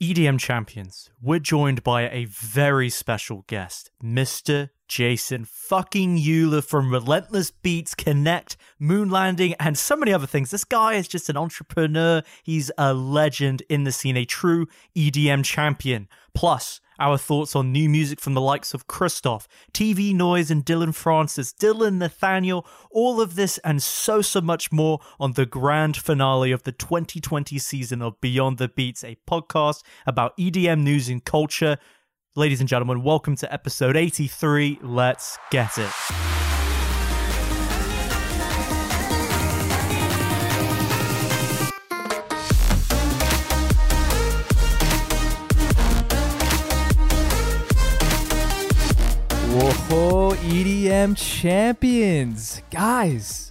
EDM 0.00 0.38
champions, 0.38 1.10
we're 1.20 1.40
joined 1.40 1.82
by 1.82 2.02
a 2.02 2.24
very 2.26 2.88
special 2.88 3.42
guest, 3.48 3.90
Mr. 4.00 4.70
Jason 4.86 5.44
fucking 5.44 6.16
Euler 6.24 6.62
from 6.62 6.92
Relentless 6.92 7.50
Beats, 7.50 7.96
Connect, 7.96 8.56
Moon 8.78 9.10
Landing, 9.10 9.54
and 9.58 9.76
so 9.76 9.96
many 9.96 10.12
other 10.12 10.28
things. 10.28 10.52
This 10.52 10.62
guy 10.62 10.94
is 10.94 11.08
just 11.08 11.28
an 11.28 11.36
entrepreneur. 11.36 12.22
He's 12.44 12.70
a 12.78 12.94
legend 12.94 13.64
in 13.68 13.82
the 13.82 13.90
scene, 13.90 14.16
a 14.16 14.24
true 14.24 14.68
EDM 14.96 15.44
champion. 15.44 16.06
Plus, 16.32 16.80
our 16.98 17.18
thoughts 17.18 17.54
on 17.54 17.72
new 17.72 17.88
music 17.88 18.20
from 18.20 18.34
the 18.34 18.40
likes 18.40 18.74
of 18.74 18.86
Cristoph, 18.86 19.46
TV 19.72 20.14
Noise, 20.14 20.50
and 20.50 20.64
Dillon 20.64 20.92
Francis, 20.92 21.52
Dillon 21.52 21.98
Nathaniel, 21.98 22.66
all 22.90 23.20
of 23.20 23.34
this 23.34 23.58
and 23.58 23.82
so, 23.82 24.20
so 24.22 24.40
much 24.40 24.72
more 24.72 25.00
on 25.20 25.32
the 25.32 25.46
grand 25.46 25.96
finale 25.96 26.52
of 26.52 26.64
the 26.64 26.72
2020 26.72 27.58
season 27.58 28.02
of 28.02 28.20
Beyond 28.20 28.58
the 28.58 28.68
Beats, 28.68 29.04
a 29.04 29.16
podcast 29.28 29.82
about 30.06 30.36
EDM 30.36 30.82
news 30.82 31.08
and 31.08 31.24
culture. 31.24 31.78
Ladies 32.36 32.60
and 32.60 32.68
gentlemen, 32.68 33.02
welcome 33.02 33.36
to 33.36 33.52
episode 33.52 33.96
83. 33.96 34.78
Let's 34.82 35.38
get 35.50 35.78
it. 35.78 36.57
Whoa, 49.88 50.32
EDM 50.34 51.16
champions. 51.16 52.60
Guys, 52.70 53.50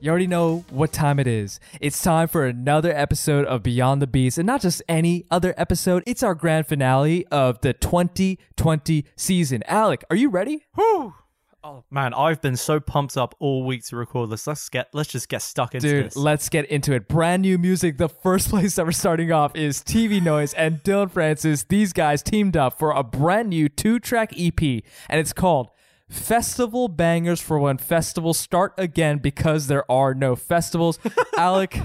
you 0.00 0.10
already 0.10 0.26
know 0.26 0.64
what 0.70 0.92
time 0.92 1.20
it 1.20 1.28
is. 1.28 1.60
It's 1.80 2.02
time 2.02 2.26
for 2.26 2.44
another 2.44 2.90
episode 2.92 3.46
of 3.46 3.62
Beyond 3.62 4.02
the 4.02 4.08
Beats, 4.08 4.36
and 4.36 4.46
not 4.48 4.62
just 4.62 4.82
any 4.88 5.26
other 5.30 5.54
episode, 5.56 6.02
it's 6.04 6.24
our 6.24 6.34
grand 6.34 6.66
finale 6.66 7.24
of 7.28 7.60
the 7.60 7.72
2020 7.72 9.04
season. 9.16 9.62
Alec, 9.68 10.02
are 10.10 10.16
you 10.16 10.28
ready? 10.28 10.64
Whew. 10.74 11.14
Oh 11.62 11.82
man, 11.90 12.14
I've 12.14 12.40
been 12.40 12.56
so 12.56 12.78
pumped 12.78 13.16
up 13.16 13.34
all 13.40 13.64
week 13.64 13.84
to 13.86 13.96
record 13.96 14.30
this. 14.30 14.46
Let's 14.46 14.68
get 14.68 14.88
let's 14.92 15.08
just 15.08 15.28
get 15.28 15.42
stuck 15.42 15.74
into 15.74 15.88
Dude, 15.88 16.06
this. 16.06 16.16
let's 16.16 16.48
get 16.48 16.64
into 16.66 16.92
it. 16.92 17.08
Brand 17.08 17.42
new 17.42 17.58
music. 17.58 17.98
The 17.98 18.08
first 18.08 18.48
place 18.50 18.76
that 18.76 18.86
we're 18.86 18.92
starting 18.92 19.32
off 19.32 19.56
is 19.56 19.82
TV 19.82 20.22
Noise 20.22 20.54
and 20.54 20.80
Dillon 20.84 21.08
Francis. 21.08 21.64
These 21.64 21.92
guys 21.92 22.22
teamed 22.22 22.56
up 22.56 22.78
for 22.78 22.92
a 22.92 23.02
brand 23.02 23.48
new 23.50 23.68
two 23.68 23.98
track 23.98 24.32
EP, 24.38 24.60
and 24.60 25.18
it's 25.20 25.32
called 25.32 25.70
Festival 26.08 26.86
Bangers 26.88 27.40
for 27.40 27.58
When 27.58 27.78
Festivals 27.78 28.38
Start 28.38 28.74
Again 28.78 29.18
because 29.18 29.66
there 29.66 29.90
are 29.90 30.14
no 30.14 30.36
festivals. 30.36 30.98
Alec, 31.36 31.80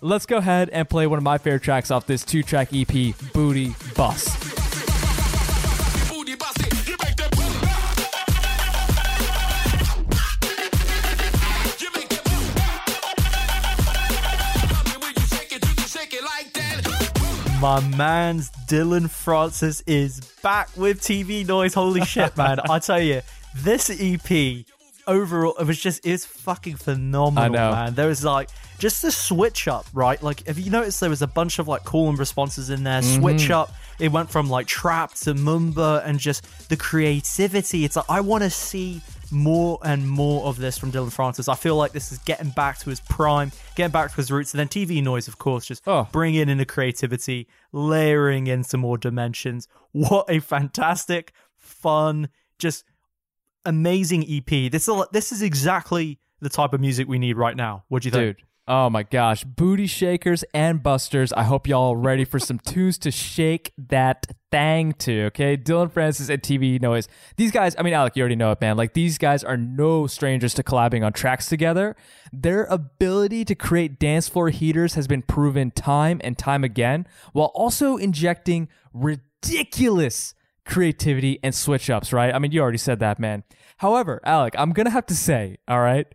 let's 0.00 0.26
go 0.26 0.38
ahead 0.38 0.70
and 0.70 0.88
play 0.88 1.06
one 1.06 1.18
of 1.18 1.22
my 1.22 1.38
favorite 1.38 1.62
tracks 1.62 1.90
off 1.90 2.06
this 2.06 2.24
two 2.24 2.42
track 2.42 2.70
EP, 2.72 2.88
Booty 3.32 3.74
Bust. 3.96 4.38
booty 6.08 6.34
bust 6.34 6.58
it. 6.60 6.88
You 6.88 6.96
make 7.02 7.16
that 7.16 7.30
boom. 7.30 7.52
You 11.78 11.90
make 11.94 12.08
that 12.08 12.24
boom. 12.24 12.44
And 14.94 15.02
when 15.02 15.12
you 15.14 15.22
shake 15.26 15.52
it, 15.52 15.64
you 15.68 15.74
can 15.76 15.86
shake 15.86 16.12
it 16.14 16.24
like 16.24 16.52
that. 16.54 17.58
My 17.60 17.80
man's 17.96 18.50
Dillon 18.66 19.06
Francis 19.06 19.80
is 19.86 20.20
back 20.42 20.70
with 20.76 21.00
TV 21.00 21.46
Noise. 21.46 21.74
Holy 21.74 22.04
shit, 22.04 22.36
man. 22.36 22.58
I 22.68 22.78
tell 22.80 23.00
you, 23.00 23.20
this 23.54 23.90
EP 23.90 24.64
overall 25.06 25.56
it 25.58 25.66
was 25.66 25.80
just 25.80 26.06
it's 26.06 26.24
fucking 26.24 26.76
phenomenal, 26.76 27.50
man. 27.72 27.94
There 27.94 28.06
was 28.06 28.22
like 28.24 28.48
just 28.78 29.02
the 29.02 29.10
switch 29.10 29.66
up, 29.66 29.86
right? 29.92 30.22
Like 30.22 30.46
if 30.46 30.58
you 30.58 30.70
notice 30.70 31.00
there 31.00 31.10
was 31.10 31.22
a 31.22 31.26
bunch 31.26 31.58
of 31.58 31.66
like 31.68 31.84
call 31.84 32.08
and 32.08 32.18
responses 32.18 32.70
in 32.70 32.84
there, 32.84 33.00
Mm-hmm. 33.00 33.20
switch 33.20 33.50
up. 33.50 33.72
It 33.98 34.12
went 34.12 34.30
from 34.30 34.48
like 34.48 34.66
trap 34.66 35.12
to 35.14 35.34
moombah 35.34 36.02
and 36.06 36.18
just 36.18 36.68
the 36.68 36.76
creativity. 36.76 37.84
It's 37.84 37.96
like 37.96 38.06
I 38.08 38.20
want 38.20 38.44
to 38.44 38.50
see 38.50 39.00
more 39.32 39.78
and 39.84 40.08
more 40.08 40.44
of 40.46 40.58
this 40.58 40.76
from 40.78 40.90
Dillon 40.90 41.10
Francis. 41.10 41.48
I 41.48 41.54
feel 41.54 41.76
like 41.76 41.92
this 41.92 42.10
is 42.12 42.18
getting 42.18 42.50
back 42.50 42.78
to 42.78 42.90
his 42.90 43.00
prime, 43.00 43.52
getting 43.76 43.92
back 43.92 44.10
to 44.10 44.16
his 44.16 44.30
roots. 44.30 44.52
And 44.54 44.58
then 44.58 44.68
TV 44.68 45.02
noise, 45.02 45.28
of 45.28 45.38
course, 45.38 45.66
just 45.66 45.82
Oh. 45.86 46.08
bringing 46.12 46.48
in 46.48 46.58
the 46.58 46.64
creativity, 46.64 47.46
layering 47.72 48.46
in 48.48 48.64
some 48.64 48.80
more 48.80 48.98
dimensions. 48.98 49.68
What 49.92 50.26
a 50.28 50.40
fantastic, 50.40 51.32
fun, 51.56 52.28
just 52.58 52.84
amazing 53.64 54.24
EP. 54.28 54.70
This 54.70 54.88
is 54.88 55.04
this 55.12 55.32
is 55.32 55.42
exactly 55.42 56.18
the 56.40 56.48
type 56.48 56.72
of 56.72 56.80
music 56.80 57.08
we 57.08 57.18
need 57.18 57.36
right 57.36 57.56
now. 57.56 57.84
What 57.88 58.02
do 58.02 58.08
you 58.08 58.12
think? 58.12 58.38
Dude. 58.38 58.46
Oh 58.68 58.88
my 58.88 59.02
gosh. 59.02 59.42
Booty 59.42 59.88
shakers 59.88 60.44
and 60.54 60.80
busters. 60.80 61.32
I 61.32 61.42
hope 61.42 61.66
y'all 61.66 61.94
are 61.94 61.98
ready 61.98 62.24
for 62.24 62.38
some 62.38 62.58
tunes 62.64 62.98
to 62.98 63.10
shake 63.10 63.72
that 63.76 64.28
thing 64.52 64.92
to, 64.92 65.24
okay? 65.24 65.56
Dillon 65.56 65.88
Francis 65.88 66.28
and 66.28 66.40
TV 66.40 66.80
Noise. 66.80 67.08
These 67.36 67.50
guys, 67.50 67.74
I 67.76 67.82
mean, 67.82 67.94
Alec, 67.94 68.14
you 68.14 68.20
already 68.20 68.36
know 68.36 68.52
it, 68.52 68.60
man. 68.60 68.76
Like, 68.76 68.94
these 68.94 69.18
guys 69.18 69.42
are 69.42 69.56
no 69.56 70.06
strangers 70.06 70.54
to 70.54 70.62
collabing 70.62 71.04
on 71.04 71.12
tracks 71.12 71.46
together. 71.46 71.96
Their 72.32 72.64
ability 72.64 73.44
to 73.46 73.56
create 73.56 73.98
dance 73.98 74.28
floor 74.28 74.50
heaters 74.50 74.94
has 74.94 75.08
been 75.08 75.22
proven 75.22 75.72
time 75.72 76.20
and 76.22 76.38
time 76.38 76.62
again, 76.62 77.08
while 77.32 77.50
also 77.54 77.96
injecting 77.96 78.68
ridiculous 78.92 80.34
creativity 80.70 81.40
and 81.42 81.54
switch 81.54 81.90
ups, 81.90 82.12
right? 82.12 82.34
I 82.34 82.38
mean, 82.38 82.52
you 82.52 82.62
already 82.62 82.78
said 82.78 83.00
that, 83.00 83.18
man. 83.18 83.42
However, 83.78 84.20
Alec, 84.24 84.54
I'm 84.56 84.72
going 84.72 84.86
to 84.86 84.90
have 84.90 85.06
to 85.06 85.16
say, 85.16 85.56
all 85.66 85.80
right, 85.80 86.06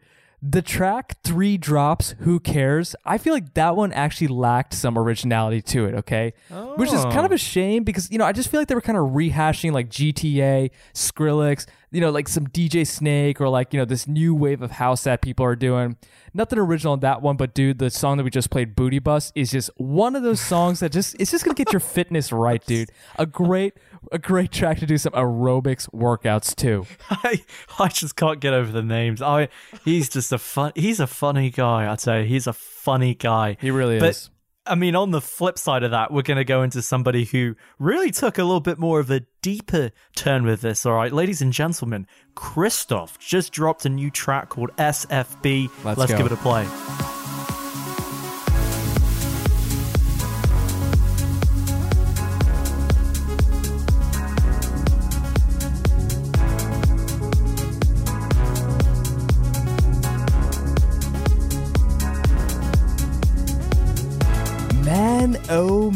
the 0.41 0.61
track 0.61 1.17
Three 1.23 1.57
Drops, 1.57 2.15
Who 2.19 2.39
Cares? 2.39 2.95
I 3.03 3.17
feel 3.17 3.33
like 3.33 3.53
that 3.55 3.75
one 3.75 3.91
actually 3.91 4.27
lacked 4.27 4.73
some 4.73 4.97
originality 4.97 5.61
to 5.63 5.85
it, 5.85 5.95
okay? 5.95 6.33
Which 6.75 6.93
is 6.93 7.03
kind 7.05 7.25
of 7.25 7.31
oh. 7.31 7.35
a 7.35 7.37
shame 7.37 7.83
because, 7.83 8.09
you 8.11 8.17
know, 8.17 8.25
I 8.25 8.31
just 8.31 8.49
feel 8.49 8.61
like 8.61 8.67
they 8.67 8.75
were 8.75 8.81
kind 8.81 8.97
of 8.97 9.05
rehashing 9.05 9.71
like 9.71 9.89
GTA, 9.89 10.71
Skrillex, 10.93 11.65
you 11.95 12.01
know, 12.01 12.09
like 12.09 12.27
some 12.27 12.45
DJ 12.45 12.85
Snake 12.85 13.39
or 13.39 13.47
like, 13.47 13.73
you 13.73 13.79
know, 13.79 13.85
this 13.85 14.05
new 14.05 14.35
wave 14.35 14.61
of 14.61 14.71
house 14.71 15.05
that 15.05 15.21
people 15.21 15.45
are 15.45 15.55
doing. 15.55 15.95
Nothing 16.33 16.59
original 16.59 16.93
in 16.93 16.99
that 16.99 17.21
one, 17.21 17.37
but 17.37 17.53
dude, 17.53 17.79
the 17.79 17.89
song 17.89 18.17
that 18.17 18.25
we 18.25 18.29
just 18.29 18.49
played, 18.49 18.75
Booty 18.75 18.99
Bus, 18.99 19.31
is 19.33 19.51
just 19.51 19.69
one 19.77 20.13
of 20.13 20.21
those 20.21 20.41
songs 20.41 20.81
that 20.81 20.91
just, 20.91 21.15
it's 21.21 21.31
just 21.31 21.45
gonna 21.45 21.55
get 21.55 21.71
your 21.71 21.79
fitness 21.95 22.33
right, 22.33 22.63
dude. 22.65 22.89
A 23.17 23.25
great, 23.25 23.75
a 24.11 24.19
great 24.19 24.51
track 24.51 24.79
to 24.79 24.85
do 24.85 24.97
some 24.97 25.13
aerobics 25.13 25.89
workouts 25.91 26.53
too. 26.53 26.85
I, 27.09 27.41
I 27.79 27.87
just 27.87 28.17
can't 28.17 28.41
get 28.41 28.53
over 28.53 28.73
the 28.73 28.83
names. 28.83 29.21
I 29.21 29.47
he's 29.85 30.09
just 30.09 30.33
a 30.33 30.37
fun. 30.37 30.73
He's 30.75 30.99
a 30.99 31.07
funny 31.07 31.49
guy. 31.49 31.89
I'd 31.89 32.01
say 32.01 32.27
he's 32.27 32.45
a 32.45 32.53
funny 32.53 33.15
guy. 33.15 33.55
He 33.61 33.71
really 33.71 33.99
But 33.99 34.09
is. 34.09 34.29
I 34.67 34.75
mean, 34.75 34.95
on 34.95 35.11
the 35.11 35.21
flip 35.21 35.59
side 35.59 35.83
of 35.83 35.91
that, 35.91 36.11
we're 36.11 36.23
going 36.23 36.37
to 36.37 36.43
go 36.43 36.63
into 36.63 36.81
somebody 36.81 37.25
who 37.25 37.55
really 37.77 38.11
took 38.11 38.37
a 38.37 38.43
little 38.43 38.59
bit 38.59 38.79
more 38.79 38.99
of 38.99 39.11
a 39.11 39.21
deeper 39.41 39.91
turn 40.15 40.43
with 40.43 40.61
this. 40.61 40.85
All 40.85 40.93
right, 40.93 41.13
ladies 41.13 41.41
and 41.41 41.53
gentlemen, 41.53 42.07
Cristoph 42.35 43.19
just 43.19 43.53
dropped 43.53 43.85
a 43.85 43.89
new 43.89 44.09
track 44.09 44.49
called 44.49 44.71
SFB. 44.77 45.69
Let's 45.83 45.99
Let's 45.99 46.13
give 46.13 46.25
it 46.25 46.31
a 46.31 46.37
play. 46.37 47.14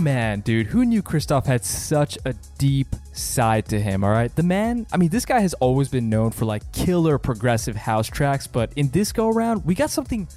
Man, 0.09 0.39
dude, 0.39 0.65
who 0.65 0.85
knew 0.85 1.03
Cristoph 1.03 1.45
had 1.45 1.63
such 1.63 2.17
a 2.25 2.33
deep 2.57 2.95
side 3.13 3.67
to 3.67 3.79
him, 3.79 4.03
all 4.03 4.09
right? 4.09 4.35
The 4.35 4.41
man, 4.41 4.87
I 4.91 4.97
mean, 4.97 5.09
this 5.09 5.23
guy 5.23 5.39
has 5.41 5.53
always 5.53 5.87
been 5.87 6.09
known 6.09 6.31
for 6.31 6.45
like 6.45 6.71
killer 6.71 7.19
progressive 7.19 7.75
house 7.75 8.07
tracks, 8.07 8.47
but 8.47 8.73
in 8.75 8.89
this 8.89 9.11
go 9.11 9.29
around, 9.29 9.65
we 9.65 9.75
got 9.75 9.91
something, 9.91 10.27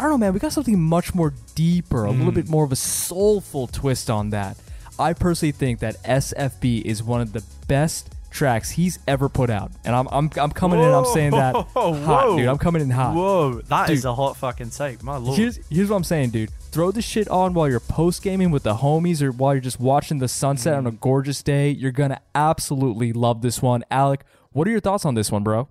I 0.00 0.02
don't 0.02 0.10
know, 0.10 0.18
man, 0.18 0.32
we 0.32 0.40
got 0.40 0.52
something 0.52 0.80
much 0.80 1.14
more 1.14 1.32
deeper, 1.54 2.06
a 2.06 2.10
little 2.10 2.32
hmm. 2.32 2.34
bit 2.34 2.48
more 2.48 2.64
of 2.64 2.72
a 2.72 2.76
soulful 2.76 3.68
twist 3.68 4.10
on 4.10 4.30
that. 4.30 4.56
I 4.98 5.12
personally 5.12 5.52
think 5.52 5.78
that 5.78 6.02
SFB 6.02 6.82
is 6.82 7.00
one 7.00 7.20
of 7.20 7.32
the 7.32 7.44
best 7.68 8.12
tracks 8.30 8.70
he's 8.70 8.98
ever 9.06 9.28
put 9.28 9.50
out. 9.50 9.72
And 9.84 9.94
I'm, 9.94 10.08
I'm, 10.08 10.30
I'm 10.36 10.50
coming 10.50 10.80
in, 10.80 10.88
I'm 10.88 11.04
saying 11.06 11.32
that 11.32 11.54
Whoa, 11.74 11.92
hot, 11.94 12.26
whoa. 12.28 12.36
dude. 12.38 12.48
I'm 12.48 12.58
coming 12.58 12.82
in 12.82 12.90
hot. 12.90 13.14
Whoa, 13.14 13.60
that 13.62 13.90
is 13.90 14.02
Dude. 14.02 14.10
a 14.10 14.14
hot 14.14 14.36
fucking 14.36 14.70
take. 14.70 15.02
My 15.02 15.16
lord. 15.16 15.38
Here's 15.38 15.58
here's 15.68 15.90
what 15.90 15.96
I'm 15.96 16.04
saying, 16.04 16.30
dude. 16.30 16.50
Throw 16.70 16.90
this 16.90 17.04
shit 17.04 17.28
on 17.28 17.54
while 17.54 17.68
you're 17.68 17.80
post 17.80 18.22
gaming 18.22 18.50
with 18.50 18.62
the 18.62 18.74
homies 18.74 19.22
or 19.22 19.32
while 19.32 19.54
you're 19.54 19.60
just 19.60 19.80
watching 19.80 20.18
the 20.18 20.28
sunset 20.28 20.74
on 20.74 20.86
a 20.86 20.92
mm. 20.92 21.00
gorgeous 21.00 21.42
day. 21.42 21.70
You're 21.70 21.92
gonna 21.92 22.20
absolutely 22.34 23.12
love 23.12 23.42
this 23.42 23.60
one. 23.60 23.84
Alec, 23.90 24.24
what 24.52 24.66
are 24.68 24.70
your 24.70 24.80
thoughts 24.80 25.04
on 25.04 25.14
this 25.14 25.32
one, 25.32 25.42
bro? 25.42 25.68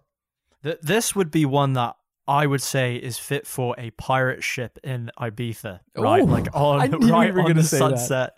Th- 0.64 0.80
this 0.82 1.16
would 1.16 1.32
be 1.32 1.46
one 1.46 1.74
that 1.74 1.96
I 2.30 2.46
would 2.46 2.62
say 2.62 2.96
is 2.96 3.18
fit 3.18 3.48
for 3.48 3.74
a 3.80 3.90
pirate 3.90 4.44
ship 4.44 4.78
in 4.84 5.10
Ibiza, 5.20 5.80
right? 5.98 6.22
Ooh, 6.22 6.28
like 6.28 6.48
on 6.54 6.80
I 6.80 6.86
knew 6.86 7.12
right 7.12 7.34
were 7.34 7.42
on 7.42 7.48
gonna 7.48 7.62
the 7.64 7.68
sunset. 7.68 8.34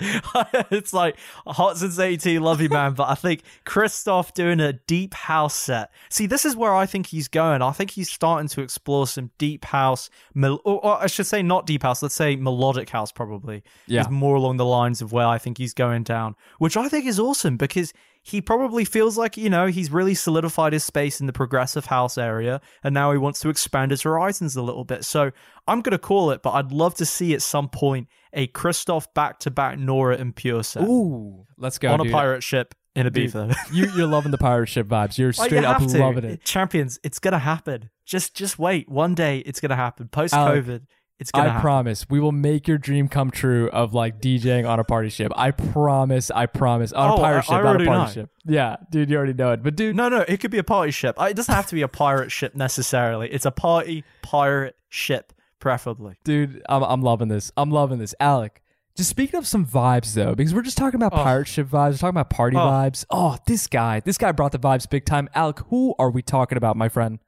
it's 0.71 0.93
like 0.93 1.17
hot 1.45 1.77
since 1.77 1.99
eighteen, 1.99 2.41
love 2.41 2.61
you, 2.61 2.69
man. 2.69 2.93
But 2.93 3.09
I 3.09 3.15
think 3.15 3.43
Cristoph 3.65 4.33
doing 4.33 4.61
a 4.61 4.71
deep 4.71 5.13
house 5.13 5.55
set. 5.55 5.91
See, 6.09 6.25
this 6.25 6.45
is 6.45 6.55
where 6.55 6.73
I 6.73 6.85
think 6.85 7.07
he's 7.07 7.27
going. 7.27 7.61
I 7.61 7.71
think 7.71 7.91
he's 7.91 8.09
starting 8.09 8.47
to 8.47 8.61
explore 8.61 9.07
some 9.07 9.29
deep 9.37 9.65
house, 9.65 10.09
mel- 10.33 10.61
or, 10.63 10.85
or 10.85 11.03
I 11.03 11.07
should 11.07 11.27
say 11.27 11.43
not 11.43 11.65
deep 11.65 11.83
house. 11.83 12.01
Let's 12.01 12.15
say 12.15 12.37
melodic 12.37 12.89
house, 12.89 13.11
probably. 13.11 13.61
Yeah. 13.87 14.01
is 14.03 14.09
more 14.09 14.37
along 14.37 14.55
the 14.55 14.65
lines 14.65 15.01
of 15.01 15.11
where 15.11 15.27
I 15.27 15.37
think 15.37 15.57
he's 15.57 15.73
going 15.73 16.03
down, 16.03 16.37
which 16.59 16.77
I 16.77 16.87
think 16.87 17.05
is 17.05 17.19
awesome 17.19 17.57
because 17.57 17.91
he 18.23 18.41
probably 18.41 18.85
feels 18.85 19.17
like, 19.17 19.35
you 19.37 19.49
know, 19.49 19.67
he's 19.67 19.91
really 19.91 20.13
solidified 20.13 20.73
his 20.73 20.83
space 20.83 21.19
in 21.19 21.27
the 21.27 21.33
progressive 21.33 21.85
house 21.85 22.17
area 22.17 22.61
and 22.83 22.93
now 22.93 23.11
he 23.11 23.17
wants 23.17 23.39
to 23.41 23.49
expand 23.49 23.91
his 23.91 24.03
horizons 24.03 24.55
a 24.55 24.61
little 24.61 24.83
bit. 24.83 25.03
So 25.05 25.31
I'm 25.67 25.81
going 25.81 25.91
to 25.91 25.97
call 25.99 26.31
it, 26.31 26.41
but 26.43 26.51
I'd 26.51 26.71
love 26.71 26.93
to 26.95 27.05
see 27.05 27.33
at 27.33 27.41
some 27.41 27.67
point 27.69 28.07
a 28.33 28.47
Cristoph 28.47 29.07
back 29.13 29.39
to 29.39 29.51
back 29.51 29.79
Nora 29.79 30.17
En 30.17 30.33
Pure 30.33 30.63
set 30.63 30.83
Ooh, 30.83 31.45
let's 31.57 31.77
go 31.79 31.91
on 31.91 31.99
dude. 31.99 32.07
a 32.07 32.11
pirate 32.11 32.43
ship 32.43 32.75
in 32.95 33.05
Dude, 33.11 33.31
Ibiza. 33.31 33.55
you, 33.73 33.89
you're 33.95 34.07
loving 34.07 34.31
the 34.31 34.37
pirate 34.37 34.67
ship 34.67 34.87
vibes. 34.87 35.17
You're 35.17 35.29
Oh, 35.39 35.43
you 35.43 35.49
straight 35.49 35.65
up 35.65 35.81
to. 35.81 35.97
loving 35.97 36.25
it. 36.25 36.43
Champions, 36.43 36.99
it's 37.03 37.19
going 37.19 37.31
to 37.33 37.39
happen. 37.39 37.89
Just 38.05 38.35
just 38.35 38.59
wait. 38.59 38.89
One 38.89 39.15
day 39.15 39.39
it's 39.39 39.59
going 39.61 39.69
to 39.69 39.75
happen. 39.75 40.09
Uh, 40.11 40.15
Post 40.15 40.33
Alec, 40.33 40.65
COVID, 40.65 40.81
it's 41.21 41.31
to 41.31 41.39
I 41.39 41.45
happen. 41.45 41.61
promise 41.61 42.09
we 42.09 42.19
will 42.19 42.31
make 42.33 42.67
your 42.67 42.77
dream 42.77 43.07
come 43.07 43.31
true 43.31 43.69
of 43.69 43.93
like 43.93 44.19
DJing 44.19 44.67
on 44.67 44.79
a 44.79 44.83
party 44.83 45.09
ship. 45.09 45.31
I 45.35 45.51
promise. 45.51 46.29
I 46.31 46.47
promise. 46.47 46.91
On 46.91 47.11
Oh, 47.11 47.15
a 47.15 47.19
pirate 47.19 47.43
ship, 47.45 47.53
I 47.53 47.61
not 47.61 47.81
a 47.81 47.85
party 47.85 48.01
know. 48.01 48.07
ship. 48.07 48.29
Yeah, 48.45 48.75
dude, 48.89 49.09
you 49.09 49.15
already 49.17 49.33
know 49.33 49.51
it. 49.53 49.63
But 49.63 49.75
dude, 49.77 49.95
No, 49.95 50.09
no, 50.09 50.25
it 50.27 50.37
could 50.41 50.51
be 50.51 50.57
a 50.57 50.63
party 50.63 50.91
ship. 50.91 51.15
It 51.19 51.35
doesn't 51.35 51.53
have 51.55 51.67
to 51.67 51.75
be 51.75 51.83
a 51.83 51.87
pirate 51.87 52.31
ship 52.31 52.55
necessarily. 52.55 53.29
It's 53.31 53.45
a 53.45 53.51
party 53.51 54.03
pirate 54.21 54.75
ship, 54.89 55.31
preferably. 55.59 56.15
dude, 56.23 56.61
I'm 56.67 56.83
I'm 56.83 57.01
loving 57.01 57.27
this. 57.29 57.51
I'm 57.55 57.71
loving 57.71 57.99
this. 57.99 58.13
Alec, 58.19 58.61
just 58.97 59.09
speaking 59.09 59.37
of 59.37 59.47
some 59.47 59.65
vibes 59.65 60.13
though, 60.15 60.35
because 60.35 60.53
we're 60.53 60.63
just 60.63 60.77
talking 60.77 60.95
about 61.01 61.13
Oh. 61.13 61.23
pirate 61.23 61.47
ship 61.47 61.67
vibes, 61.67 61.91
we're 61.91 61.97
talking 61.97 62.09
about 62.09 62.29
party 62.29 62.57
Oh. 62.57 62.61
vibes. 62.61 63.05
Oh, 63.09 63.37
this 63.45 63.67
guy, 63.67 63.99
this 64.01 64.17
guy 64.17 64.31
brought 64.31 64.51
the 64.51 64.59
vibes 64.59 64.89
big 64.89 65.05
time. 65.05 65.29
Alec, 65.35 65.59
who 65.69 65.93
are 65.99 66.09
we 66.09 66.21
talking 66.21 66.57
about, 66.57 66.75
my 66.75 66.89
friend? 66.89 67.19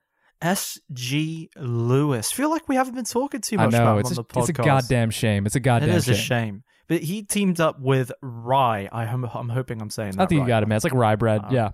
S.G. 0.43 1.49
Lewis. 1.57 2.31
Feel 2.31 2.49
like 2.51 2.67
we 2.67 2.75
haven't 2.75 2.95
been 2.95 3.05
talking 3.05 3.41
too 3.41 3.57
I 3.57 3.65
much 3.65 3.73
about 3.73 3.93
him 3.93 3.99
it's 4.01 4.09
on 4.09 4.13
a, 4.13 4.15
the 4.17 4.23
podcast. 4.25 4.39
it's 4.41 4.49
a 4.49 4.53
goddamn 4.53 5.09
shame. 5.09 5.45
It's 5.45 5.55
a 5.55 5.59
It 5.59 5.61
goddamn 5.61 5.89
is 5.89 6.05
shame. 6.05 6.13
a 6.13 6.17
shame. 6.17 6.63
But 6.87 7.01
he 7.01 7.23
teamed 7.23 7.61
up 7.61 7.79
with 7.79 8.11
Rhye. 8.21 8.89
I 8.91 9.05
am, 9.05 9.23
I'm 9.23 9.49
hoping 9.49 9.81
I'm 9.81 9.89
saying 9.89 10.11
that 10.11 10.21
I 10.23 10.25
think 10.25 10.39
right. 10.41 10.45
you 10.45 10.49
got 10.49 10.63
it, 10.63 10.67
man. 10.67 10.75
It's 10.75 10.83
like 10.83 10.93
rye 10.93 11.15
bread. 11.15 11.41
Uh, 11.45 11.49
yeah. 11.51 11.69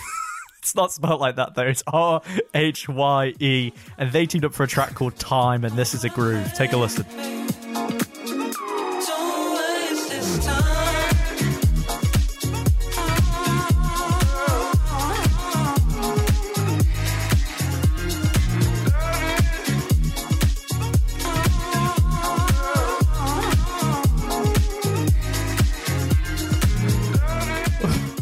It's 0.59 0.75
not 0.75 0.91
spelled 0.91 1.21
like 1.21 1.37
that 1.37 1.55
though. 1.55 1.63
It's 1.63 1.85
R 1.87 2.23
H 2.53 2.89
Y 2.89 3.35
E, 3.39 3.73
and 3.99 4.11
they 4.11 4.27
teamed 4.27 4.45
up 4.45 4.53
for 4.53 4.65
a 4.65 4.67
track 4.67 4.95
called 4.95 5.15
Time, 5.17 5.65
and 5.65 5.77
this 5.77 5.95
is 5.95 6.03
a 6.03 6.09
groove. 6.09 6.53
Take 6.55 6.73
a 6.73 6.77
listen. 6.77 7.05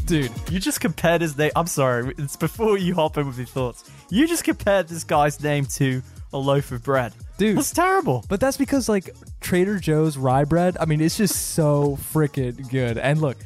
Dude, 0.07 0.31
You 0.51 0.61
just 0.61 0.81
compared 0.81 1.23
his 1.23 1.37
name. 1.39 1.51
I'm 1.57 1.67
sorry. 1.67 2.15
It's 2.19 2.37
before 2.37 2.77
you 2.77 2.95
hop 2.95 3.17
in 3.17 3.27
with 3.27 3.39
your 3.39 3.47
thoughts. 3.47 3.91
You 4.11 4.27
just 4.29 4.45
compared 4.45 4.87
this 4.89 5.03
guy's 5.05 5.43
name 5.43 5.65
to 5.67 6.03
a 6.33 6.39
loaf 6.39 6.73
of 6.73 6.83
bread. 6.83 7.15
Dude. 7.39 7.57
that's 7.57 7.73
terrible. 7.73 8.25
But 8.29 8.39
that's 8.39 8.57
because 8.57 8.89
like 8.89 9.11
Trader 9.41 9.79
Joe's 9.79 10.17
rye 10.19 10.45
bread. 10.45 10.77
I 10.79 10.85
mean, 10.85 11.01
it's 11.01 11.17
just 11.17 11.53
so 11.55 11.97
freaking 12.13 12.69
good. 12.71 12.99
And 12.99 13.21
look, 13.21 13.39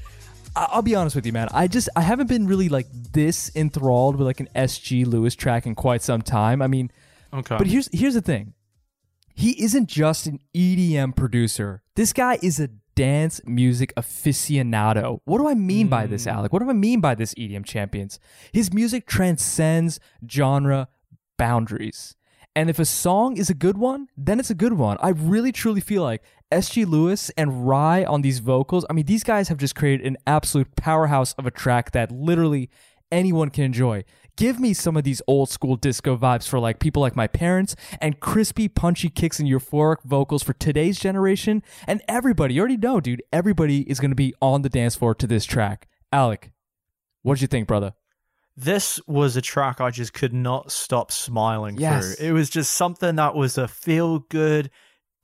I- 0.57 0.69
I'll 0.73 0.83
be 0.83 0.95
honest 0.97 1.15
with 1.15 1.25
you, 1.27 1.33
man. 1.33 1.49
I 1.53 1.69
just 1.69 1.89
I 1.95 2.01
haven't 2.01 2.27
been 2.27 2.47
really 2.47 2.69
like 2.69 2.87
this 3.13 3.51
enthralled 3.55 4.17
with 4.17 4.27
like 4.27 4.41
an 4.41 4.49
SG 4.57 5.07
Lewis 5.07 5.35
track 5.37 5.65
in 5.65 5.75
quite 5.75 6.03
some 6.03 6.23
time. 6.23 6.61
I 6.61 6.67
mean, 6.67 6.91
Okay. 7.33 7.57
but 7.57 7.67
here's 7.69 7.89
here's 7.93 8.15
the 8.15 8.21
thing. 8.23 8.55
He 9.35 9.63
isn't 9.63 9.89
just 9.89 10.27
an 10.27 10.41
EDM 10.55 11.15
producer. 11.15 11.83
This 11.95 12.13
guy 12.13 12.39
is 12.43 12.59
a 12.59 12.69
dance 12.99 13.41
music 13.47 13.95
aficionado. 13.97 15.21
What 15.25 15.39
do 15.39 15.47
I 15.47 15.55
mean 15.55 15.87
by 15.87 16.09
this, 16.09 16.25
hmm. 16.25 16.31
Alec? 16.31 16.53
What 16.53 16.63
do 16.63 16.69
I 16.69 16.73
mean 16.73 17.01
by 17.01 17.15
this 17.15 17.33
EDM 17.35 17.65
champions? 17.65 18.19
His 18.53 18.73
music 18.73 19.07
transcends 19.07 20.01
genre 20.29 20.89
boundaries. 21.37 22.17
And 22.57 22.69
if 22.69 22.81
a 22.81 22.85
song 22.85 23.37
is 23.37 23.49
a 23.49 23.55
good 23.55 23.79
one, 23.79 24.09
then 24.17 24.41
it's 24.41 24.51
a 24.51 24.55
good 24.55 24.73
one. 24.73 24.97
I 25.01 25.11
really 25.11 25.53
truly 25.53 25.81
feel 25.81 26.03
like 26.03 26.25
SG 26.51 26.89
Lewis 26.89 27.31
and 27.37 27.69
Rhye 27.69 28.05
on 28.09 28.23
these 28.23 28.41
vocals, 28.41 28.85
I 28.91 28.95
mean, 28.95 29.07
these 29.07 29.23
guys 29.23 29.49
have 29.49 29.59
just 29.59 29.77
created 29.77 30.05
an 30.05 30.17
absolute 30.27 30.75
powerhouse 30.75 31.35
of 31.35 31.47
a 31.47 31.53
track 31.53 31.93
that 31.93 32.11
literally 32.11 32.69
anyone 33.13 33.51
can 33.51 33.63
enjoy. 33.63 34.03
Give 34.39 34.61
me 34.61 34.73
some 34.73 34.97
of 34.97 35.03
these 35.03 35.21
old 35.27 35.49
school 35.51 35.75
disco 35.75 36.17
vibes 36.17 36.49
for 36.49 36.61
like 36.61 36.79
people 36.79 37.03
like 37.03 37.17
my 37.17 37.27
parents 37.27 37.75
and 38.01 38.21
crispy, 38.21 38.69
punchy 38.69 39.09
kicks 39.09 39.41
and 39.41 39.49
euphoric 39.49 39.97
vocals 40.05 40.45
for 40.45 40.53
today's 40.53 41.01
generation. 41.01 41.61
And 41.89 42.03
everybody, 42.07 42.55
you 42.55 42.61
already 42.61 42.77
know, 42.77 43.01
dude, 43.01 43.21
everybody 43.33 43.81
is 43.91 43.99
going 43.99 44.13
to 44.13 44.15
be 44.15 44.33
on 44.41 44.63
the 44.63 44.69
dance 44.69 44.95
floor 44.95 45.13
to 45.17 45.27
this 45.27 45.45
track. 45.45 45.89
Alec, 46.13 46.53
what 47.23 47.35
did 47.35 47.43
you 47.43 47.49
think, 47.49 47.67
brother? 47.67 47.95
this 48.61 48.99
was 49.07 49.37
a 49.37 49.41
track 49.41 49.81
I 49.81 49.91
just 49.91 50.13
could 50.13 50.33
not 50.35 50.73
stop 50.73 51.13
smiling 51.13 51.79
Yes. 51.79 52.17
through. 52.17 52.27
It 52.27 52.33
was 52.33 52.51
just 52.51 52.73
something 52.75 53.15
that 53.15 53.37
was 53.37 53.57
a 53.57 53.69
feel 53.69 54.19
good 54.19 54.71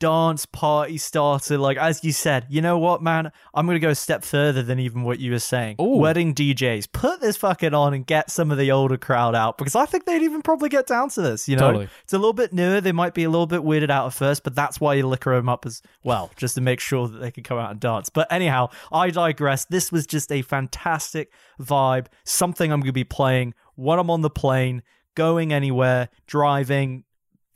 dance 0.04 0.44
party 0.44 0.98
starter. 0.98 1.56
Like 1.56 1.78
as 1.78 2.04
you 2.04 2.12
said, 2.12 2.44
you 2.50 2.60
know 2.60 2.76
what, 2.76 3.02
man? 3.02 3.32
I'm 3.54 3.66
gonna 3.66 3.78
go 3.78 3.88
a 3.88 3.94
step 3.94 4.22
further 4.22 4.62
than 4.62 4.78
even 4.78 5.02
what 5.02 5.18
you 5.18 5.32
were 5.32 5.38
saying. 5.38 5.76
Ooh. 5.80 5.96
Wedding 5.96 6.34
DJs, 6.34 6.92
put 6.92 7.22
this 7.22 7.38
fucking 7.38 7.72
on 7.72 7.94
and 7.94 8.06
get 8.06 8.30
some 8.30 8.50
of 8.50 8.58
the 8.58 8.70
older 8.70 8.98
crowd 8.98 9.34
out 9.34 9.56
because 9.56 9.74
I 9.74 9.86
think 9.86 10.04
they'd 10.04 10.20
even 10.20 10.42
probably 10.42 10.68
get 10.68 10.86
down 10.86 11.08
to 11.10 11.22
this. 11.22 11.48
You 11.48 11.56
know, 11.56 11.68
Totally. 11.68 11.88
it's 12.02 12.12
a 12.12 12.18
little 12.18 12.34
bit 12.34 12.52
newer. 12.52 12.82
They 12.82 12.92
might 12.92 13.14
be 13.14 13.24
a 13.24 13.30
little 13.30 13.46
bit 13.46 13.62
weirded 13.62 13.88
out 13.88 14.06
at 14.08 14.12
first, 14.12 14.44
but 14.44 14.54
that's 14.54 14.78
why 14.78 14.92
you 14.92 15.06
liquor 15.06 15.34
them 15.34 15.48
up 15.48 15.64
as 15.64 15.80
well, 16.02 16.30
just 16.36 16.54
to 16.56 16.60
make 16.60 16.80
sure 16.80 17.08
that 17.08 17.16
they 17.16 17.30
can 17.30 17.42
come 17.42 17.56
out 17.56 17.70
and 17.70 17.80
dance. 17.80 18.10
But 18.10 18.30
anyhow, 18.30 18.68
I 18.92 19.08
digress. 19.08 19.64
This 19.64 19.90
was 19.90 20.06
just 20.06 20.30
a 20.30 20.42
fantastic 20.42 21.32
vibe. 21.58 22.08
Something 22.24 22.72
I'm 22.72 22.80
gonna 22.80 22.92
be 22.92 23.04
playing 23.04 23.54
when 23.74 23.98
I'm 23.98 24.10
on 24.10 24.20
the 24.20 24.28
plane, 24.28 24.82
going 25.14 25.50
anywhere, 25.50 26.10
driving. 26.26 27.04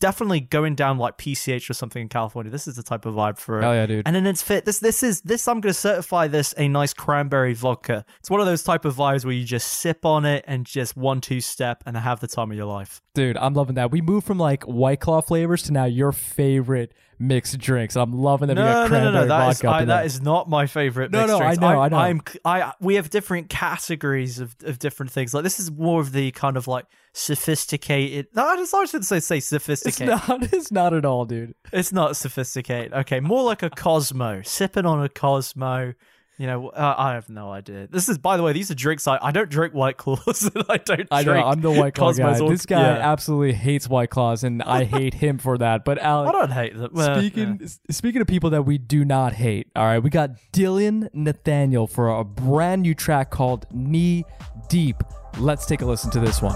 Definitely 0.00 0.40
going 0.40 0.74
down 0.74 0.98
like 0.98 1.18
PCH 1.18 1.68
or 1.68 1.74
something 1.74 2.02
in 2.02 2.08
California. 2.08 2.50
This 2.52 2.68
is 2.68 2.76
the 2.76 2.82
type 2.82 3.04
of 3.04 3.14
vibe 3.14 3.38
for 3.38 3.58
it. 3.58 3.62
Hell 3.62 3.72
oh, 3.72 3.74
yeah, 3.74 3.86
dude. 3.86 4.06
And 4.06 4.14
then 4.14 4.26
it's 4.26 4.42
fit. 4.42 4.64
This 4.64 4.78
this 4.78 5.02
is 5.02 5.20
this 5.22 5.48
I'm 5.48 5.60
gonna 5.60 5.74
certify 5.74 6.28
this 6.28 6.54
a 6.56 6.68
nice 6.68 6.94
cranberry 6.94 7.54
vodka. 7.54 8.04
It's 8.20 8.30
one 8.30 8.40
of 8.40 8.46
those 8.46 8.62
type 8.62 8.84
of 8.84 8.94
vibes 8.94 9.24
where 9.24 9.34
you 9.34 9.44
just 9.44 9.68
sip 9.68 10.04
on 10.04 10.24
it 10.24 10.44
and 10.46 10.64
just 10.64 10.96
one 10.96 11.20
two 11.20 11.40
step 11.40 11.82
and 11.86 11.96
have 11.96 12.20
the 12.20 12.28
time 12.28 12.50
of 12.50 12.56
your 12.56 12.66
life. 12.66 13.02
Dude, 13.14 13.36
I'm 13.36 13.54
loving 13.54 13.74
that. 13.74 13.90
We 13.90 14.00
moved 14.00 14.26
from 14.26 14.38
like 14.38 14.64
White 14.64 15.00
Claw 15.00 15.20
flavors 15.20 15.62
to 15.64 15.72
now 15.72 15.86
your 15.86 16.12
favorite 16.12 16.94
mixed 17.18 17.58
drinks. 17.58 17.96
I'm 17.96 18.12
loving 18.12 18.48
that 18.48 18.56
we 18.56 18.62
No, 18.62 18.86
no, 18.86 19.04
no, 19.04 19.10
no. 19.12 19.26
That 19.26 19.50
is 19.50 19.56
vodka. 19.60 19.68
up 19.68 19.74
I, 19.74 19.84
that 19.86 20.06
is 20.06 20.20
not 20.20 20.48
my 20.48 20.66
favorite. 20.66 21.10
No, 21.10 21.20
mixed 21.26 21.38
no, 21.38 21.44
I 21.44 21.54
know, 21.54 21.66
I'm, 21.66 21.78
I 21.78 21.88
know. 21.88 21.96
I'm 21.96 22.22
I 22.44 22.72
we 22.80 22.94
have 22.96 23.10
different 23.10 23.48
categories 23.48 24.38
of, 24.38 24.56
of 24.64 24.78
different 24.78 25.12
things. 25.12 25.34
Like 25.34 25.44
this 25.44 25.60
is 25.60 25.70
more 25.70 26.00
of 26.00 26.12
the 26.12 26.30
kind 26.32 26.56
of 26.56 26.68
like 26.68 26.86
sophisticated. 27.12 28.28
No, 28.34 28.46
I 28.46 28.56
just 28.56 28.74
I 28.74 28.84
shouldn't 28.84 29.06
say 29.06 29.20
say 29.20 29.40
sophisticated. 29.40 30.14
It's 30.14 30.28
not. 30.28 30.52
It's 30.52 30.72
not 30.72 30.94
at 30.94 31.04
all, 31.04 31.24
dude. 31.24 31.54
It's 31.72 31.92
not 31.92 32.16
sophisticated. 32.16 32.92
Okay, 32.92 33.20
more 33.20 33.42
like 33.42 33.62
a 33.62 33.70
Cosmo, 33.70 34.42
sipping 34.42 34.86
on 34.86 35.02
a 35.02 35.08
Cosmo. 35.08 35.94
You 36.40 36.46
know, 36.46 36.68
uh, 36.68 36.94
I 36.96 37.14
have 37.14 37.28
no 37.28 37.50
idea. 37.50 37.88
This 37.90 38.08
is, 38.08 38.16
by 38.16 38.36
the 38.36 38.44
way, 38.44 38.52
these 38.52 38.70
are 38.70 38.74
drinks. 38.76 39.08
I, 39.08 39.18
I 39.20 39.32
don't 39.32 39.50
drink 39.50 39.74
White 39.74 39.96
Claws. 39.96 40.44
and 40.54 40.64
I 40.68 40.76
don't. 40.76 41.08
I 41.10 41.22
know. 41.24 41.32
drink 41.32 41.46
I'm 41.46 41.60
the 41.60 41.70
White 41.72 41.94
Claw 41.94 42.12
Cosmos 42.12 42.38
guy. 42.38 42.44
or- 42.44 42.50
This 42.50 42.64
guy 42.66 42.80
yeah. 42.80 43.10
absolutely 43.12 43.54
hates 43.54 43.88
White 43.88 44.10
Claws, 44.10 44.44
and 44.44 44.62
I 44.62 44.84
hate 44.98 45.14
him 45.14 45.38
for 45.38 45.58
that. 45.58 45.84
But 45.84 46.00
I 46.00 46.30
don't 46.30 46.52
hate 46.52 46.76
them. 46.76 46.90
Well, 46.92 47.18
speaking 47.18 47.58
yeah. 47.58 47.64
s- 47.66 47.80
speaking 47.90 48.20
of 48.20 48.28
people 48.28 48.50
that 48.50 48.62
we 48.62 48.78
do 48.78 49.04
not 49.04 49.32
hate, 49.32 49.66
all 49.74 49.84
right, 49.84 49.98
we 49.98 50.10
got 50.10 50.30
Dillon 50.52 51.08
Nathaniel 51.12 51.88
for 51.88 52.08
a 52.08 52.22
brand 52.24 52.82
new 52.82 52.94
track 52.94 53.30
called 53.30 53.66
Knee 53.72 54.24
Deep. 54.68 55.02
Let's 55.38 55.66
take 55.66 55.82
a 55.82 55.86
listen 55.86 56.10
to 56.12 56.20
this 56.20 56.40
one. 56.40 56.54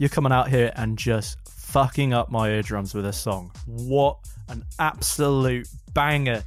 You're 0.00 0.08
coming 0.08 0.32
out 0.32 0.48
here 0.48 0.72
and 0.76 0.96
just 0.96 1.36
fucking 1.46 2.14
up 2.14 2.30
my 2.30 2.48
eardrums 2.48 2.94
with 2.94 3.04
a 3.04 3.12
song. 3.12 3.52
What 3.66 4.16
an 4.48 4.64
absolute 4.78 5.68
banger! 5.92 6.42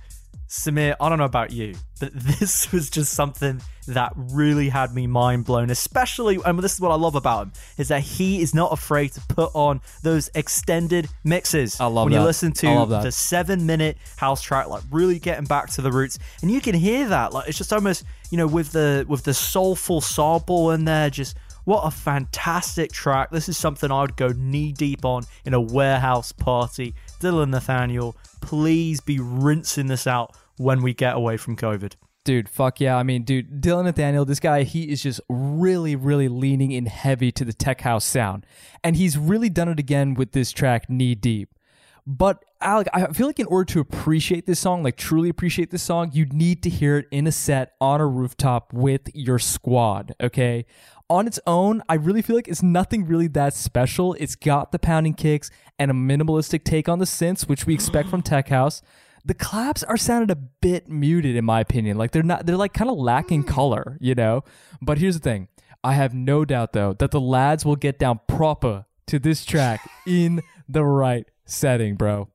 Samir, 0.49 0.95
I 0.99 1.09
don't 1.09 1.19
know 1.19 1.25
about 1.25 1.51
you, 1.51 1.75
but 1.99 2.11
this 2.15 2.71
was 2.71 2.89
just 2.89 3.13
something 3.13 3.61
that 3.87 4.13
really 4.15 4.69
had 4.69 4.93
me 4.93 5.05
mind 5.05 5.45
blown. 5.45 5.69
Especially, 5.69 6.39
and 6.43 6.57
this 6.59 6.73
is 6.73 6.81
what 6.81 6.91
I 6.91 6.95
love 6.95 7.13
about 7.13 7.43
him, 7.43 7.53
is 7.77 7.89
that 7.89 8.01
he 8.01 8.41
is 8.41 8.55
not 8.55 8.71
afraid 8.71 9.13
to 9.13 9.21
put 9.21 9.51
on 9.53 9.81
those 10.01 10.31
extended 10.33 11.07
mixes. 11.23 11.79
I 11.79 11.85
love 11.85 12.05
when 12.05 12.13
you 12.13 12.19
that. 12.19 12.25
listen 12.25 12.53
I 12.63 12.73
love 12.73 12.89
to 12.89 13.05
the 13.05 13.11
seven 13.11 13.67
minute 13.67 13.97
house 14.15 14.41
track, 14.41 14.67
like 14.67 14.83
really 14.91 15.19
getting 15.19 15.45
back 15.45 15.69
to 15.71 15.81
the 15.81 15.91
roots, 15.91 16.17
and 16.41 16.49
you 16.49 16.59
can 16.59 16.73
hear 16.73 17.07
that. 17.09 17.33
Like 17.33 17.47
it's 17.47 17.57
just 17.57 17.71
almost, 17.71 18.03
you 18.31 18.37
know, 18.37 18.47
with 18.47 18.71
the 18.71 19.05
with 19.07 19.23
the 19.23 19.33
soulful 19.33 20.01
sample 20.01 20.71
in 20.71 20.85
there, 20.85 21.11
just 21.11 21.37
what 21.65 21.81
a 21.81 21.91
fantastic 21.91 22.91
track. 22.91 23.31
This 23.31 23.49
is 23.49 23.57
something 23.57 23.91
I 23.91 24.01
would 24.01 24.17
go 24.17 24.29
knee 24.29 24.71
deep 24.71 25.05
on 25.05 25.23
in 25.45 25.53
a 25.53 25.61
warehouse 25.61 26.31
party. 26.31 26.95
Dillon 27.19 27.51
Nathaniel, 27.51 28.15
please 28.41 29.01
be 29.01 29.19
rinsing 29.19 29.87
this 29.87 30.07
out 30.07 30.35
when 30.57 30.81
we 30.81 30.93
get 30.93 31.15
away 31.15 31.37
from 31.37 31.55
COVID. 31.55 31.93
Dude, 32.25 32.47
fuck 32.47 32.79
yeah. 32.79 32.95
I 32.95 33.03
mean, 33.03 33.23
dude, 33.23 33.59
Dillon 33.59 33.85
Nathaniel, 33.85 34.23
this 34.23 34.39
guy, 34.39 34.63
he 34.63 34.89
is 34.89 35.03
just 35.03 35.19
really, 35.27 35.95
really 35.95 36.29
leaning 36.29 36.71
in 36.71 36.85
heavy 36.85 37.33
to 37.33 37.43
the 37.43 37.51
tech 37.51 37.81
house 37.81 38.05
sound. 38.05 38.45
And 38.81 38.95
he's 38.95 39.17
really 39.17 39.49
done 39.49 39.67
it 39.67 39.77
again 39.77 40.13
with 40.13 40.31
this 40.31 40.51
track, 40.51 40.89
Knee 40.89 41.15
Deep. 41.15 41.53
But 42.05 42.43
Alec, 42.59 42.87
I 42.93 43.07
feel 43.07 43.27
like 43.27 43.39
in 43.39 43.45
order 43.47 43.65
to 43.73 43.79
appreciate 43.79 44.45
this 44.45 44.59
song, 44.59 44.83
like 44.83 44.97
truly 44.97 45.29
appreciate 45.29 45.71
this 45.71 45.83
song, 45.83 46.11
you 46.13 46.25
need 46.25 46.63
to 46.63 46.69
hear 46.69 46.97
it 46.97 47.07
in 47.11 47.27
a 47.27 47.31
set 47.31 47.73
on 47.79 47.99
a 47.99 48.07
rooftop 48.07 48.73
with 48.73 49.09
your 49.13 49.39
squad, 49.39 50.13
okay? 50.21 50.65
On 51.09 51.27
its 51.27 51.39
own, 51.45 51.81
I 51.89 51.95
really 51.95 52.21
feel 52.21 52.35
like 52.35 52.47
it's 52.47 52.63
nothing 52.63 53.05
really 53.05 53.27
that 53.27 53.53
special. 53.53 54.13
It's 54.19 54.35
got 54.35 54.71
the 54.71 54.79
pounding 54.79 55.13
kicks 55.13 55.51
and 55.77 55.91
a 55.91 55.93
minimalistic 55.93 56.63
take 56.63 56.87
on 56.87 56.99
the 56.99 57.05
synths, 57.05 57.47
which 57.47 57.65
we 57.65 57.73
expect 57.73 58.09
from 58.09 58.21
Tech 58.21 58.49
House. 58.49 58.81
The 59.25 59.33
claps 59.33 59.83
are 59.83 59.97
sounded 59.97 60.31
a 60.31 60.35
bit 60.35 60.89
muted 60.89 61.35
in 61.35 61.45
my 61.45 61.59
opinion. 61.61 61.97
Like 61.97 62.11
they're 62.11 62.23
not 62.23 62.45
they're 62.45 62.57
like 62.57 62.73
kind 62.73 62.89
of 62.89 62.97
lacking 62.97 63.43
hmm. 63.43 63.49
color, 63.49 63.97
you 64.01 64.15
know? 64.15 64.43
But 64.81 64.97
here's 64.97 65.15
the 65.15 65.21
thing. 65.21 65.47
I 65.83 65.93
have 65.93 66.13
no 66.13 66.45
doubt 66.45 66.73
though 66.73 66.93
that 66.93 67.11
the 67.11 67.21
lads 67.21 67.65
will 67.65 67.75
get 67.75 67.99
down 67.99 68.19
proper 68.27 68.85
to 69.07 69.19
this 69.19 69.45
track 69.45 69.81
in 70.07 70.41
the 70.67 70.83
right 70.83 71.25
setting, 71.45 71.95
bro. 71.95 72.29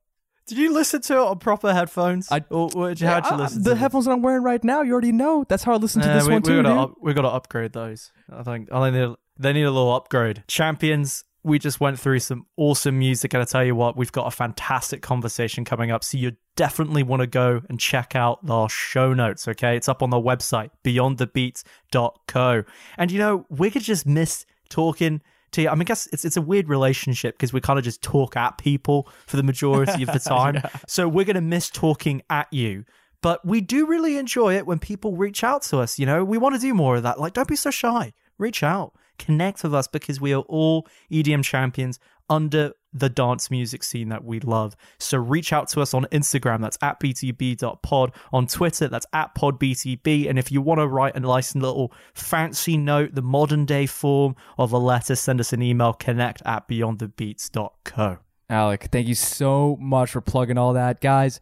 Did 0.48 0.58
you 0.58 0.72
listen 0.72 1.00
to 1.02 1.12
it 1.14 1.18
on 1.18 1.38
proper 1.38 1.72
headphones? 1.72 2.30
I- 2.32 2.44
or, 2.50 2.68
or 2.74 2.88
did 2.88 3.00
you, 3.00 3.06
how'd 3.06 3.24
you 3.26 3.32
Uh, 3.32 3.36
listen 3.38 3.62
the 3.62 3.70
to 3.70 3.76
headphones 3.76 4.06
that 4.06 4.12
I'm 4.12 4.22
wearing 4.22 4.42
right 4.42 4.62
now, 4.64 4.82
you 4.82 4.92
already 4.92 5.12
know. 5.12 5.44
That's 5.48 5.62
how 5.62 5.72
I 5.74 5.76
listen 5.76 6.02
to 6.02 6.08
this 6.08 6.26
we, 6.26 6.32
one 6.32 6.42
we 6.42 6.48
too, 6.48 6.62
gotta 6.62 6.68
dude. 6.74 6.78
up, 6.78 6.94
we 7.00 7.14
gotta 7.14 7.28
upgrade 7.28 7.72
those. 7.72 8.10
I 8.32 8.42
think 8.42 8.72
I 8.72 8.90
think 8.90 8.94
they, 9.38 9.48
they 9.48 9.52
need 9.52 9.64
a 9.64 9.70
little 9.70 9.94
upgrade. 9.94 10.42
Champions, 10.48 11.24
we 11.44 11.58
just 11.58 11.80
went 11.80 11.98
through 12.00 12.18
some 12.20 12.46
awesome 12.56 12.98
music, 12.98 13.32
and 13.32 13.42
I 13.42 13.44
tell 13.46 13.64
you 13.64 13.74
what, 13.74 13.96
we've 13.96 14.10
got 14.12 14.26
a 14.26 14.30
fantastic 14.30 15.02
conversation 15.02 15.64
coming 15.64 15.90
up. 15.90 16.02
So 16.02 16.18
you 16.18 16.32
definitely 16.56 17.02
want 17.04 17.20
to 17.20 17.26
go 17.28 17.62
and 17.68 17.78
check 17.78 18.16
out 18.16 18.40
our 18.50 18.68
show 18.68 19.14
notes. 19.14 19.46
Okay, 19.48 19.76
it's 19.76 19.88
up 19.88 20.02
on 20.02 20.10
the 20.10 20.20
website 20.20 20.70
beyondthebeats.co. 20.84 22.64
And 22.96 23.10
you 23.10 23.18
know, 23.18 23.46
we 23.48 23.70
could 23.70 23.82
just 23.82 24.06
miss 24.06 24.46
talking. 24.68 25.22
To 25.52 25.62
you. 25.62 25.68
I 25.68 25.74
mean, 25.74 25.82
I 25.82 25.84
guess 25.84 26.06
it's 26.12 26.24
it's 26.24 26.36
a 26.36 26.42
weird 26.42 26.68
relationship 26.68 27.36
because 27.36 27.52
we 27.52 27.60
kind 27.60 27.78
of 27.78 27.84
just 27.84 28.02
talk 28.02 28.36
at 28.36 28.58
people 28.58 29.08
for 29.26 29.36
the 29.36 29.42
majority 29.42 30.02
of 30.02 30.12
the 30.12 30.18
time. 30.24 30.62
So 30.86 31.08
we're 31.08 31.24
gonna 31.24 31.40
miss 31.40 31.70
talking 31.70 32.22
at 32.28 32.52
you 32.52 32.84
but 33.20 33.44
we 33.44 33.60
do 33.60 33.86
really 33.86 34.16
enjoy 34.16 34.56
it 34.56 34.66
when 34.66 34.78
people 34.78 35.16
reach 35.16 35.42
out 35.42 35.62
to 35.62 35.78
us. 35.78 35.98
You 35.98 36.06
know, 36.06 36.24
we 36.24 36.38
want 36.38 36.54
to 36.54 36.60
do 36.60 36.72
more 36.74 36.96
of 36.96 37.02
that. 37.02 37.18
Like, 37.18 37.32
don't 37.32 37.48
be 37.48 37.56
so 37.56 37.70
shy. 37.70 38.12
Reach 38.38 38.62
out, 38.62 38.94
connect 39.18 39.62
with 39.64 39.74
us 39.74 39.88
because 39.88 40.20
we 40.20 40.32
are 40.32 40.42
all 40.42 40.86
EDM 41.10 41.42
champions 41.42 41.98
under 42.28 42.72
the 42.92 43.08
dance 43.08 43.50
music 43.50 43.82
scene 43.82 44.08
that 44.08 44.24
we 44.24 44.40
love. 44.40 44.76
So 44.98 45.18
reach 45.18 45.52
out 45.52 45.68
to 45.70 45.80
us 45.80 45.94
on 45.94 46.06
Instagram. 46.06 46.60
That's 46.60 46.78
at 46.82 46.98
btb.pod. 47.00 48.12
On 48.32 48.46
Twitter, 48.46 48.88
that's 48.88 49.06
at 49.12 49.34
podbtb. 49.34 50.28
And 50.28 50.38
if 50.38 50.50
you 50.50 50.62
want 50.62 50.80
to 50.80 50.88
write 50.88 51.16
a 51.16 51.20
nice 51.20 51.54
little 51.54 51.92
fancy 52.14 52.76
note, 52.76 53.14
the 53.14 53.22
modern 53.22 53.66
day 53.66 53.86
form 53.86 54.36
of 54.56 54.72
a 54.72 54.78
letter, 54.78 55.14
send 55.14 55.40
us 55.40 55.52
an 55.52 55.62
email, 55.62 55.92
connect 55.92 56.42
at 56.46 56.68
beyondthebeats.co. 56.68 58.18
Alec, 58.50 58.88
thank 58.90 59.06
you 59.06 59.14
so 59.14 59.76
much 59.78 60.10
for 60.10 60.22
plugging 60.22 60.56
all 60.56 60.72
that. 60.72 61.02
Guys, 61.02 61.40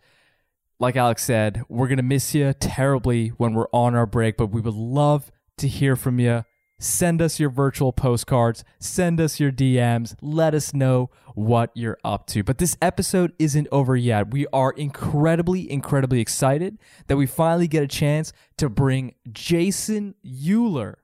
like 0.81 0.97
Alex 0.97 1.23
said, 1.23 1.63
we're 1.69 1.87
going 1.87 1.99
to 1.99 2.03
miss 2.03 2.35
you 2.35 2.53
terribly 2.53 3.29
when 3.29 3.55
we're 3.55 3.69
on 3.73 3.95
our 3.95 4.07
break, 4.07 4.37
but 4.37 4.47
we 4.47 4.61
would 4.61 4.75
love 4.75 5.31
to 5.59 5.69
hear 5.69 5.95
from 5.95 6.19
you. 6.19 6.45
Send 6.79 7.23
us 7.23 7.41
your 7.41 7.51
virtual 7.51 7.93
postcards, 7.93 8.63
send 8.79 9.21
us 9.21 9.41
your 9.41 9.51
DMs, 9.51 10.15
let 10.21 10.55
us 10.55 10.75
know 10.75 11.11
what 11.35 11.71
you're 11.75 11.99
up 12.05 12.27
to. 12.29 12.43
But 12.43 12.59
this 12.59 12.77
episode 12.83 13.33
isn't 13.39 13.69
over 13.73 13.97
yet. 13.97 14.31
We 14.31 14.47
are 14.53 14.73
incredibly, 14.73 15.71
incredibly 15.71 16.21
excited 16.21 16.79
that 17.07 17.17
we 17.17 17.27
finally 17.27 17.69
get 17.69 17.83
a 17.83 17.89
chance 17.89 18.33
to 18.59 18.69
bring 18.69 19.15
Jason 19.33 20.15
Euler 20.25 20.99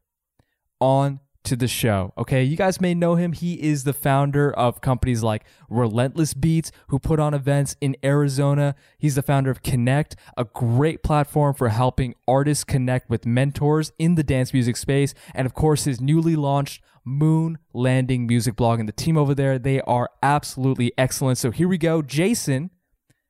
on 0.80 1.20
to 1.44 1.56
the 1.56 1.68
show. 1.68 2.12
Okay, 2.16 2.42
you 2.42 2.56
guys 2.56 2.80
may 2.80 2.94
know 2.94 3.16
him. 3.16 3.32
He 3.32 3.54
is 3.54 3.84
the 3.84 3.92
founder 3.92 4.52
of 4.52 4.80
companies 4.80 5.22
like 5.22 5.44
Relentless 5.68 6.34
Beats, 6.34 6.70
who 6.88 6.98
put 6.98 7.18
on 7.18 7.34
events 7.34 7.76
in 7.80 7.96
Arizona. 8.04 8.74
He's 8.98 9.14
the 9.14 9.22
founder 9.22 9.50
of 9.50 9.62
Connect, 9.62 10.16
a 10.36 10.44
great 10.44 11.02
platform 11.02 11.54
for 11.54 11.68
helping 11.68 12.14
artists 12.28 12.64
connect 12.64 13.10
with 13.10 13.26
mentors 13.26 13.92
in 13.98 14.14
the 14.14 14.22
dance 14.22 14.52
music 14.52 14.76
space. 14.76 15.14
And 15.34 15.46
of 15.46 15.54
course, 15.54 15.84
his 15.84 16.00
newly 16.00 16.36
launched 16.36 16.82
Moon 17.04 17.58
Landing 17.72 18.26
music 18.26 18.56
blog 18.56 18.78
and 18.78 18.88
the 18.88 18.92
team 18.92 19.16
over 19.16 19.34
there, 19.34 19.58
they 19.58 19.80
are 19.82 20.10
absolutely 20.22 20.92
excellent. 20.96 21.38
So 21.38 21.50
here 21.50 21.68
we 21.68 21.78
go. 21.78 22.02
Jason, 22.02 22.70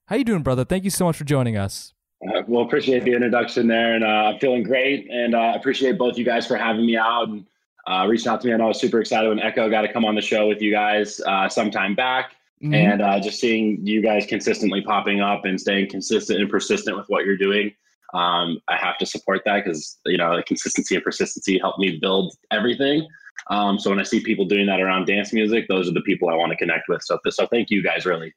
how 0.06 0.16
you 0.16 0.24
doing, 0.24 0.42
brother? 0.42 0.64
Thank 0.64 0.84
you 0.84 0.90
so 0.90 1.06
much 1.06 1.16
for 1.16 1.24
joining 1.24 1.56
us. 1.56 1.94
Uh, 2.22 2.42
well, 2.46 2.64
appreciate 2.64 3.02
the 3.04 3.12
introduction 3.12 3.66
there, 3.66 3.94
and 3.94 4.04
uh, 4.04 4.06
I'm 4.06 4.38
feeling 4.38 4.62
great, 4.62 5.08
and 5.10 5.34
uh, 5.34 5.54
appreciate 5.56 5.98
both 5.98 6.16
you 6.16 6.24
guys 6.24 6.46
for 6.46 6.56
having 6.56 6.86
me 6.86 6.96
out 6.96 7.28
and 7.28 7.46
uh, 7.86 8.06
reaching 8.08 8.28
out 8.28 8.40
to 8.40 8.46
me. 8.46 8.54
I 8.54 8.56
know 8.56 8.64
I 8.64 8.68
was 8.68 8.80
super 8.80 9.00
excited 9.00 9.28
when 9.28 9.40
Echo 9.40 9.68
got 9.70 9.82
to 9.82 9.92
come 9.92 10.04
on 10.04 10.14
the 10.14 10.22
show 10.22 10.48
with 10.48 10.60
you 10.62 10.70
guys 10.70 11.20
uh, 11.26 11.48
sometime 11.48 11.94
back, 11.94 12.32
Mhm. 12.62 12.74
and 12.74 13.02
uh, 13.02 13.18
just 13.20 13.40
seeing 13.40 13.84
you 13.84 14.00
guys 14.02 14.24
consistently 14.26 14.82
popping 14.82 15.20
up 15.20 15.44
and 15.44 15.60
staying 15.60 15.88
consistent 15.90 16.40
and 16.40 16.48
persistent 16.48 16.96
with 16.96 17.06
what 17.08 17.24
you're 17.24 17.36
doing. 17.36 17.72
Um, 18.14 18.60
I 18.68 18.76
have 18.76 18.98
to 18.98 19.06
support 19.06 19.40
that 19.46 19.64
because 19.64 19.98
you 20.06 20.18
know 20.18 20.36
the 20.36 20.42
consistency 20.42 20.94
and 20.94 21.02
persistency 21.02 21.58
helped 21.58 21.78
me 21.80 21.98
build 22.00 22.34
everything. 22.50 23.08
Um, 23.50 23.78
so 23.78 23.90
when 23.90 23.98
I 23.98 24.04
see 24.04 24.20
people 24.20 24.44
doing 24.44 24.66
that 24.66 24.80
around 24.80 25.06
dance 25.06 25.32
music, 25.32 25.66
those 25.68 25.88
are 25.88 25.92
the 25.92 26.02
people 26.02 26.28
I 26.28 26.34
want 26.34 26.50
to 26.50 26.56
connect 26.56 26.88
with. 26.88 27.02
So, 27.02 27.18
so 27.30 27.46
thank 27.46 27.70
you 27.70 27.82
guys 27.82 28.04
really. 28.06 28.32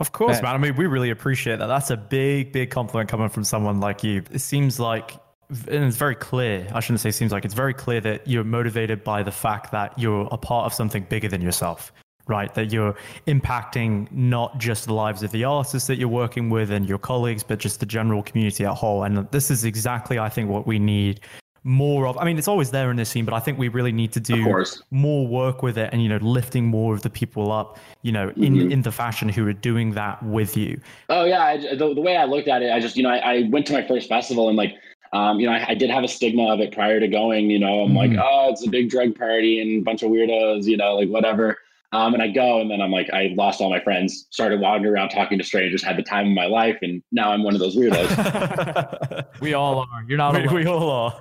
Of 0.00 0.12
course, 0.12 0.36
Bet. 0.38 0.42
man. 0.42 0.54
I 0.54 0.58
mean, 0.58 0.76
we 0.76 0.86
really 0.86 1.10
appreciate 1.10 1.60
that. 1.60 1.66
That's 1.66 1.90
a 1.90 1.96
big, 1.96 2.52
big 2.52 2.70
compliment 2.70 3.08
coming 3.08 3.28
from 3.28 3.44
someone 3.44 3.80
like 3.80 4.02
you. 4.02 4.22
It 4.30 4.40
seems 4.40 4.80
like, 4.80 5.12
and 5.50 5.84
it's 5.84 5.96
very 5.96 6.14
clear, 6.14 6.66
I 6.72 6.80
shouldn't 6.80 7.00
say 7.00 7.10
seems 7.10 7.32
like, 7.32 7.44
it's 7.44 7.54
very 7.54 7.74
clear 7.74 8.00
that 8.02 8.26
you're 8.26 8.44
motivated 8.44 9.02
by 9.04 9.22
the 9.22 9.32
fact 9.32 9.72
that 9.72 9.98
you're 9.98 10.28
a 10.30 10.36
part 10.38 10.66
of 10.66 10.72
something 10.74 11.04
bigger 11.08 11.28
than 11.28 11.40
yourself, 11.42 11.92
right? 12.26 12.54
That 12.54 12.72
you're 12.72 12.94
impacting 13.26 14.10
not 14.12 14.58
just 14.58 14.86
the 14.86 14.94
lives 14.94 15.22
of 15.22 15.30
the 15.32 15.44
artists 15.44 15.86
that 15.88 15.96
you're 15.98 16.08
working 16.08 16.50
with 16.50 16.70
and 16.70 16.88
your 16.88 16.98
colleagues, 16.98 17.42
but 17.42 17.58
just 17.58 17.80
the 17.80 17.86
general 17.86 18.22
community 18.22 18.64
at 18.64 18.74
whole. 18.74 19.04
And 19.04 19.28
this 19.30 19.50
is 19.50 19.64
exactly, 19.64 20.18
I 20.18 20.28
think, 20.28 20.48
what 20.50 20.66
we 20.66 20.78
need 20.78 21.20
more 21.62 22.06
of. 22.06 22.16
I 22.16 22.24
mean, 22.24 22.38
it's 22.38 22.48
always 22.48 22.70
there 22.70 22.90
in 22.90 22.96
this 22.96 23.10
scene, 23.10 23.26
but 23.26 23.34
I 23.34 23.38
think 23.38 23.58
we 23.58 23.68
really 23.68 23.92
need 23.92 24.12
to 24.12 24.20
do 24.20 24.64
more 24.90 25.26
work 25.26 25.62
with 25.62 25.76
it 25.76 25.90
and 25.92 26.02
you 26.02 26.08
know 26.08 26.16
lifting 26.22 26.64
more 26.64 26.94
of 26.94 27.02
the 27.02 27.10
people 27.10 27.52
up 27.52 27.78
you 28.00 28.12
know 28.12 28.30
in 28.36 28.54
Mhm. 28.54 28.72
in 28.72 28.82
the 28.82 28.90
fashion 28.90 29.28
who 29.28 29.46
are 29.46 29.52
doing 29.52 29.90
that 29.92 30.22
with 30.22 30.56
you 30.56 30.80
Oh 31.10 31.24
yeah, 31.26 31.42
I, 31.42 31.58
the, 31.58 31.92
the 31.94 32.00
way 32.00 32.16
I 32.16 32.24
looked 32.24 32.48
at 32.48 32.62
it, 32.62 32.72
I 32.72 32.80
just 32.80 32.96
you 32.96 33.02
know 33.02 33.10
I, 33.10 33.18
I 33.18 33.48
went 33.50 33.66
to 33.66 33.74
my 33.74 33.86
first 33.86 34.08
festival 34.08 34.48
and 34.48 34.56
like 34.56 34.72
um, 35.12 35.40
you 35.40 35.46
know 35.46 35.52
I, 35.52 35.70
I 35.70 35.74
did 35.74 35.90
have 35.90 36.04
a 36.04 36.08
stigma 36.08 36.52
of 36.52 36.60
it 36.60 36.72
prior 36.72 37.00
to 37.00 37.08
going. 37.08 37.50
You 37.50 37.58
know 37.58 37.80
I'm 37.80 37.94
like 37.94 38.10
Mhm. 38.12 38.22
oh 38.24 38.50
it's 38.50 38.66
a 38.66 38.70
big 38.70 38.90
drug 38.90 39.16
party 39.18 39.60
and 39.60 39.80
a 39.82 39.84
bunch 39.84 40.02
of 40.02 40.10
weirdos. 40.10 40.64
You 40.64 40.76
know 40.76 40.96
like 40.96 41.08
whatever. 41.08 41.58
Um, 41.92 42.14
and 42.14 42.22
I 42.22 42.28
go 42.28 42.60
and 42.60 42.70
then 42.70 42.80
I'm 42.80 42.90
like 42.90 43.10
I 43.12 43.34
lost 43.36 43.60
all 43.60 43.70
my 43.70 43.80
friends. 43.80 44.26
Started 44.30 44.60
wandering 44.60 44.94
around 44.94 45.10
talking 45.10 45.38
to 45.38 45.44
strangers. 45.44 45.82
Had 45.82 45.96
the 45.96 46.02
time 46.02 46.28
of 46.28 46.32
my 46.32 46.46
life 46.46 46.78
and 46.82 47.02
now 47.10 47.32
I'm 47.32 47.42
one 47.42 47.54
of 47.54 47.60
those 47.60 47.76
weirdos. 47.76 49.26
We 49.40 49.54
all 49.54 49.78
are. 49.78 50.04
You're 50.06 50.18
not 50.18 50.34
we, 50.34 50.42
alone. 50.42 50.54
we 50.54 50.66
all 50.66 50.90
are 50.90 51.14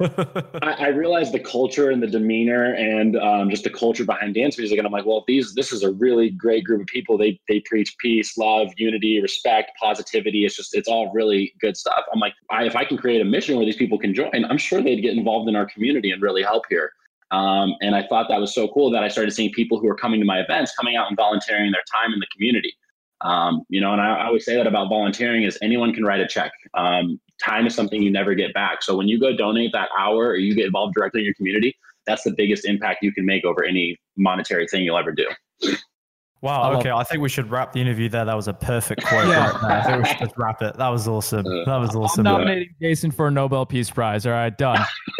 I, 0.61 0.73
I 0.73 0.87
realized 0.89 1.33
the 1.33 1.39
culture 1.39 1.89
and 1.89 2.03
the 2.03 2.07
demeanor 2.07 2.73
and 2.73 3.15
um, 3.17 3.49
just 3.49 3.63
the 3.63 3.69
culture 3.69 4.03
behind 4.03 4.35
dance 4.35 4.57
music, 4.57 4.77
and 4.77 4.85
I'm 4.85 4.91
like, 4.91 5.05
well, 5.05 5.23
these 5.27 5.53
this 5.55 5.71
is 5.71 5.83
a 5.83 5.91
really 5.91 6.29
great 6.29 6.65
group 6.65 6.81
of 6.81 6.87
people. 6.87 7.17
They 7.17 7.39
they 7.47 7.61
preach 7.61 7.97
peace, 7.97 8.37
love, 8.37 8.71
unity, 8.77 9.21
respect, 9.21 9.71
positivity. 9.81 10.45
It's 10.45 10.55
just 10.55 10.75
it's 10.75 10.89
all 10.89 11.11
really 11.13 11.53
good 11.61 11.77
stuff. 11.77 12.03
I'm 12.13 12.19
like, 12.19 12.33
I, 12.49 12.65
if 12.65 12.75
I 12.75 12.83
can 12.83 12.97
create 12.97 13.21
a 13.21 13.25
mission 13.25 13.55
where 13.55 13.65
these 13.65 13.77
people 13.77 13.97
can 13.97 14.13
join, 14.13 14.45
I'm 14.49 14.57
sure 14.57 14.81
they'd 14.81 15.01
get 15.01 15.15
involved 15.15 15.47
in 15.47 15.55
our 15.55 15.65
community 15.65 16.11
and 16.11 16.21
really 16.21 16.43
help 16.43 16.65
here. 16.69 16.91
Um, 17.31 17.75
and 17.81 17.95
I 17.95 18.07
thought 18.07 18.27
that 18.29 18.39
was 18.39 18.53
so 18.53 18.67
cool 18.69 18.89
that 18.91 19.03
I 19.03 19.07
started 19.07 19.31
seeing 19.31 19.51
people 19.51 19.79
who 19.79 19.87
were 19.87 19.95
coming 19.95 20.19
to 20.19 20.25
my 20.25 20.39
events 20.39 20.73
coming 20.75 20.95
out 20.95 21.07
and 21.07 21.17
volunteering 21.17 21.71
their 21.71 21.83
time 21.93 22.13
in 22.13 22.19
the 22.19 22.27
community. 22.33 22.73
Um, 23.21 23.63
you 23.69 23.81
know, 23.81 23.91
and 23.91 24.01
I, 24.01 24.15
I 24.15 24.25
always 24.27 24.45
say 24.45 24.55
that 24.55 24.65
about 24.65 24.89
volunteering 24.89 25.43
is 25.43 25.57
anyone 25.61 25.93
can 25.93 26.03
write 26.03 26.21
a 26.21 26.27
check. 26.27 26.51
Um, 26.73 27.19
time 27.43 27.67
is 27.67 27.75
something 27.75 28.01
you 28.01 28.11
never 28.11 28.33
get 28.33 28.53
back. 28.53 28.81
So 28.81 28.95
when 28.95 29.07
you 29.07 29.19
go 29.19 29.35
donate 29.35 29.71
that 29.73 29.89
hour 29.97 30.27
or 30.27 30.37
you 30.37 30.55
get 30.55 30.65
involved 30.65 30.95
directly 30.95 31.21
in 31.21 31.25
your 31.25 31.33
community, 31.33 31.75
that's 32.05 32.23
the 32.23 32.33
biggest 32.35 32.65
impact 32.65 33.03
you 33.03 33.11
can 33.11 33.25
make 33.25 33.45
over 33.45 33.63
any 33.63 33.99
monetary 34.17 34.67
thing 34.67 34.83
you'll 34.83 34.97
ever 34.97 35.11
do. 35.11 35.27
Wow. 36.41 36.61
I 36.61 36.67
love- 36.69 36.79
okay. 36.79 36.91
I 36.91 37.03
think 37.03 37.21
we 37.21 37.27
should 37.29 37.49
wrap 37.51 37.73
the 37.73 37.81
interview 37.81 38.07
there. 38.09 38.23
That 38.25 38.35
was 38.35 38.47
a 38.47 38.53
perfect 38.53 39.03
quote. 39.05 39.27
Yeah. 39.27 39.51
right 39.51 39.61
there. 39.61 39.71
I 39.71 39.83
think 39.83 40.03
we 40.03 40.09
should 40.09 40.19
just 40.19 40.37
wrap 40.37 40.61
it. 40.61 40.77
That 40.77 40.87
was 40.87 41.07
awesome. 41.07 41.43
That 41.43 41.75
was 41.77 41.89
awesome. 41.95 41.99
I'm 41.99 42.03
awesome. 42.05 42.23
nominating 42.23 42.75
Jason 42.81 43.11
for 43.11 43.27
a 43.27 43.31
Nobel 43.31 43.65
Peace 43.65 43.89
Prize. 43.89 44.25
All 44.25 44.31
right, 44.31 44.57
done. 44.57 44.79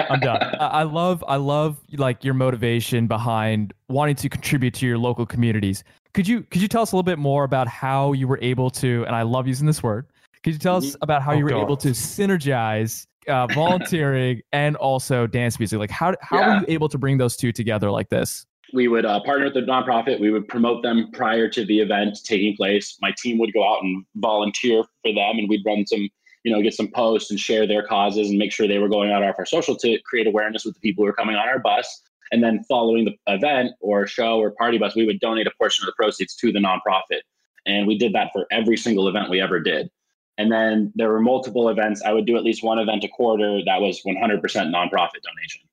I'm 0.10 0.20
done. 0.22 0.42
I, 0.60 0.68
I 0.68 0.84
love, 0.84 1.24
I 1.28 1.36
love 1.36 1.78
like 1.98 2.24
your 2.24 2.34
motivation 2.36 3.08
behind 3.08 3.74
wanting 3.90 4.16
to 4.16 4.30
contribute 4.30 4.74
to 4.76 4.88
your 4.88 4.98
local 4.98 5.26
communities. 5.26 5.84
Could 6.14 6.28
you, 6.28 6.42
could 6.44 6.62
you 6.62 6.68
tell 6.68 6.82
us 6.84 6.92
a 6.92 6.96
little 6.96 7.04
bit 7.04 7.20
more 7.20 7.44
about 7.44 7.68
how 7.68 8.14
you 8.14 8.28
were 8.28 8.40
able 8.42 8.70
to? 8.72 9.04
And 9.06 9.16
I 9.16 9.22
love 9.24 9.46
using 9.48 9.68
this 9.68 9.84
word. 9.84 10.08
Could 10.44 10.54
you 10.54 10.60
tell 10.60 10.78
us 10.78 10.96
about 11.02 11.22
how 11.22 11.34
Oh, 11.34 11.38
you 11.38 11.44
were 11.44 11.50
God. 11.52 11.64
able 11.64 11.78
to 11.78 11.90
synergize 11.90 13.06
uh, 13.28 13.46
volunteering 13.48 14.42
and 14.54 14.76
also 14.78 15.28
dance 15.28 15.60
music? 15.60 15.80
Like 15.80 15.90
how, 15.92 16.16
how 16.22 16.40
Yeah. 16.40 16.48
were 16.48 16.60
you 16.62 16.66
able 16.70 16.90
to 16.90 16.98
bring 16.98 17.18
those 17.18 17.36
two 17.36 17.52
together 17.52 17.92
like 17.92 18.10
this? 18.10 18.46
We 18.74 18.88
would 18.88 19.06
uh, 19.06 19.22
partner 19.24 19.46
with 19.46 19.54
the 19.54 19.62
nonprofit. 19.62 20.20
We 20.20 20.32
would 20.32 20.48
promote 20.48 20.84
them 20.84 21.10
prior 21.14 21.50
to 21.50 21.66
the 21.66 21.80
event 21.80 22.20
taking 22.24 22.56
place. 22.56 22.98
My 23.02 23.14
team 23.18 23.38
would 23.40 23.54
go 23.54 23.68
out 23.68 23.84
and 23.84 24.06
volunteer 24.16 24.84
for 25.04 25.14
them, 25.14 25.38
and 25.38 25.50
we'd 25.50 25.66
run 25.66 25.86
some, 25.88 26.10
you 26.44 26.52
know, 26.52 26.62
get 26.62 26.74
some 26.74 26.90
posts 26.90 27.32
and 27.32 27.40
share 27.40 27.68
their 27.68 27.86
causes 27.86 28.30
and 28.30 28.38
make 28.38 28.52
sure 28.52 28.68
they 28.68 28.80
were 28.80 28.90
going 28.90 29.12
out 29.12 29.24
off 29.24 29.36
our 29.38 29.46
social 29.46 29.76
to 29.78 30.00
create 30.06 30.28
awareness 30.28 30.66
with 30.66 30.76
the 30.76 30.80
people 30.80 31.04
who 31.04 31.08
were 31.08 31.14
coming 31.14 31.36
on 31.36 31.48
our 31.48 31.60
bus. 31.60 32.02
And 32.32 32.44
then 32.44 32.64
following 32.70 33.06
the 33.06 33.16
event 33.34 33.72
or 33.82 34.06
show 34.06 34.40
or 34.40 34.52
party 34.52 34.78
bus, 34.78 34.96
we 34.96 35.06
would 35.06 35.20
donate 35.20 35.48
a 35.48 35.52
portion 35.60 35.84
of 35.84 35.88
the 35.88 35.94
proceeds 35.98 36.36
to 36.36 36.52
the 36.52 36.60
nonprofit. 36.60 37.22
And 37.66 37.88
we 37.88 37.98
did 37.98 38.14
that 38.14 38.30
for 38.34 38.46
every 38.52 38.78
single 38.78 39.08
event 39.08 39.30
we 39.30 39.42
ever 39.42 39.60
did. 39.60 39.90
And 40.38 40.52
then 40.52 40.94
there 40.96 41.10
were 41.10 41.20
multiple 41.20 41.70
events. 41.70 42.02
I 42.04 42.14
would 42.14 42.26
do 42.26 42.38
at 42.38 42.44
least 42.44 42.64
one 42.64 42.80
event 42.80 43.04
a 43.04 43.10
quarter 43.10 43.60
that 43.66 43.82
was 43.82 44.02
100% 44.08 44.42
nonprofit 44.42 45.22
donation. 45.22 45.69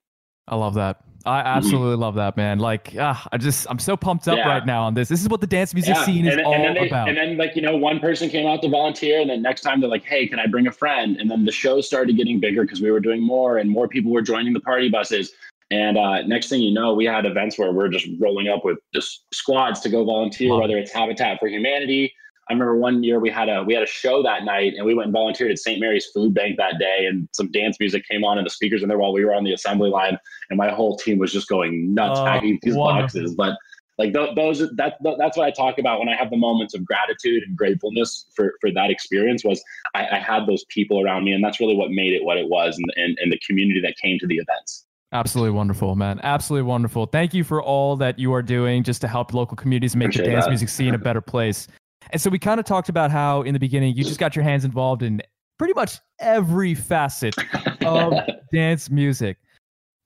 I 0.49 0.57
love 0.57 0.75
that. 0.75 1.01
I 1.27 1.41
absolutely 1.41 1.97
love 1.97 2.15
that, 2.15 2.37
man. 2.37 2.61
Like, 2.61 2.95
ah, 3.01 3.27
I 3.33 3.37
just, 3.37 3.67
I'm 3.69 3.81
so 3.81 3.97
pumped 3.97 4.29
up 4.29 4.39
Yeah. 4.39 4.49
right 4.49 4.65
now 4.65 4.85
on 4.85 4.95
this. 4.95 5.09
This 5.09 5.23
is 5.23 5.29
what 5.29 5.41
the 5.41 5.47
dance 5.47 5.75
music 5.75 5.97
scene 5.97 6.25
is 6.25 6.35
and, 6.35 6.47
all 6.47 6.53
then 6.53 6.75
they, 6.75 6.87
about. 6.87 7.09
And 7.09 7.19
then 7.19 7.37
like 7.37 7.57
you 7.57 7.63
know, 7.63 7.77
one 7.77 7.99
person 7.99 8.29
came 8.31 8.47
out 8.47 8.63
to 8.63 8.69
volunteer, 8.69 9.21
and 9.21 9.29
then 9.29 9.43
next 9.43 9.63
time 9.63 9.81
they're 9.81 9.91
like, 9.91 10.05
"Hey, 10.05 10.29
can 10.29 10.39
I 10.39 10.47
bring 10.47 10.69
a 10.69 10.73
friend?" 10.73 11.17
And 11.17 11.29
then 11.29 11.45
the 11.45 11.51
show 11.51 11.81
started 11.81 12.17
getting 12.17 12.39
bigger 12.39 12.63
because 12.63 12.81
we 12.81 12.93
were 12.93 13.01
doing 13.01 13.21
more, 13.21 13.59
and 13.59 13.69
more 13.69 13.89
people 13.89 14.13
were 14.13 14.23
joining 14.23 14.53
the 14.53 14.61
party 14.61 14.89
buses. 14.89 15.33
And 15.73 15.99
uh, 15.99 16.23
next 16.23 16.49
thing 16.49 16.63
you 16.63 16.73
know, 16.73 16.95
we 16.95 17.07
had 17.07 17.27
events 17.27 17.59
where 17.59 17.73
we're 17.73 17.89
just 17.89 18.07
rolling 18.21 18.47
up 18.47 18.65
with 18.65 18.79
just 18.95 19.25
squads 19.35 19.81
to 19.81 19.89
go 19.89 20.05
volunteer, 20.05 20.57
whether 20.57 20.79
it's 20.79 20.93
Habitat 20.93 21.41
for 21.41 21.49
Humanity. 21.49 22.15
I 22.49 22.53
remember 22.53 22.77
one 22.77 23.03
year 23.03 23.19
we 23.19 23.31
had 23.31 23.49
a 23.49 23.63
we 23.65 23.75
had 23.75 23.83
a 23.83 23.87
show 23.87 24.23
that 24.23 24.45
night, 24.45 24.75
and 24.77 24.87
we 24.87 24.95
went 24.95 25.07
and 25.07 25.13
volunteered 25.13 25.51
at 25.51 25.59
St. 25.59 25.81
Mary's 25.81 26.07
Food 26.07 26.35
Bank 26.35 26.57
that 26.59 26.79
day, 26.79 27.07
and 27.07 27.29
some 27.33 27.51
dance 27.51 27.79
music 27.81 28.05
came 28.09 28.25
on, 28.25 28.39
and 28.39 28.47
the 28.47 28.51
speakers 28.51 28.83
in 28.83 28.89
there 28.89 28.99
while 28.99 29.13
we 29.13 29.25
were 29.25 29.35
on 29.35 29.45
the 29.45 29.53
assembly 29.53 29.91
line, 29.91 30.19
and 30.51 30.57
my 30.57 30.71
whole 30.71 30.97
team 30.97 31.19
was 31.19 31.33
just 31.33 31.49
going 31.49 31.93
nuts 31.93 32.21
Oh, 32.21 32.25
packing 32.25 32.59
these 32.63 32.75
wonderful. 32.75 33.03
boxes. 33.21 33.35
But 33.35 33.57
like 33.99 34.13
th- 34.13 34.35
those 34.37 34.59
that 34.77 34.95
th- 35.03 35.17
that's 35.19 35.39
what 35.39 35.47
i 35.47 35.51
talk 35.51 35.79
about 35.79 35.99
when 35.99 36.09
i 36.11 36.15
have 36.15 36.29
the 36.29 36.37
moments 36.37 36.75
of 36.75 36.85
gratitude 36.85 37.43
and 37.45 37.57
gratefulness 37.57 38.27
for 38.37 38.53
for 38.61 38.71
that 38.71 38.91
experience 38.91 39.43
was 39.43 39.63
i, 39.95 40.07
I 40.07 40.19
had 40.19 40.47
those 40.47 40.67
people 40.69 41.03
around 41.03 41.25
me 41.25 41.33
and 41.33 41.43
that's 41.43 41.61
really 41.61 41.75
what 41.75 41.91
made 41.91 42.13
it 42.13 42.23
what 42.23 42.37
it 42.37 42.47
was 42.51 42.77
and, 42.77 42.93
and 42.97 43.17
and 43.23 43.33
the 43.33 43.41
community 43.47 43.81
that 43.81 43.97
came 43.97 44.19
to 44.19 44.27
the 44.27 44.37
events 44.37 44.85
Absolutely 45.13 45.53
wonderful, 45.53 45.95
man. 45.95 46.19
Absolutely 46.25 46.65
wonderful. 46.69 47.07
Thank 47.07 47.33
you 47.33 47.45
for 47.45 47.63
all 47.63 47.95
that 47.97 48.19
you 48.19 48.33
are 48.35 48.43
doing 48.43 48.83
just 48.83 49.01
to 49.03 49.09
help 49.09 49.33
local 49.33 49.57
communities 49.57 49.95
make 49.95 50.13
the 50.13 50.23
dance 50.25 50.45
that. 50.45 50.51
music 50.51 50.69
scene 50.69 50.95
a 50.95 50.99
better 50.99 51.21
place. 51.21 51.69
And 52.11 52.21
so 52.21 52.31
we 52.31 52.39
kind 52.39 52.61
of 52.61 52.67
talked 52.67 52.89
about 52.89 53.11
how 53.11 53.43
in 53.43 53.53
the 53.53 53.59
beginning 53.59 53.97
you 53.97 54.05
just 54.05 54.21
got 54.21 54.37
your 54.37 54.43
hands 54.43 54.65
involved 54.65 55.03
in 55.03 55.23
pretty 55.59 55.75
much 55.75 55.99
every 56.21 56.75
facet 56.75 57.35
of 57.85 58.15
dance 58.53 58.91
music. 58.91 59.39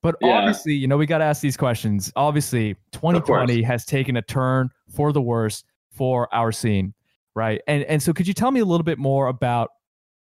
But 0.03 0.17
Yeah. 0.23 0.29
obviously, 0.39 0.73
you 0.75 0.87
know, 0.89 0.97
we 0.97 1.07
got 1.07 1.19
to 1.19 1.25
ask 1.25 1.43
these 1.43 1.57
questions. 1.57 2.11
Obviously, 2.17 2.75
2020 2.93 3.63
has 3.63 3.85
taken 3.85 4.17
a 4.17 4.23
turn 4.23 4.71
for 4.95 5.13
the 5.13 5.21
worse 5.21 5.63
for 5.93 6.33
our 6.35 6.53
scene, 6.53 6.95
right? 7.35 7.61
And 7.67 7.85
and 7.85 8.03
so 8.03 8.13
could 8.13 8.27
you 8.27 8.33
tell 8.35 8.51
me 8.51 8.61
a 8.61 8.65
little 8.65 8.85
bit 8.85 8.99
more 8.99 9.27
about 9.29 9.71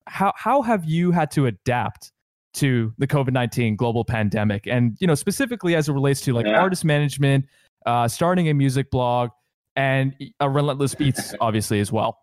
how 0.06 0.32
how 0.36 0.62
have 0.62 0.84
you 0.84 1.10
had 1.10 1.30
to 1.32 1.46
adapt 1.46 2.12
to 2.54 2.92
the 2.98 3.06
COVID-19 3.08 3.76
global 3.76 4.04
pandemic 4.04 4.64
and 4.68 4.96
you 5.00 5.08
know 5.08 5.16
specifically 5.16 5.74
as 5.74 5.88
it 5.88 5.92
relates 5.92 6.20
to 6.20 6.32
like 6.32 6.46
Yeah. 6.46 6.60
artist 6.60 6.84
management, 6.84 7.46
uh, 7.84 8.06
starting 8.06 8.48
a 8.48 8.54
music 8.54 8.92
blog 8.92 9.30
and 9.76 10.14
a 10.40 10.48
relentless 10.48 10.94
beats 10.96 11.34
obviously 11.40 11.80
as 11.80 11.90
well. 11.92 12.18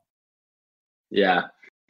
Yeah. 1.10 1.44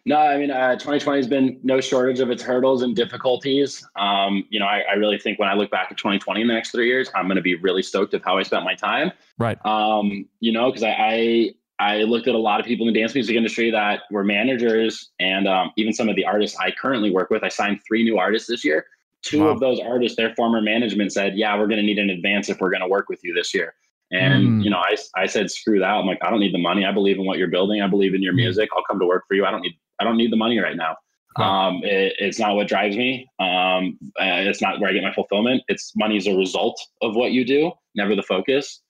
No, 0.03 0.17
I 0.17 0.37
mean, 0.37 0.49
uh, 0.49 0.73
2020 0.73 1.19
has 1.19 1.27
been 1.27 1.59
no 1.61 1.79
shortage 1.79 2.19
of 2.21 2.31
its 2.31 2.41
hurdles 2.41 2.81
and 2.81 2.95
difficulties. 2.95 3.87
Um, 3.95 4.45
you 4.49 4.59
know, 4.59 4.65
I, 4.65 4.81
I 4.91 4.93
really 4.95 5.19
think 5.19 5.37
when 5.37 5.47
I 5.47 5.53
look 5.53 5.69
back 5.69 5.89
at 5.91 5.97
2020 5.97 6.41
in 6.41 6.47
the 6.47 6.53
next 6.55 6.71
three 6.71 6.87
years, 6.87 7.11
I'm 7.13 7.25
going 7.27 7.35
to 7.35 7.41
be 7.43 7.53
really 7.55 7.83
stoked 7.83 8.15
of 8.15 8.23
how 8.23 8.37
I 8.37 8.43
spent 8.43 8.63
my 8.63 8.73
time. 8.73 9.11
Right. 9.37 9.63
Um, 9.63 10.27
you 10.39 10.51
know, 10.51 10.71
because 10.71 10.81
I, 10.81 10.89
I 10.97 11.49
I 11.81 11.97
looked 12.03 12.27
at 12.27 12.35
a 12.35 12.39
lot 12.39 12.59
of 12.59 12.65
people 12.65 12.87
in 12.87 12.93
the 12.93 12.99
dance 12.99 13.13
music 13.15 13.35
industry 13.35 13.71
that 13.71 14.01
were 14.11 14.23
managers, 14.23 15.11
and 15.19 15.47
um, 15.47 15.71
even 15.77 15.93
some 15.93 16.09
of 16.09 16.15
the 16.15 16.25
artists 16.25 16.57
I 16.59 16.71
currently 16.71 17.11
work 17.11 17.29
with. 17.31 17.43
I 17.43 17.49
signed 17.49 17.79
three 17.87 18.03
new 18.03 18.17
artists 18.17 18.47
this 18.47 18.63
year. 18.63 18.85
Two 19.23 19.43
Wow. 19.43 19.49
of 19.49 19.59
those 19.59 19.79
artists, 19.79 20.15
their 20.15 20.33
former 20.35 20.61
management 20.61 21.11
said, 21.11 21.37
"Yeah, 21.37 21.57
we're 21.57 21.67
going 21.67 21.79
to 21.79 21.85
need 21.85 21.99
an 21.99 22.09
advance 22.09 22.49
if 22.49 22.59
we're 22.59 22.71
going 22.71 22.81
to 22.81 22.87
work 22.87 23.07
with 23.09 23.23
you 23.23 23.33
this 23.35 23.53
year." 23.53 23.75
And 24.11 24.53
Mm. 24.53 24.63
you 24.63 24.69
know, 24.69 24.77
I, 24.77 24.95
I 25.15 25.25
said, 25.25 25.49
screw 25.49 25.79
that. 25.79 25.85
I'm 25.89 26.05
like, 26.05 26.19
I 26.21 26.29
don't 26.29 26.39
need 26.41 26.53
the 26.53 26.59
money. 26.59 26.85
I 26.85 26.91
believe 26.91 27.17
in 27.17 27.25
what 27.25 27.37
you're 27.37 27.47
building. 27.47 27.81
I 27.81 27.87
believe 27.87 28.13
in 28.13 28.21
your 28.21 28.33
Mm. 28.33 28.37
music. 28.37 28.69
I'll 28.75 28.83
come 28.83 28.99
to 28.99 29.05
work 29.05 29.23
for 29.27 29.35
you. 29.35 29.45
I 29.45 29.51
don't 29.51 29.61
need 29.61 29.77
I 29.99 30.03
don't 30.03 30.17
need 30.17 30.31
the 30.31 30.37
money 30.37 30.59
right 30.59 30.75
now. 30.75 30.95
Wow. 31.37 31.67
Um, 31.69 31.81
it, 31.83 32.13
it's 32.17 32.39
not 32.39 32.55
what 32.55 32.67
drives 32.67 32.97
me. 32.97 33.29
Um, 33.39 33.97
it's 34.17 34.61
not 34.61 34.79
where 34.79 34.89
I 34.89 34.93
get 34.93 35.03
my 35.03 35.13
fulfillment. 35.13 35.63
It's 35.67 35.95
money 35.95 36.17
is 36.17 36.27
a 36.27 36.35
result 36.35 36.79
of 37.01 37.15
what 37.15 37.31
you 37.31 37.45
do, 37.45 37.71
never 37.95 38.15
the 38.15 38.23
focus. 38.23 38.81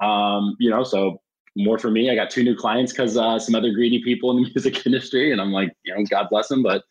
Um, 0.00 0.56
you 0.58 0.70
know, 0.70 0.82
so 0.82 1.20
more 1.56 1.78
for 1.78 1.90
me. 1.90 2.10
I 2.10 2.14
got 2.14 2.30
two 2.30 2.42
new 2.42 2.56
clients 2.56 2.92
because 2.92 3.16
uh, 3.16 3.38
some 3.38 3.54
other 3.54 3.72
greedy 3.72 4.02
people 4.02 4.30
in 4.30 4.42
the 4.42 4.50
music 4.54 4.84
industry, 4.86 5.30
and 5.32 5.40
I'm 5.40 5.52
like, 5.52 5.72
you 5.84 5.94
know, 5.94 6.02
God 6.10 6.28
bless 6.30 6.48
them. 6.48 6.62
But 6.62 6.82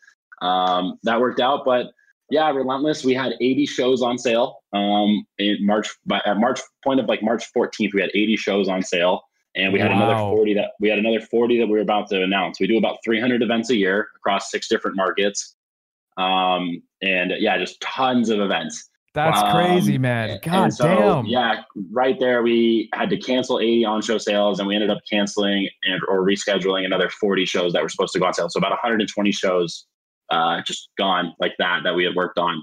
um, 0.42 1.00
that 1.04 1.20
worked 1.20 1.40
out. 1.40 1.66
But 1.66 1.88
yeah, 2.30 2.50
relentless. 2.52 3.04
We 3.04 3.14
had 3.14 3.34
80 3.42 3.66
shows 3.66 4.02
on 4.02 4.18
sale 4.18 4.60
um, 4.74 5.26
in 5.38 5.58
March. 5.66 5.90
By 6.06 6.22
at 6.26 6.38
March 6.38 6.60
point 6.84 7.00
of 7.00 7.08
like 7.08 7.22
March 7.22 7.46
14th, 7.56 7.94
we 7.94 8.02
had 8.02 8.12
80 8.14 8.38
shows 8.38 8.68
on 8.68 8.82
sale, 8.82 9.22
and 9.56 9.74
we 9.74 9.80
had 9.80 9.92
another 9.92 10.16
40 10.16 10.54
that 10.56 10.72
we 10.80 10.90
had 10.90 11.00
another 11.00 11.22
40 11.22 11.60
that 11.60 11.68
we 11.68 11.74
were 11.74 11.80
about 11.80 12.10
to 12.10 12.24
announce. 12.24 12.60
We 12.60 12.68
do 12.68 12.78
about 12.78 12.98
300 13.04 13.42
events 13.42 13.70
a 13.70 13.76
year 13.76 14.08
across 14.16 14.52
six 14.52 14.68
different 14.68 14.98
markets, 14.98 15.56
um, 16.18 16.82
and 17.02 17.34
yeah, 17.40 17.58
just 17.58 17.80
tons 17.82 18.30
of 18.30 18.40
events. 18.40 18.90
That's 19.14 19.44
Um, 19.44 19.52
crazy, 19.52 20.00
man. 20.00 20.40
God 20.42 20.74
so, 20.74 20.88
damn. 20.88 21.26
Yeah, 21.28 21.62
right 21.92 22.20
there, 22.20 22.42
we 22.42 22.90
had 22.96 23.12
to 23.12 23.18
cancel 23.18 23.60
80 23.60 23.86
on 23.86 24.02
show 24.02 24.18
sales, 24.18 24.58
and 24.58 24.68
we 24.68 24.74
ended 24.74 24.90
up 24.90 25.02
canceling 25.08 25.70
and 25.84 26.02
or 26.08 26.26
rescheduling 26.26 26.84
another 26.84 27.10
40 27.10 27.46
shows 27.46 27.74
that 27.74 27.84
were 27.84 27.90
supposed 27.90 28.14
to 28.14 28.20
go 28.20 28.26
on 28.26 28.34
sale. 28.34 28.50
So 28.50 28.58
about 28.58 28.72
120 28.72 29.32
shows 29.32 29.86
uh, 30.30 30.62
just 30.62 30.90
gone 30.98 31.34
like 31.40 31.54
that 31.60 31.82
that 31.84 31.96
we 31.96 32.04
had 32.04 32.16
worked 32.16 32.38
on. 32.38 32.62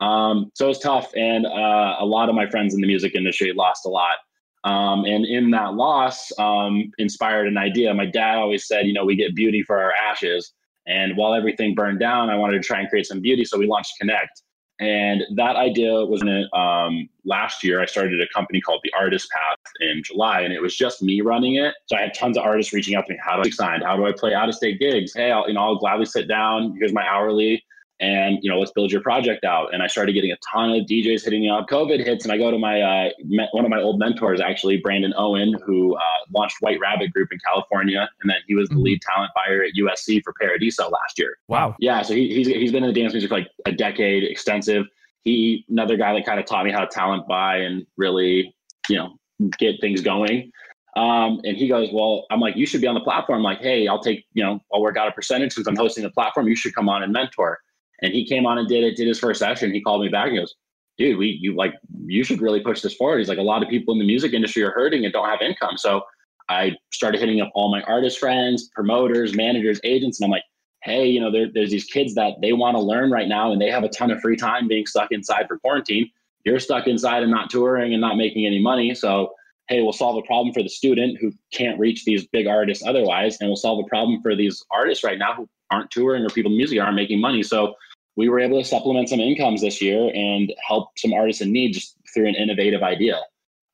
Um, 0.00 0.50
so 0.54 0.66
it 0.66 0.68
was 0.68 0.78
tough, 0.78 1.10
and 1.16 1.46
uh, 1.46 1.96
a 1.98 2.04
lot 2.04 2.28
of 2.28 2.34
my 2.34 2.48
friends 2.48 2.74
in 2.74 2.80
the 2.80 2.86
music 2.86 3.14
industry 3.14 3.52
lost 3.52 3.86
a 3.86 3.88
lot. 3.88 4.16
Um, 4.64 5.04
and 5.04 5.24
in 5.24 5.52
that 5.52 5.74
loss, 5.74 6.32
um, 6.38 6.90
inspired 6.98 7.46
an 7.46 7.56
idea. 7.56 7.94
My 7.94 8.04
dad 8.04 8.36
always 8.36 8.66
said, 8.66 8.86
you 8.86 8.92
know, 8.92 9.04
we 9.04 9.14
get 9.14 9.34
beauty 9.34 9.62
for 9.62 9.80
our 9.80 9.92
ashes. 9.92 10.52
And 10.88 11.16
while 11.16 11.34
everything 11.34 11.74
burned 11.74 12.00
down, 12.00 12.30
I 12.30 12.36
wanted 12.36 12.60
to 12.62 12.66
try 12.66 12.80
and 12.80 12.88
create 12.88 13.06
some 13.06 13.20
beauty. 13.20 13.44
So 13.44 13.58
we 13.58 13.66
launched 13.66 13.94
Connect. 14.00 14.42
And 14.78 15.22
that 15.36 15.56
idea 15.56 16.04
was 16.04 16.20
in 16.20 16.28
it, 16.28 16.52
um, 16.52 17.08
last 17.24 17.64
year. 17.64 17.80
I 17.80 17.86
started 17.86 18.20
a 18.20 18.28
company 18.34 18.60
called 18.60 18.80
The 18.84 18.92
Artist 18.98 19.28
Path 19.30 19.58
in 19.80 20.02
July, 20.04 20.42
and 20.42 20.52
it 20.52 20.60
was 20.60 20.76
just 20.76 21.02
me 21.02 21.22
running 21.22 21.56
it. 21.56 21.74
So 21.86 21.96
I 21.96 22.02
had 22.02 22.14
tons 22.14 22.36
of 22.36 22.44
artists 22.44 22.72
reaching 22.72 22.94
out 22.94 23.06
to 23.06 23.12
me. 23.12 23.18
How 23.24 23.36
do 23.36 23.42
I 23.46 23.50
sign? 23.50 23.80
How 23.80 23.96
do 23.96 24.06
I 24.06 24.12
play 24.12 24.34
out 24.34 24.48
of 24.48 24.54
state 24.54 24.78
gigs? 24.78 25.14
Hey, 25.14 25.30
I'll, 25.30 25.48
you 25.48 25.54
know, 25.54 25.60
I'll 25.60 25.76
gladly 25.76 26.04
sit 26.04 26.28
down. 26.28 26.76
Here's 26.78 26.92
my 26.92 27.06
hourly, 27.06 27.64
and 28.00 28.38
you 28.42 28.50
know, 28.50 28.58
let's 28.58 28.72
build 28.72 28.92
your 28.92 29.00
project 29.00 29.44
out. 29.44 29.72
And 29.72 29.82
I 29.82 29.86
started 29.86 30.12
getting 30.12 30.30
a 30.32 30.36
ton 30.52 30.70
of 30.70 30.86
DJs 30.86 31.24
hitting 31.24 31.40
me 31.42 31.48
up. 31.48 31.66
COVID 31.68 32.04
hits, 32.04 32.24
and 32.24 32.32
I 32.32 32.36
go 32.38 32.50
to 32.50 32.58
my 32.58 32.80
uh, 32.80 33.10
me- 33.24 33.48
one 33.52 33.64
of 33.64 33.70
my 33.70 33.80
old 33.80 33.98
mentors, 33.98 34.40
actually 34.40 34.78
Brandon 34.78 35.14
Owen, 35.16 35.54
who 35.64 35.94
uh, 35.96 36.00
launched 36.34 36.56
White 36.60 36.78
Rabbit 36.80 37.12
Group 37.12 37.28
in 37.32 37.38
California, 37.44 38.08
and 38.20 38.30
then 38.30 38.36
he 38.46 38.54
was 38.54 38.68
the 38.68 38.74
Mhm. 38.74 38.82
lead 38.82 39.00
talent 39.02 39.30
buyer 39.34 39.62
at 39.62 39.72
USC 39.76 40.20
for 40.22 40.32
Paradiso 40.40 40.88
last 40.90 41.18
year. 41.18 41.38
Wow. 41.48 41.74
Yeah, 41.80 42.02
so 42.02 42.14
he, 42.14 42.34
he's 42.34 42.46
he's 42.48 42.72
been 42.72 42.84
in 42.84 42.92
the 42.92 43.00
dance 43.00 43.12
music 43.12 43.28
for 43.30 43.36
like 43.38 43.48
a 43.64 43.72
decade, 43.72 44.24
extensive. 44.24 44.84
He 45.24 45.64
another 45.70 45.96
guy 45.96 46.12
that 46.14 46.24
kind 46.26 46.38
of 46.38 46.46
taught 46.46 46.64
me 46.64 46.70
how 46.72 46.80
to 46.80 46.86
talent 46.86 47.26
buy 47.26 47.56
and 47.56 47.86
really, 47.96 48.54
you 48.88 48.96
know, 48.96 49.16
get 49.58 49.80
things 49.80 50.00
going. 50.02 50.50
Um, 50.96 51.40
and 51.44 51.56
he 51.58 51.68
goes, 51.68 51.90
well, 51.92 52.24
I'm 52.30 52.40
like, 52.40 52.56
you 52.56 52.64
should 52.64 52.80
be 52.80 52.86
on 52.86 52.94
the 52.94 53.02
platform. 53.02 53.42
like, 53.42 53.60
hey, 53.60 53.86
I'll 53.86 54.00
take, 54.02 54.24
you 54.32 54.42
know, 54.42 54.60
I'll 54.72 54.80
work 54.80 54.96
out 54.96 55.06
a 55.08 55.12
percentage 55.12 55.52
since 55.52 55.66
I'm 55.66 55.76
hosting 55.76 56.02
the 56.04 56.10
platform. 56.10 56.48
You 56.48 56.56
should 56.56 56.74
come 56.74 56.88
on 56.88 57.02
and 57.02 57.12
mentor. 57.12 57.58
And 58.02 58.12
he 58.12 58.26
came 58.26 58.46
on 58.46 58.58
and 58.58 58.68
did 58.68 58.84
it. 58.84 58.96
Did 58.96 59.08
his 59.08 59.18
first 59.18 59.40
session. 59.40 59.72
He 59.72 59.80
called 59.80 60.02
me 60.02 60.08
back 60.08 60.28
and 60.28 60.38
goes, 60.38 60.54
dude, 60.98 61.18
we 61.18 61.38
you 61.40 61.54
like 61.54 61.74
you 62.06 62.24
should 62.24 62.40
really 62.40 62.60
push 62.60 62.80
this 62.80 62.94
forward. 62.94 63.18
He's 63.18 63.28
like, 63.28 63.38
a 63.38 63.42
lot 63.42 63.62
of 63.62 63.68
people 63.68 63.92
in 63.92 63.98
the 63.98 64.06
music 64.06 64.32
industry 64.32 64.62
are 64.62 64.70
hurting 64.70 65.04
and 65.04 65.12
don't 65.12 65.28
have 65.28 65.40
income. 65.40 65.76
So 65.76 66.02
I 66.48 66.72
started 66.92 67.20
hitting 67.20 67.40
up 67.40 67.50
all 67.54 67.70
my 67.70 67.82
artist 67.82 68.18
friends, 68.18 68.68
promoters, 68.74 69.34
managers, 69.34 69.80
agents, 69.84 70.20
and 70.20 70.26
I'm 70.26 70.30
like, 70.30 70.44
hey, 70.82 71.06
you 71.06 71.20
know, 71.20 71.32
there, 71.32 71.48
there's 71.52 71.70
these 71.70 71.84
kids 71.84 72.14
that 72.14 72.34
they 72.40 72.52
want 72.52 72.76
to 72.76 72.80
learn 72.80 73.10
right 73.10 73.26
now 73.26 73.50
and 73.50 73.60
they 73.60 73.70
have 73.70 73.82
a 73.82 73.88
ton 73.88 74.10
of 74.10 74.20
free 74.20 74.36
time 74.36 74.68
being 74.68 74.86
stuck 74.86 75.10
inside 75.10 75.46
for 75.48 75.58
quarantine. 75.58 76.08
You're 76.44 76.60
stuck 76.60 76.86
inside 76.86 77.24
and 77.24 77.32
not 77.32 77.50
touring 77.50 77.92
and 77.92 78.00
not 78.00 78.16
making 78.16 78.46
any 78.46 78.60
money. 78.60 78.94
So 78.94 79.32
hey, 79.68 79.82
we'll 79.82 79.92
solve 79.92 80.16
a 80.16 80.22
problem 80.22 80.54
for 80.54 80.62
the 80.62 80.68
student 80.68 81.18
who 81.20 81.32
can't 81.52 81.78
reach 81.78 82.04
these 82.04 82.26
big 82.28 82.46
artists 82.46 82.84
otherwise, 82.86 83.36
and 83.40 83.48
we'll 83.48 83.56
solve 83.56 83.84
a 83.84 83.88
problem 83.88 84.22
for 84.22 84.36
these 84.36 84.64
artists 84.70 85.02
right 85.02 85.18
now 85.18 85.34
who 85.34 85.48
aren't 85.70 85.90
touring 85.90 86.24
or 86.24 86.28
people 86.28 86.52
in 86.52 86.56
music 86.56 86.80
aren't 86.80 86.94
making 86.94 87.20
money. 87.20 87.42
So 87.42 87.74
we 88.16 88.28
were 88.28 88.40
able 88.40 88.58
to 88.58 88.64
supplement 88.64 89.08
some 89.08 89.20
incomes 89.20 89.60
this 89.60 89.80
year 89.80 90.10
and 90.14 90.52
help 90.66 90.98
some 90.98 91.12
artists 91.12 91.42
in 91.42 91.52
need 91.52 91.72
just 91.72 91.96
through 92.12 92.26
an 92.26 92.34
innovative 92.34 92.82
idea. 92.82 93.20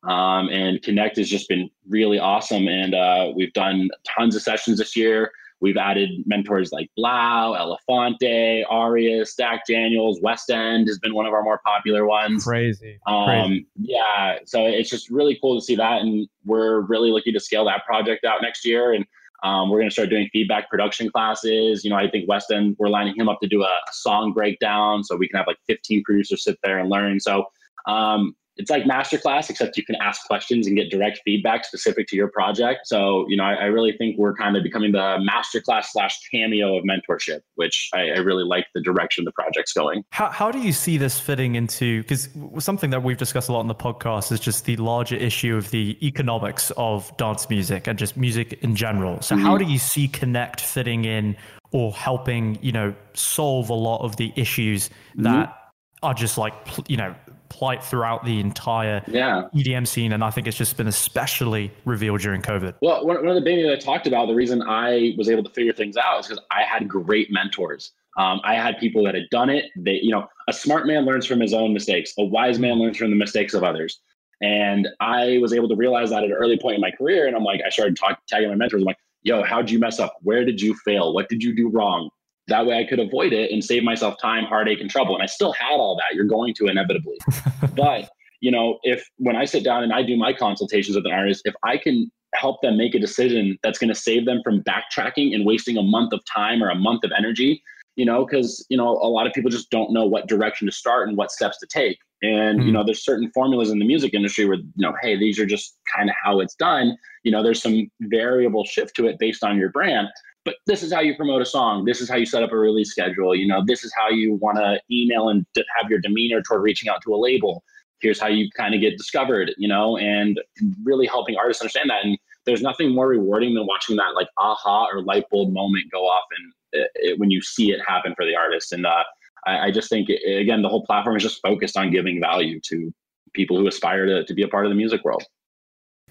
Um, 0.05 0.49
and 0.49 0.83
Connect 0.83 1.17
has 1.17 1.29
just 1.29 1.49
been 1.49 1.71
really 1.89 2.19
awesome. 2.19 2.67
And 2.67 2.95
uh, 2.95 3.33
we've 3.35 3.53
done 3.53 3.89
tons 4.19 4.35
of 4.35 4.43
sessions 4.43 4.79
this 4.79 4.97
year. 4.97 5.31
We've 5.61 5.77
added 5.77 6.11
mentors 6.27 6.73
like 6.73 6.91
3LAU, 6.99 7.57
Elephante, 7.57 8.65
Arias, 8.69 9.31
Stack 9.31 9.63
Daniels, 9.69 10.19
West 10.21 10.51
End 10.51 10.89
has 10.89 10.99
been 10.99 11.15
one 11.15 11.25
of 11.25 11.33
our 11.33 11.45
more 11.45 11.61
popular 11.65 12.05
ones. 12.05 12.43
Crazy. 12.43 12.99
Um, 13.07 13.27
Crazy. 13.27 13.67
yeah, 13.77 14.39
so 14.45 14.67
it's 14.67 14.91
just 14.91 15.09
really 15.09 15.39
cool 15.41 15.61
to 15.61 15.65
see 15.65 15.77
that, 15.77 16.01
and 16.01 16.29
we're 16.45 16.81
really 16.81 17.13
looking 17.13 17.33
to 17.35 17.39
scale 17.39 17.65
that 17.67 17.87
project 17.87 18.25
out 18.25 18.43
next 18.43 18.67
year. 18.67 18.93
And 18.93 19.07
um, 19.43 19.71
we're 19.71 19.79
going 19.79 19.89
to 19.89 19.93
start 19.93 20.09
doing 20.09 20.29
feedback 20.33 20.71
production 20.71 21.11
classes. 21.11 21.85
You 21.85 21.91
know, 21.91 21.97
I 21.97 22.09
think 22.09 22.29
Weston, 22.29 22.77
we're 22.79 22.89
lining 22.89 23.17
him 23.17 23.29
up 23.29 23.41
to 23.43 23.49
do 23.49 23.63
a, 23.63 23.67
a 23.67 23.93
song 23.93 24.33
breakdown, 24.33 25.03
so 25.03 25.17
we 25.17 25.29
can 25.29 25.37
have 25.37 25.47
like 25.47 25.59
15 25.67 26.05
producers 26.05 26.45
sit 26.45 26.59
there 26.63 26.79
and 26.79 26.89
learn. 26.89 27.19
So 27.21 27.47
um, 27.87 28.37
it's 28.57 28.71
like 28.71 28.85
masterclass, 28.85 29.49
except 29.49 29.77
you 29.77 29.85
can 29.85 29.97
ask 29.97 30.27
questions 30.27 30.67
and 30.67 30.77
get 30.77 30.91
direct 30.91 31.21
feedback 31.25 31.65
specific 31.65 32.07
to 32.09 32.17
your 32.17 32.29
project. 32.29 32.87
So, 32.87 33.27
you 33.29 33.37
know, 33.37 33.45
I, 33.45 33.55
I 33.55 33.65
really 33.65 33.97
think 33.97 34.19
we're 34.19 34.35
kind 34.35 34.57
of 34.57 34.63
becoming 34.63 34.93
the 34.93 35.19
masterclass 35.29 35.87
slash 35.87 36.19
cameo 36.31 36.77
of 36.77 36.85
mentorship, 36.85 37.41
which 37.55 37.89
I, 37.95 38.11
I 38.11 38.19
really 38.19 38.45
like 38.45 38.67
the 38.75 38.83
direction 38.83 39.25
the 39.25 39.33
project's 39.33 39.73
going. 39.73 40.05
How, 40.11 40.31
how 40.31 40.51
do 40.51 40.59
you 40.59 40.73
see 40.73 40.99
this 40.99 41.19
fitting 41.19 41.55
into? 41.55 42.03
Because 42.03 42.29
something 42.59 42.91
that 42.91 43.03
we've 43.03 43.17
discussed 43.17 43.49
a 43.49 43.53
lot 43.53 43.61
on 43.61 43.69
the 43.69 43.75
podcast 43.75 44.33
is 44.33 44.41
just 44.41 44.67
the 44.67 44.77
larger 44.77 45.17
issue 45.17 45.57
of 45.57 45.71
the 45.71 45.97
economics 46.07 46.71
of 46.77 47.15
dance 47.17 47.49
music 47.49 47.87
and 47.87 47.99
just 47.99 48.17
music 48.17 48.53
in 48.63 48.77
general. 48.77 49.21
So, 49.23 49.37
how 49.37 49.57
mm-hmm. 49.57 49.65
do 49.65 49.73
you 49.73 49.79
see 49.79 50.09
Connect 50.09 50.61
fitting 50.61 51.05
in 51.05 51.37
or 51.71 51.93
helping, 51.93 52.59
you 52.61 52.73
know, 52.73 52.95
solve 53.15 53.71
a 53.71 53.75
lot 53.75 54.03
of 54.03 54.17
the 54.17 54.33
issues 54.37 54.89
mm-hmm. 54.89 55.25
that 55.25 55.57
are 56.03 56.15
just 56.15 56.37
like, 56.37 56.55
you 56.89 56.97
know, 56.97 57.15
plight 57.53 57.85
throughout 57.85 58.25
the 58.25 58.41
entire 58.41 59.03
Yeah. 59.07 59.49
EDM 59.55 59.87
scene? 59.87 60.13
And 60.13 60.25
I 60.25 60.31
think 60.31 60.47
it's 60.47 60.57
just 60.57 60.77
been 60.79 60.89
especially 60.89 61.71
revealed 61.85 62.21
during 62.21 62.41
COVID. 62.41 62.75
Well, 62.81 63.07
one, 63.07 63.17
one 63.19 63.29
of 63.29 63.35
the 63.35 63.43
things 63.43 63.63
that 63.65 63.73
I 63.73 63.77
talked 63.77 64.07
about, 64.07 64.27
the 64.27 64.35
reason 64.35 64.63
I 64.63 65.15
was 65.19 65.29
able 65.29 65.43
to 65.45 65.51
figure 65.51 65.73
things 65.75 65.97
out 65.99 66.21
is 66.21 66.29
because 66.29 66.43
I 66.51 66.63
had 66.63 66.89
great 66.89 67.31
mentors. 67.31 67.93
Um, 68.19 68.41
I 68.45 68.55
had 68.55 68.79
people 68.79 69.05
that 69.05 69.15
had 69.15 69.29
done 69.31 69.51
it. 69.51 69.67
They, 69.77 70.01
you 70.03 70.11
know, 70.11 70.27
a 70.49 70.53
smart 70.53 70.87
man 70.87 71.05
learns 71.05 71.27
from 71.27 71.41
his 71.41 71.53
own 71.55 71.73
mistakes. 71.75 72.13
A 72.19 72.25
wise 72.25 72.59
man 72.59 72.79
learns 72.79 72.97
from 72.97 73.11
the 73.11 73.17
mistakes 73.17 73.53
of 73.55 73.63
others. 73.63 74.01
And 74.41 74.89
I 75.01 75.39
was 75.41 75.53
able 75.53 75.69
to 75.69 75.77
realize 75.77 76.11
that 76.11 76.25
at 76.25 76.31
an 76.31 76.33
early 76.33 76.59
point 76.59 76.75
in 76.77 76.81
my 76.81 76.91
career. 76.91 77.27
And 77.27 77.37
I'm 77.37 77.45
like, 77.45 77.61
I 77.65 77.69
started 77.69 77.97
talk, 77.97 78.19
tagging 78.29 78.49
my 78.49 78.55
mentors. 78.57 78.83
I'm 78.83 78.87
like, 78.87 78.99
yo, 79.23 79.43
how'd 79.43 79.71
you 79.71 79.79
mess 79.79 80.01
up? 80.01 80.17
Where 80.23 80.45
did 80.45 80.61
you 80.61 80.75
fail? 80.85 81.15
What 81.15 81.29
did 81.29 81.43
you 81.43 81.55
do 81.55 81.69
wrong? 81.69 82.11
That 82.49 82.67
way 82.67 82.79
I 82.79 82.85
could 82.85 82.99
avoid 82.99 83.33
it 83.33 83.53
and 83.53 83.65
save 83.65 83.85
myself 83.85 84.17
time, 84.21 84.45
heartache, 84.45 84.81
and 84.81 84.91
trouble. 84.91 85.15
And 85.15 85.23
I 85.23 85.27
still 85.27 85.53
had 85.53 85.75
all 85.75 85.97
that. 85.97 86.15
You're 86.15 86.25
going 86.25 86.55
to 86.55 86.67
inevitably. 86.67 87.19
but 87.77 88.11
you 88.41 88.51
know, 88.51 88.79
if 88.83 89.09
when 89.19 89.37
I 89.37 89.45
sit 89.45 89.63
down 89.63 89.85
and 89.85 89.93
I 89.93 90.03
do 90.03 90.17
my 90.17 90.33
consultations 90.33 90.97
with 90.97 91.07
an 91.07 91.13
artist, 91.13 91.43
if 91.45 91.55
I 91.63 91.79
can 91.79 92.11
help 92.35 92.61
them 92.63 92.77
make 92.77 92.95
a 92.95 92.99
decision 92.99 93.59
that's 93.63 93.79
going 93.79 93.93
to 93.93 93.95
save 93.95 94.27
them 94.27 94.41
from 94.43 94.63
backtracking 94.63 95.35
and 95.35 95.47
wasting 95.47 95.77
a 95.77 95.83
month 95.83 96.13
of 96.13 96.21
time 96.25 96.63
or 96.63 96.71
a 96.71 96.75
month 96.75 97.05
of 97.05 97.13
energy, 97.17 97.63
you 97.97 98.05
know, 98.05 98.25
because 98.25 98.67
you 98.69 98.77
know 98.77 98.89
a 98.89 99.09
lot 99.09 99.27
of 99.27 99.33
people 99.33 99.51
just 99.51 99.71
don't 99.71 99.93
know 99.93 100.07
what 100.07 100.27
direction 100.27 100.67
to 100.67 100.73
start 100.73 101.09
and 101.09 101.17
what 101.17 101.31
steps 101.31 101.59
to 101.59 101.67
take. 101.67 101.99
And 102.23 102.63
you 102.63 102.71
Mhm. 102.71 102.73
know, 102.73 102.85
there's 102.85 103.05
certain 103.05 103.31
formulas 103.33 103.71
in 103.71 103.79
the 103.79 103.85
music 103.85 104.15
industry 104.15 104.45
where 104.45 104.59
you 104.59 104.73
know, 104.77 104.95
hey, 105.03 105.17
these 105.17 105.39
are 105.39 105.47
just 105.47 105.77
kind 105.95 106.09
of 106.09 106.17
how 106.23 106.41
it's 106.41 106.55
done. 106.55 106.97
You 107.23 107.33
know, 107.33 107.43
there's 107.43 107.63
some 107.63 107.91
variable 108.01 108.65
shift 108.65 108.97
to 108.97 109.07
it 109.07 109.19
based 109.19 109.45
on 109.45 109.59
your 109.59 109.71
brand. 109.71 110.09
But 110.45 110.57
this 110.67 110.83
is 110.83 110.93
how 110.93 111.01
you 111.01 111.15
promote 111.15 111.41
a 111.41 111.47
song. 111.47 111.85
This 111.85 112.01
is 112.01 112.09
how 112.09 112.17
you 112.17 112.27
set 112.27 112.43
up 112.43 112.51
a 112.53 112.57
release 112.57 112.91
schedule. 112.91 113.35
You 113.35 113.47
know, 113.47 113.63
this 113.65 113.85
is 113.85 113.93
how 113.97 114.09
you 114.09 114.35
want 114.35 114.59
to 114.59 114.81
email 114.91 115.29
and 115.29 115.47
have 115.81 115.89
your 115.89 116.01
demeanor 116.01 116.43
toward 116.43 116.63
reaching 116.63 116.89
out 116.89 117.01
to 117.03 117.15
a 117.15 117.17
label 117.17 117.63
here's 118.03 118.21
how 118.21 118.27
you 118.27 118.51
kind 118.51 118.75
of 118.75 118.81
get 118.81 118.99
discovered, 118.99 119.53
you 119.57 119.69
know, 119.69 119.97
and 119.97 120.41
really 120.85 121.07
helping 121.07 121.37
artists 121.37 121.63
understand 121.63 121.89
that. 121.89 122.05
And 122.05 122.19
there's 122.45 122.61
nothing 122.61 122.95
more 122.95 123.07
rewarding 123.07 123.55
than 123.55 123.67
watching 123.67 123.97
that 123.97 124.15
like 124.15 124.29
aha 124.39 124.89
or 124.93 125.03
light 125.03 125.25
bulb 125.31 125.53
moment 125.53 125.91
go 125.91 126.01
off 126.01 126.25
and 126.39 126.53
it, 126.73 126.91
it, 126.95 127.19
when 127.19 127.31
you 127.31 127.41
see 127.41 127.71
it 127.71 127.81
happen 127.87 128.15
for 128.17 128.27
the 128.27 128.35
artist. 128.35 128.73
And 128.73 128.85
uh, 128.85 129.05
I, 129.47 129.67
I 129.67 129.71
just 129.71 129.89
think, 129.89 130.09
again, 130.09 130.63
the 130.63 130.69
whole 130.69 130.85
platform 130.85 131.17
is 131.17 131.23
just 131.23 131.41
focused 131.41 131.77
on 131.77 131.91
giving 131.91 132.21
value 132.21 132.61
to 132.65 132.93
people 133.33 133.57
who 133.57 133.67
aspire 133.67 134.05
to, 134.07 134.25
to 134.25 134.35
be 134.35 134.43
a 134.43 134.49
part 134.49 134.67
of 134.67 134.71
the 134.71 134.77
music 134.77 135.05
world. 135.05 135.23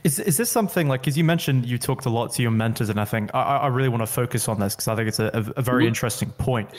Is 0.04 0.20
is 0.20 0.38
this 0.38 0.52
something 0.52 0.88
like? 0.88 1.02
Because 1.02 1.18
you 1.18 1.24
mentioned 1.24 1.66
you 1.66 1.78
talked 1.78 2.06
a 2.06 2.10
lot 2.10 2.32
to 2.34 2.42
your 2.42 2.52
mentors, 2.52 2.90
and 2.90 3.00
I 3.00 3.06
think 3.06 3.30
I, 3.34 3.42
I 3.42 3.68
really 3.68 3.90
want 3.90 4.02
to 4.02 4.08
focus 4.08 4.48
on 4.48 4.60
this 4.60 4.76
because 4.76 4.88
I 4.88 4.96
think 4.96 5.08
it's 5.08 5.20
a, 5.20 5.30
a, 5.56 5.62
very 5.62 5.84
Mhm. 5.86 5.90
interesting 5.90 6.30
point. 6.32 6.70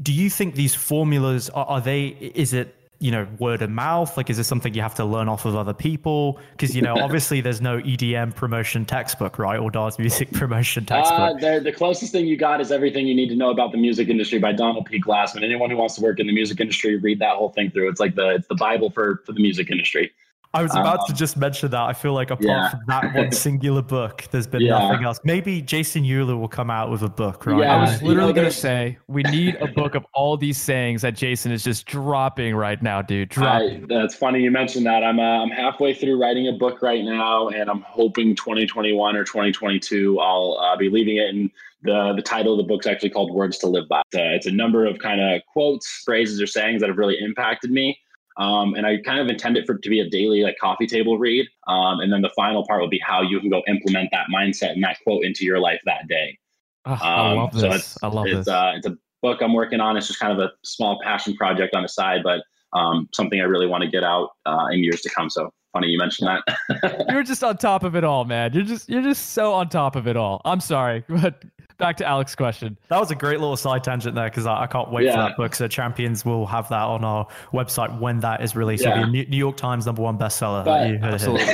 Do 0.00 0.12
you 0.12 0.30
think 0.30 0.54
these 0.54 0.74
formulas 0.74 1.50
are, 1.50 1.66
are 1.66 1.80
they? 1.80 2.08
Is 2.34 2.52
it 2.52 2.76
you 3.00 3.10
know 3.10 3.26
word 3.40 3.62
of 3.62 3.70
mouth? 3.70 4.16
Like, 4.16 4.30
is 4.30 4.36
this 4.36 4.46
something 4.46 4.72
you 4.74 4.80
have 4.82 4.94
to 4.94 5.04
learn 5.04 5.28
off 5.28 5.44
of 5.44 5.56
other 5.56 5.72
people? 5.74 6.38
Because 6.52 6.76
you 6.76 6.82
know, 6.82 6.94
obviously, 7.00 7.40
there's 7.40 7.60
no 7.60 7.78
EDM 7.80 8.32
promotion 8.36 8.84
textbook, 8.84 9.40
right, 9.40 9.58
or 9.58 9.68
dance 9.72 9.98
music 9.98 10.30
promotion 10.42 10.86
Uh, 10.88 10.94
textbook. 11.02 11.40
the, 11.40 11.60
the 11.64 11.72
closest 11.72 12.12
thing 12.12 12.26
you 12.28 12.36
got 12.36 12.60
is 12.60 12.70
Everything 12.70 13.08
You 13.08 13.14
Need 13.16 13.30
to 13.30 13.34
Know 13.34 13.50
About 13.50 13.72
the 13.72 13.78
Music 13.78 14.08
Industry 14.08 14.38
by 14.38 14.52
Donald 14.52 14.86
P. 14.86 15.00
Passman. 15.00 15.42
Anyone 15.42 15.68
who 15.68 15.76
wants 15.76 15.96
to 15.96 16.00
work 16.00 16.20
in 16.20 16.28
the 16.28 16.32
music 16.32 16.60
industry, 16.60 16.94
read 16.96 17.18
that 17.18 17.34
whole 17.34 17.48
thing 17.50 17.72
through. 17.72 17.88
It's 17.88 17.98
like 17.98 18.14
the 18.14 18.36
it's 18.36 18.46
the 18.46 18.54
Bible 18.54 18.88
for, 18.90 19.20
for 19.26 19.32
the 19.32 19.40
music 19.40 19.68
industry. 19.68 20.12
I 20.54 20.62
was 20.62 20.72
about 20.72 21.06
to 21.06 21.12
um, 21.12 21.16
just 21.16 21.36
mention 21.38 21.70
that. 21.70 21.80
I 21.80 21.94
feel 21.94 22.12
like 22.12 22.30
apart 22.30 22.44
yeah. 22.46 22.68
from 22.70 22.80
that 22.86 23.14
one 23.14 23.32
singular 23.46 23.80
book, 23.80 24.26
there's 24.30 24.46
been 24.46 24.60
Yeah. 24.60 24.78
nothing 24.78 25.04
else. 25.04 25.18
Maybe 25.24 25.62
Jason 25.62 26.04
Euler 26.04 26.36
will 26.36 26.48
come 26.48 26.70
out 26.70 26.90
with 26.90 27.02
a 27.02 27.08
book, 27.08 27.46
right? 27.46 27.58
Yeah, 27.60 27.72
I 27.72 27.76
Uh, 27.76 27.80
was 27.80 28.02
you 28.02 28.08
literally 28.08 28.32
know, 28.32 28.36
gonna 28.36 28.50
say 28.50 28.98
we 29.08 29.22
need 29.22 29.54
a 29.56 29.66
book 29.68 29.94
of 29.94 30.04
all 30.12 30.36
these 30.36 30.58
sayings 30.58 31.00
that 31.02 31.14
Jason 31.14 31.52
is 31.52 31.64
just 31.64 31.86
dropping 31.86 32.54
right 32.54 32.82
now, 32.82 33.00
dude. 33.00 33.30
Dropping. 33.30 33.84
I, 33.84 33.86
that's 34.00 34.14
funny 34.14 34.40
you 34.42 34.50
mentioned 34.50 34.84
that. 34.84 35.02
I'm 35.02 35.18
uh, 35.18 35.42
I'm 35.42 35.50
halfway 35.50 35.94
through 35.94 36.20
writing 36.20 36.48
a 36.48 36.52
book 36.52 36.82
right 36.82 37.02
now, 37.02 37.48
and 37.48 37.70
I'm 37.70 37.80
hoping 37.82 38.36
2021 38.36 39.16
or 39.16 39.24
2022 39.24 40.20
I'll 40.20 40.58
uh, 40.60 40.76
be 40.76 40.90
leaving 40.90 41.16
it. 41.16 41.28
And 41.30 41.50
the 41.82 42.12
the 42.14 42.22
title 42.22 42.52
of 42.52 42.58
the 42.58 42.64
book's 42.64 42.86
actually 42.86 43.10
called 43.10 43.32
Words 43.32 43.56
to 43.58 43.68
Live 43.68 43.88
By. 43.88 44.02
It's 44.12 44.16
a, 44.16 44.34
it's 44.34 44.46
a 44.46 44.52
number 44.52 44.84
of 44.84 44.98
kind 44.98 45.20
of 45.20 45.40
quotes, 45.46 46.02
phrases, 46.04 46.42
or 46.42 46.46
sayings 46.46 46.80
that 46.82 46.88
have 46.88 46.98
really 46.98 47.18
impacted 47.18 47.70
me. 47.70 47.98
Um, 48.38 48.74
and 48.74 48.86
I 48.86 48.98
kind 48.98 49.20
of 49.20 49.28
intend 49.28 49.56
it 49.56 49.66
for 49.66 49.76
to 49.76 49.88
be 49.88 50.00
a 50.00 50.08
daily 50.08 50.42
like 50.42 50.56
coffee 50.58 50.86
table 50.86 51.18
read. 51.18 51.46
Um, 51.68 52.00
and 52.00 52.12
then 52.12 52.22
the 52.22 52.30
final 52.34 52.66
part 52.66 52.80
will 52.80 52.88
be 52.88 52.98
how 52.98 53.22
you 53.22 53.40
can 53.40 53.50
go 53.50 53.62
implement 53.68 54.10
that 54.12 54.26
mindset 54.32 54.72
and 54.72 54.82
that 54.84 54.98
quote 55.04 55.24
into 55.24 55.44
your 55.44 55.58
life 55.58 55.80
that 55.84 56.08
day. 56.08 56.38
Oh, 56.86 56.98
I 57.00 57.30
Um, 57.30 57.36
love 57.38 57.52
so 57.52 57.68
this. 57.68 57.98
I 58.02 58.06
love 58.08 58.26
it's, 58.26 58.46
this. 58.46 58.48
Uh, 58.48 58.72
it's 58.74 58.86
a 58.86 58.96
book 59.22 59.40
I'm 59.42 59.52
working 59.52 59.80
on. 59.80 59.96
It's 59.96 60.06
just 60.06 60.18
kind 60.18 60.32
of 60.32 60.38
a 60.38 60.52
small 60.64 61.00
passion 61.02 61.36
project 61.36 61.74
on 61.74 61.82
the 61.82 61.88
side, 61.88 62.22
but 62.22 62.42
um, 62.72 63.08
something 63.12 63.40
I 63.40 63.44
really 63.44 63.66
want 63.66 63.84
to 63.84 63.90
get 63.90 64.02
out 64.02 64.30
uh, 64.46 64.66
in 64.72 64.82
years 64.82 65.02
to 65.02 65.10
come. 65.10 65.28
So 65.30 65.52
funny 65.72 65.88
you 65.88 65.98
mentioned 65.98 66.28
that. 66.28 67.06
You're 67.10 67.22
just 67.22 67.42
on 67.42 67.56
top 67.56 67.82
of 67.84 67.96
it 67.96 68.04
all, 68.04 68.24
man. 68.24 68.52
You're 68.52 68.64
just 68.64 68.88
you're 68.88 69.02
just 69.02 69.30
so 69.30 69.52
on 69.54 69.68
top 69.68 69.96
of 69.96 70.06
it 70.06 70.16
all. 70.16 70.40
I'm 70.44 70.60
sorry, 70.60 71.04
but 71.08 71.42
back 71.78 71.96
to 71.98 72.06
Alex's 72.06 72.36
question. 72.36 72.76
That 72.88 73.00
was 73.00 73.10
a 73.10 73.14
great 73.14 73.40
little 73.40 73.56
side 73.56 73.82
tangent 73.82 74.14
there 74.14 74.28
because 74.28 74.46
I, 74.46 74.62
I 74.62 74.66
can't 74.66 74.90
wait 74.90 75.10
for 75.10 75.16
that 75.16 75.36
book. 75.36 75.54
So 75.54 75.66
Champions 75.68 76.24
will 76.24 76.46
have 76.46 76.68
that 76.68 76.82
on 76.82 77.04
our 77.04 77.26
website 77.52 77.98
when 77.98 78.20
that 78.20 78.42
is 78.42 78.54
released. 78.54 78.84
It'll 78.84 78.94
be 78.94 79.00
Yeah. 79.00 79.06
a 79.06 79.10
New, 79.10 79.24
New 79.26 79.36
York 79.36 79.56
Times 79.56 79.86
number 79.86 80.02
one 80.02 80.18
bestseller. 80.18 80.64
But- 80.64 80.88
you 80.88 80.98
heard. 80.98 81.14
Absolutely. 81.14 81.46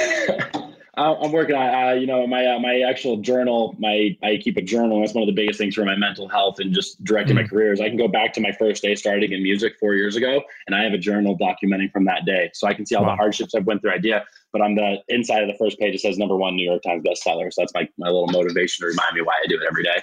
I'm 0.99 1.33
working 1.33 1.55
on, 1.55 1.75
uh, 1.75 1.93
you 1.93 2.07
know, 2.07 2.27
my 2.27 2.45
uh, 2.47 2.59
my 2.59 2.81
actual 2.81 3.19
journal. 3.19 3.77
My 3.79 4.17
I 4.23 4.37
keep 4.37 4.57
a 4.57 4.63
journal. 4.63 5.01
That's 5.01 5.15
one 5.15 5.23
of 5.23 5.29
the 5.29 5.33
biggest 5.35 5.59
things 5.59 5.75
for 5.75 5.85
my 5.85 5.97
mental 5.97 6.29
health 6.29 6.59
and 6.59 6.75
just 6.75 7.03
directing 7.05 7.37
my 7.37 7.45
career. 7.45 7.73
Is 7.73 7.81
I 7.81 7.89
can 7.89 7.97
go 7.97 8.09
back 8.09 8.33
to 8.35 8.41
my 8.41 8.53
first 8.53 8.83
day 8.83 8.95
starting 8.95 9.33
in 9.33 9.43
music 9.43 9.75
four 9.79 9.95
years 9.95 10.17
ago, 10.17 10.43
and 10.67 10.75
I 10.75 10.83
have 10.83 10.93
a 10.93 10.99
journal 10.99 11.39
documenting 11.39 11.93
from 11.93 12.05
that 12.07 12.25
day, 12.25 12.51
so 12.55 12.67
I 12.67 12.75
can 12.75 12.85
see 12.85 12.95
all 12.95 13.05
Wow. 13.05 13.11
the 13.11 13.17
hardships 13.17 13.55
I've 13.55 13.67
went 13.67 13.81
through. 13.81 13.93
Idea, 13.93 14.25
but 14.53 14.61
on 14.61 14.75
the 14.75 14.99
inside 15.09 15.43
of 15.43 15.49
the 15.49 15.57
first 15.57 15.79
page, 15.79 15.95
it 15.95 16.01
says 16.01 16.19
number 16.19 16.37
one 16.37 16.57
New 16.57 16.69
York 16.69 16.83
Times 16.83 17.05
bestseller. 17.07 17.53
So 17.53 17.63
that's 17.63 17.75
my 17.75 17.89
my 17.99 18.07
little 18.07 18.27
motivation 18.29 18.83
to 18.85 18.89
remind 18.89 19.15
me 19.15 19.23
why 19.23 19.35
I 19.43 19.47
do 19.47 19.57
it 19.57 19.67
every 19.69 19.85
day. 19.85 20.03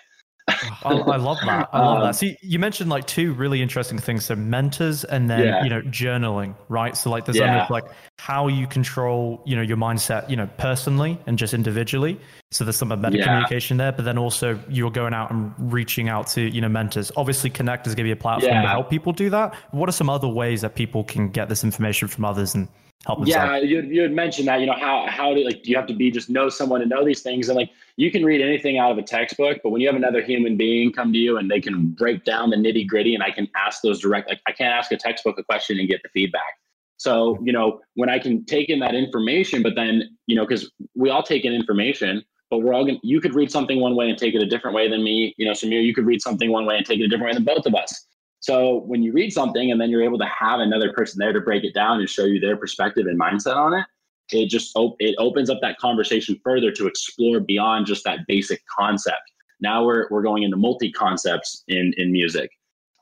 I, 0.84 0.93
I 0.93 1.15
love 1.17 1.39
that. 1.45 1.69
I 1.73 1.79
love 1.79 1.97
Um, 1.97 2.03
that. 2.03 2.15
See, 2.15 2.38
you 2.41 2.60
mentioned 2.60 2.89
like 2.89 3.08
two 3.08 3.34
really 3.34 3.62
interesting 3.62 3.97
things. 3.97 4.25
So 4.25 4.36
mentors 4.36 5.03
and 5.03 5.29
then, 5.29 5.47
Yeah. 5.47 5.63
you 5.63 5.69
know, 5.69 5.81
journaling, 5.84 6.55
right? 6.69 6.95
So 6.95 7.10
like 7.10 7.25
there's 7.25 7.38
Yeah. 7.38 7.45
almost 7.45 7.71
like 7.71 7.86
how 8.19 8.47
you 8.47 8.67
control, 8.67 9.41
you 9.45 9.55
know, 9.55 9.62
your 9.63 9.77
mindset, 9.77 10.29
you 10.29 10.36
know, 10.36 10.47
personally 10.58 11.17
and 11.25 11.38
just 11.38 11.53
individually. 11.53 12.19
So 12.51 12.63
there's 12.63 12.75
some 12.77 12.89
meta 12.89 13.17
Yeah. 13.17 13.23
communication 13.23 13.77
there, 13.77 13.91
but 13.91 14.05
then 14.05 14.17
also 14.17 14.60
you're 14.69 14.91
going 14.91 15.13
out 15.13 15.31
and 15.31 15.51
reaching 15.58 16.10
out 16.10 16.27
to, 16.27 16.41
you 16.41 16.62
know, 16.62 16.69
mentors. 16.69 17.12
Obviously 17.17 17.49
Connect 17.49 17.88
is 17.88 17.95
going 17.95 18.03
to 18.05 18.08
be 18.08 18.12
a 18.12 18.15
platform 18.21 18.62
to 18.62 18.69
help 18.69 18.89
people 18.89 19.13
do 19.13 19.29
that. 19.31 19.55
What 19.71 19.89
are 19.89 19.93
some 19.93 20.10
other 20.10 20.27
ways 20.27 20.62
that 20.62 20.75
people 20.75 21.03
can 21.03 21.29
get 21.29 21.49
this 21.49 21.63
information 21.63 22.08
from 22.08 22.23
others 22.25 22.53
and 22.55 22.67
help 23.05 23.19
themselves? 23.19 23.63
Yeah, 23.63 23.81
you 23.81 23.81
you 23.81 24.01
had 24.01 24.12
mentioned 24.12 24.47
that. 24.47 24.60
You 24.60 24.67
know 24.67 24.77
how 24.79 25.05
how 25.08 25.34
do 25.34 25.43
like 25.43 25.63
do 25.63 25.71
you 25.71 25.77
have 25.77 25.88
to 25.88 25.93
be 25.93 26.12
just 26.12 26.29
know 26.29 26.49
someone 26.49 26.81
to 26.81 26.86
know 26.86 27.03
these 27.03 27.21
things 27.21 27.49
and 27.49 27.58
like 27.58 27.69
you 27.97 28.12
can 28.12 28.25
read 28.25 28.41
anything 28.41 28.77
out 28.77 28.91
of 28.91 28.97
a 28.97 29.03
textbook, 29.03 29.60
but 29.63 29.69
when 29.69 29.81
you 29.81 29.88
have 29.88 29.95
another 29.95 30.21
human 30.21 30.58
being 30.58 30.91
come 30.91 31.13
to 31.13 31.19
you 31.19 31.38
and 31.38 31.49
they 31.49 31.62
can 31.62 31.88
break 31.91 32.25
down 32.25 32.49
the 32.49 32.58
nitty 32.58 32.88
gritty, 32.88 33.15
and 33.15 33.23
I 33.23 33.31
can 33.31 33.47
ask 33.55 33.81
those 33.81 33.99
direct 33.99 34.29
like 34.29 34.41
I 34.47 34.51
can't 34.51 34.73
ask 34.73 34.91
a 34.91 34.97
textbook 34.97 35.39
a 35.39 35.43
question 35.43 35.79
and 35.79 35.88
get 35.88 36.01
the 36.03 36.10
feedback. 36.10 36.60
So, 36.97 37.38
you 37.43 37.51
know, 37.51 37.81
when 37.95 38.10
I 38.10 38.19
can 38.19 38.45
take 38.45 38.69
in 38.69 38.79
that 38.79 38.95
information, 38.95 39.62
but 39.62 39.75
then, 39.75 40.17
you 40.27 40.36
know, 40.36 40.45
because 40.45 40.71
we 40.95 41.10
all 41.10 41.23
take 41.23 41.43
in 41.43 41.53
information, 41.53 42.23
but 42.49 42.60
we're 42.60 42.73
all 42.73 42.86
going 42.86 42.99
to, 42.99 43.08
you 43.08 43.19
could 43.19 43.36
read 43.36 43.51
something 43.51 43.81
one 43.81 43.95
way 43.95 44.10
and 44.10 44.17
take 44.17 44.34
it 44.34 44.41
a 44.41 44.45
different 44.45 44.75
way 44.75 44.89
than 44.89 45.03
me. 45.03 45.36
You 45.38 45.45
know, 45.45 45.51
Samir, 45.51 45.84
you 45.84 45.93
could 45.93 46.05
read 46.05 46.21
something 46.21 46.51
one 46.51 46.65
way 46.65 46.77
and 46.77 46.86
take 46.86 46.99
it 46.99 47.03
a 47.03 47.08
different 47.08 47.31
way 47.31 47.34
than 47.34 47.43
both 47.43 47.65
of 47.65 47.75
us. 47.75 48.08
So 48.45 48.81
when 48.86 49.01
you 49.01 49.12
read 49.12 49.34
something 49.34 49.71
and 49.71 49.81
then 49.81 49.89
you're 49.89 50.03
able 50.03 50.19
to 50.19 50.27
have 50.27 50.60
another 50.60 50.93
person 50.93 51.17
there 51.17 51.34
to 51.34 51.41
break 51.41 51.63
it 51.63 51.73
down 51.73 51.99
and 51.99 52.08
show 52.08 52.25
you 52.25 52.39
their 52.39 52.55
perspective 52.55 53.08
and 53.08 53.19
mindset 53.19 53.55
on 53.55 53.73
it, 53.73 53.86
it 54.31 54.49
just 54.51 54.71
op- 54.75 54.97
it 54.99 55.15
opens 55.17 55.49
up 55.49 55.62
that 55.62 55.79
conversation 55.79 56.39
further 56.43 56.71
to 56.73 56.86
explore 56.86 57.39
beyond 57.39 57.88
just 57.88 58.03
that 58.03 58.19
basic 58.27 58.62
concept. 58.67 59.31
Now 59.62 59.84
we're 59.84 60.08
we're 60.12 60.21
going 60.21 60.43
into 60.43 60.58
multi 60.58 60.91
concepts 60.91 61.63
in 61.67 61.91
in 61.97 62.12
music. 62.12 62.51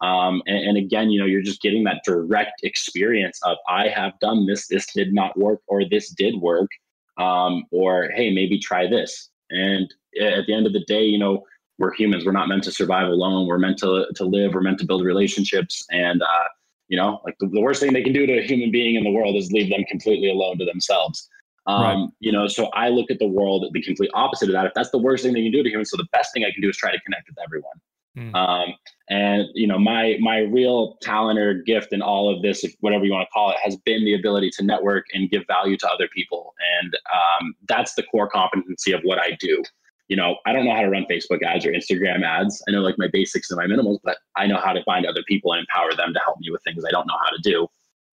Um, 0.01 0.41
and, 0.47 0.69
and 0.69 0.77
again, 0.77 1.09
you 1.09 1.19
know, 1.19 1.25
you're 1.25 1.41
just 1.41 1.61
getting 1.61 1.83
that 1.83 2.03
direct 2.05 2.63
experience 2.63 3.37
of 3.43 3.57
I 3.67 3.89
have 3.89 4.17
done 4.19 4.45
this, 4.45 4.67
this 4.67 4.85
did 4.93 5.13
not 5.13 5.37
work, 5.37 5.59
or 5.67 5.83
this 5.83 6.09
did 6.09 6.35
work, 6.39 6.69
um, 7.17 7.65
or 7.71 8.11
hey, 8.15 8.33
maybe 8.33 8.59
try 8.59 8.87
this. 8.87 9.29
And 9.49 9.93
at 10.21 10.45
the 10.47 10.53
end 10.53 10.67
of 10.67 10.73
the 10.73 10.85
day, 10.85 11.03
you 11.03 11.19
know, 11.19 11.43
we're 11.83 11.93
humans. 11.93 12.25
We're 12.25 12.31
not 12.31 12.47
meant 12.47 12.63
to 12.63 12.71
survive 12.71 13.07
alone. 13.07 13.45
We're 13.45 13.57
meant 13.57 13.77
to 13.79 14.07
to 14.15 14.23
live. 14.23 14.53
We're 14.53 14.61
meant 14.61 14.79
to 14.79 14.85
build 14.85 15.03
relationships. 15.03 15.85
And 15.91 16.21
uh, 16.21 16.47
you 16.87 16.97
know, 16.97 17.19
like 17.25 17.35
the, 17.39 17.47
the 17.47 17.59
worst 17.59 17.81
thing 17.81 17.93
they 17.93 18.03
can 18.03 18.13
do 18.13 18.25
to 18.25 18.39
a 18.39 18.41
human 18.41 18.71
being 18.71 18.95
in 18.95 19.03
the 19.03 19.11
world 19.11 19.35
is 19.35 19.51
leave 19.51 19.69
them 19.69 19.83
completely 19.89 20.29
alone 20.29 20.57
to 20.59 20.65
themselves. 20.65 21.29
Um, 21.67 21.81
Right. 21.83 22.09
You 22.19 22.31
know, 22.31 22.47
so 22.47 22.67
I 22.73 22.89
look 22.89 23.09
at 23.09 23.19
the 23.19 23.27
world 23.27 23.65
the 23.73 23.81
complete 23.81 24.11
opposite 24.13 24.49
of 24.49 24.53
that. 24.53 24.65
If 24.65 24.73
that's 24.73 24.91
the 24.91 24.97
worst 24.97 25.23
thing 25.23 25.33
they 25.33 25.43
can 25.43 25.51
do 25.51 25.63
to 25.63 25.69
humans, 25.69 25.91
so 25.91 25.97
the 25.97 26.07
best 26.11 26.33
thing 26.33 26.43
I 26.43 26.51
can 26.51 26.61
do 26.61 26.69
is 26.69 26.77
try 26.77 26.91
to 26.91 26.99
connect 27.01 27.27
with 27.27 27.37
everyone. 27.43 27.77
Mm. 28.17 28.35
Um, 28.35 28.75
and 29.09 29.47
you 29.53 29.67
know, 29.67 29.79
my 29.79 30.17
my 30.21 30.39
real 30.39 30.97
talent 31.01 31.39
or 31.39 31.53
gift 31.63 31.93
in 31.93 32.01
all 32.01 32.33
of 32.33 32.41
this, 32.41 32.63
if 32.63 32.73
whatever 32.79 33.03
you 33.05 33.11
want 33.11 33.27
to 33.27 33.31
call 33.33 33.51
it, 33.51 33.57
has 33.63 33.75
been 33.75 34.05
the 34.05 34.13
ability 34.13 34.51
to 34.57 34.63
network 34.63 35.05
and 35.13 35.29
give 35.29 35.43
value 35.47 35.77
to 35.77 35.87
other 35.89 36.07
people, 36.15 36.53
and 36.79 36.93
um, 37.13 37.55
that's 37.67 37.95
the 37.95 38.03
core 38.03 38.29
competency 38.29 38.91
of 38.91 39.01
what 39.03 39.19
I 39.19 39.37
do. 39.39 39.63
You 40.09 40.17
know, 40.17 40.37
I 40.45 40.51
don't 40.51 40.65
know 40.65 40.75
how 40.75 40.81
to 40.81 40.89
run 40.89 41.05
Facebook 41.09 41.41
ads 41.43 41.65
or 41.65 41.71
Instagram 41.71 42.23
ads. 42.23 42.61
I 42.67 42.71
know 42.71 42.81
like 42.81 42.95
my 42.97 43.07
basics 43.11 43.49
and 43.49 43.57
my 43.57 43.67
minimals, 43.67 43.99
but 44.03 44.17
I 44.35 44.47
know 44.47 44.57
how 44.57 44.73
to 44.73 44.83
find 44.83 45.05
other 45.05 45.23
people 45.27 45.53
and 45.53 45.61
empower 45.61 45.93
them 45.95 46.13
to 46.13 46.19
help 46.23 46.39
me 46.39 46.49
with 46.51 46.61
things 46.63 46.83
I 46.85 46.91
don't 46.91 47.07
know 47.07 47.17
how 47.23 47.29
to 47.29 47.41
do. 47.41 47.67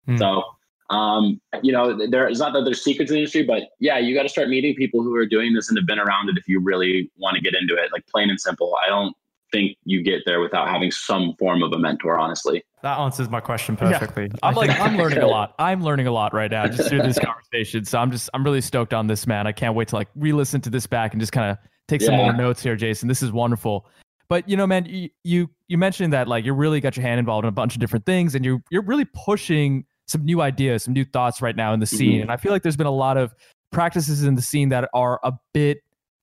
Hmm. 0.06 0.16
So, 0.16 0.42
um, 0.90 1.40
you 1.62 1.72
know, 1.72 2.06
there 2.08 2.28
it's 2.28 2.40
not 2.40 2.52
that 2.52 2.64
there's 2.64 2.82
secrets 2.82 3.10
in 3.10 3.14
the 3.14 3.20
industry, 3.20 3.42
but 3.42 3.64
yeah, 3.80 3.98
you 3.98 4.14
got 4.14 4.22
to 4.22 4.28
start 4.28 4.48
meeting 4.48 4.74
people 4.74 5.02
who 5.02 5.14
are 5.14 5.26
doing 5.26 5.52
this 5.54 5.68
and 5.68 5.78
have 5.78 5.86
been 5.86 5.98
around 5.98 6.28
it 6.28 6.38
if 6.38 6.48
you 6.48 6.60
really 6.60 7.10
want 7.16 7.36
to 7.36 7.40
get 7.40 7.54
into 7.54 7.74
it. 7.74 7.92
Like 7.92 8.06
plain 8.06 8.30
and 8.30 8.40
simple. 8.40 8.76
I 8.84 8.88
don't 8.88 9.14
think 9.52 9.76
you 9.84 10.02
get 10.02 10.22
there 10.26 10.40
without 10.40 10.68
having 10.68 10.90
some 10.90 11.34
form 11.38 11.62
of 11.62 11.72
a 11.72 11.78
mentor. 11.78 12.18
Honestly, 12.18 12.62
That 12.82 12.98
answers 12.98 13.28
my 13.28 13.40
question 13.40 13.76
perfectly. 13.76 14.30
I'm 14.42 14.54
like 14.54 14.70
I'm 14.80 14.96
learning 14.96 15.18
a 15.18 15.26
lot. 15.28 15.54
I'm 15.58 15.82
learning 15.82 16.06
a 16.06 16.12
lot 16.12 16.32
right 16.32 16.50
now 16.50 16.66
just 16.66 16.88
through 16.88 17.02
this 17.02 17.18
conversation. 17.18 17.84
So 17.84 17.98
I'm 17.98 18.10
just 18.10 18.30
I'm 18.34 18.42
really 18.44 18.60
stoked 18.60 18.94
on 18.94 19.06
this, 19.06 19.26
man. 19.26 19.46
I 19.46 19.52
can't 19.52 19.74
wait 19.74 19.88
to 19.88 19.96
like 19.96 20.08
re-listen 20.14 20.60
to 20.62 20.70
this 20.70 20.86
back 20.86 21.12
and 21.12 21.20
just 21.20 21.32
kind 21.32 21.50
of 21.50 21.58
take 21.90 22.02
some 22.02 22.16
more 22.16 22.32
notes 22.32 22.62
here, 22.62 22.76
Jason. 22.76 23.08
This 23.08 23.22
is 23.22 23.32
wonderful. 23.32 23.86
But 24.28 24.48
you 24.48 24.56
know, 24.56 24.66
man, 24.66 24.86
you, 24.86 25.10
you 25.24 25.50
you 25.68 25.76
mentioned 25.76 26.12
that 26.12 26.28
like 26.28 26.44
you 26.44 26.52
really 26.52 26.80
got 26.80 26.96
your 26.96 27.04
hand 27.04 27.18
involved 27.18 27.44
in 27.44 27.48
a 27.48 27.52
bunch 27.52 27.74
of 27.74 27.80
different 27.80 28.06
things, 28.06 28.34
and 28.34 28.44
you're 28.44 28.62
you're 28.70 28.82
really 28.82 29.06
pushing 29.06 29.84
some 30.06 30.24
new 30.24 30.40
ideas, 30.40 30.84
some 30.84 30.94
new 30.94 31.04
thoughts 31.04 31.42
right 31.42 31.56
now 31.56 31.72
in 31.72 31.80
the 31.80 31.86
scene. 31.86 32.18
Mhm. 32.18 32.22
And 32.22 32.32
I 32.32 32.36
feel 32.36 32.52
like 32.52 32.62
there's 32.62 32.76
been 32.76 32.86
a 32.86 32.92
lot 32.92 33.16
of 33.16 33.34
practices 33.70 34.24
in 34.24 34.34
the 34.34 34.42
scene 34.42 34.68
that 34.70 34.88
are 34.94 35.20
a 35.22 35.32
bit 35.52 35.78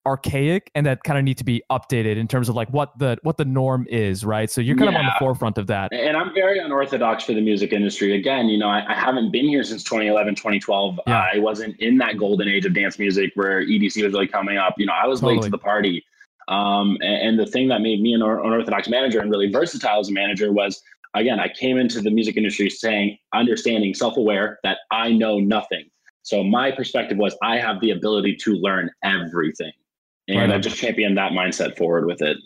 archaic 0.07 0.71
and 0.73 0.85
that 0.85 1.03
kind 1.03 1.19
of 1.19 1.25
need 1.25 1.37
to 1.37 1.43
be 1.43 1.61
updated 1.69 2.15
in 2.17 2.27
terms 2.27 2.47
of 2.47 2.55
like 2.55 2.69
what 2.69 2.97
the 2.97 3.17
what 3.23 3.37
the 3.37 3.45
norm 3.45 3.85
is, 3.89 4.23
right? 4.23 4.49
So 4.49 4.61
you're 4.61 4.77
kind 4.77 4.89
of 4.89 4.95
on 4.95 5.05
the 5.05 5.15
forefront 5.19 5.57
of 5.57 5.67
that. 5.67 5.91
and 5.93 6.15
I'm 6.15 6.33
very 6.33 6.59
unorthodox 6.59 7.25
for 7.25 7.33
the 7.33 7.41
music 7.41 7.73
industry. 7.73 8.15
Again, 8.15 8.47
you 8.47 8.57
know, 8.57 8.69
I, 8.69 8.85
I 8.87 8.95
haven't 8.95 9.31
been 9.31 9.45
here 9.45 9.63
since 9.63 9.83
2011, 9.83 10.35
2012. 10.35 10.99
Yeah. 11.05 11.27
I 11.33 11.39
wasn't 11.39 11.79
in 11.79 11.97
that 11.97 12.17
golden 12.17 12.47
age 12.47 12.65
of 12.65 12.73
dance 12.73 12.97
music 12.97 13.31
where 13.35 13.61
EDC 13.61 14.01
was 14.03 14.13
really 14.13 14.27
coming 14.27 14.57
up. 14.57 14.75
You 14.77 14.85
know, 14.85 14.93
I 14.93 15.05
was 15.07 15.21
late 15.21 15.41
to 15.41 15.49
the 15.49 15.57
party. 15.57 16.05
Um, 16.47 16.97
and, 17.01 17.29
and 17.29 17.39
the 17.39 17.45
thing 17.45 17.67
that 17.67 17.81
made 17.81 18.01
me 18.01 18.13
an 18.13 18.21
or- 18.21 18.39
unorthodox 18.43 18.87
manager 18.87 19.19
and 19.19 19.29
really 19.29 19.51
versatile 19.51 19.99
as 19.99 20.09
a 20.09 20.13
manager 20.13 20.53
was, 20.53 20.81
again, 21.13 21.39
I 21.39 21.49
came 21.49 21.77
into 21.77 21.99
the 22.01 22.09
music 22.09 22.37
industry 22.37 22.69
saying, 22.69 23.17
understanding, 23.33 23.93
self-aware 23.93 24.59
that 24.63 24.77
I 24.89 25.11
know 25.11 25.39
nothing. 25.39 25.89
So 26.23 26.43
my 26.43 26.71
perspective 26.71 27.17
was, 27.17 27.35
I 27.41 27.57
have 27.57 27.79
the 27.81 27.91
ability 27.91 28.35
to 28.37 28.53
learn 28.53 28.89
everything, 29.03 29.71
and 30.27 30.37
Right 30.39 30.49
I 30.51 30.55
on. 30.55 30.61
just 30.61 30.77
championed 30.77 31.17
that 31.17 31.31
mindset 31.31 31.77
forward 31.77 32.05
with 32.05 32.21
it. 32.21 32.37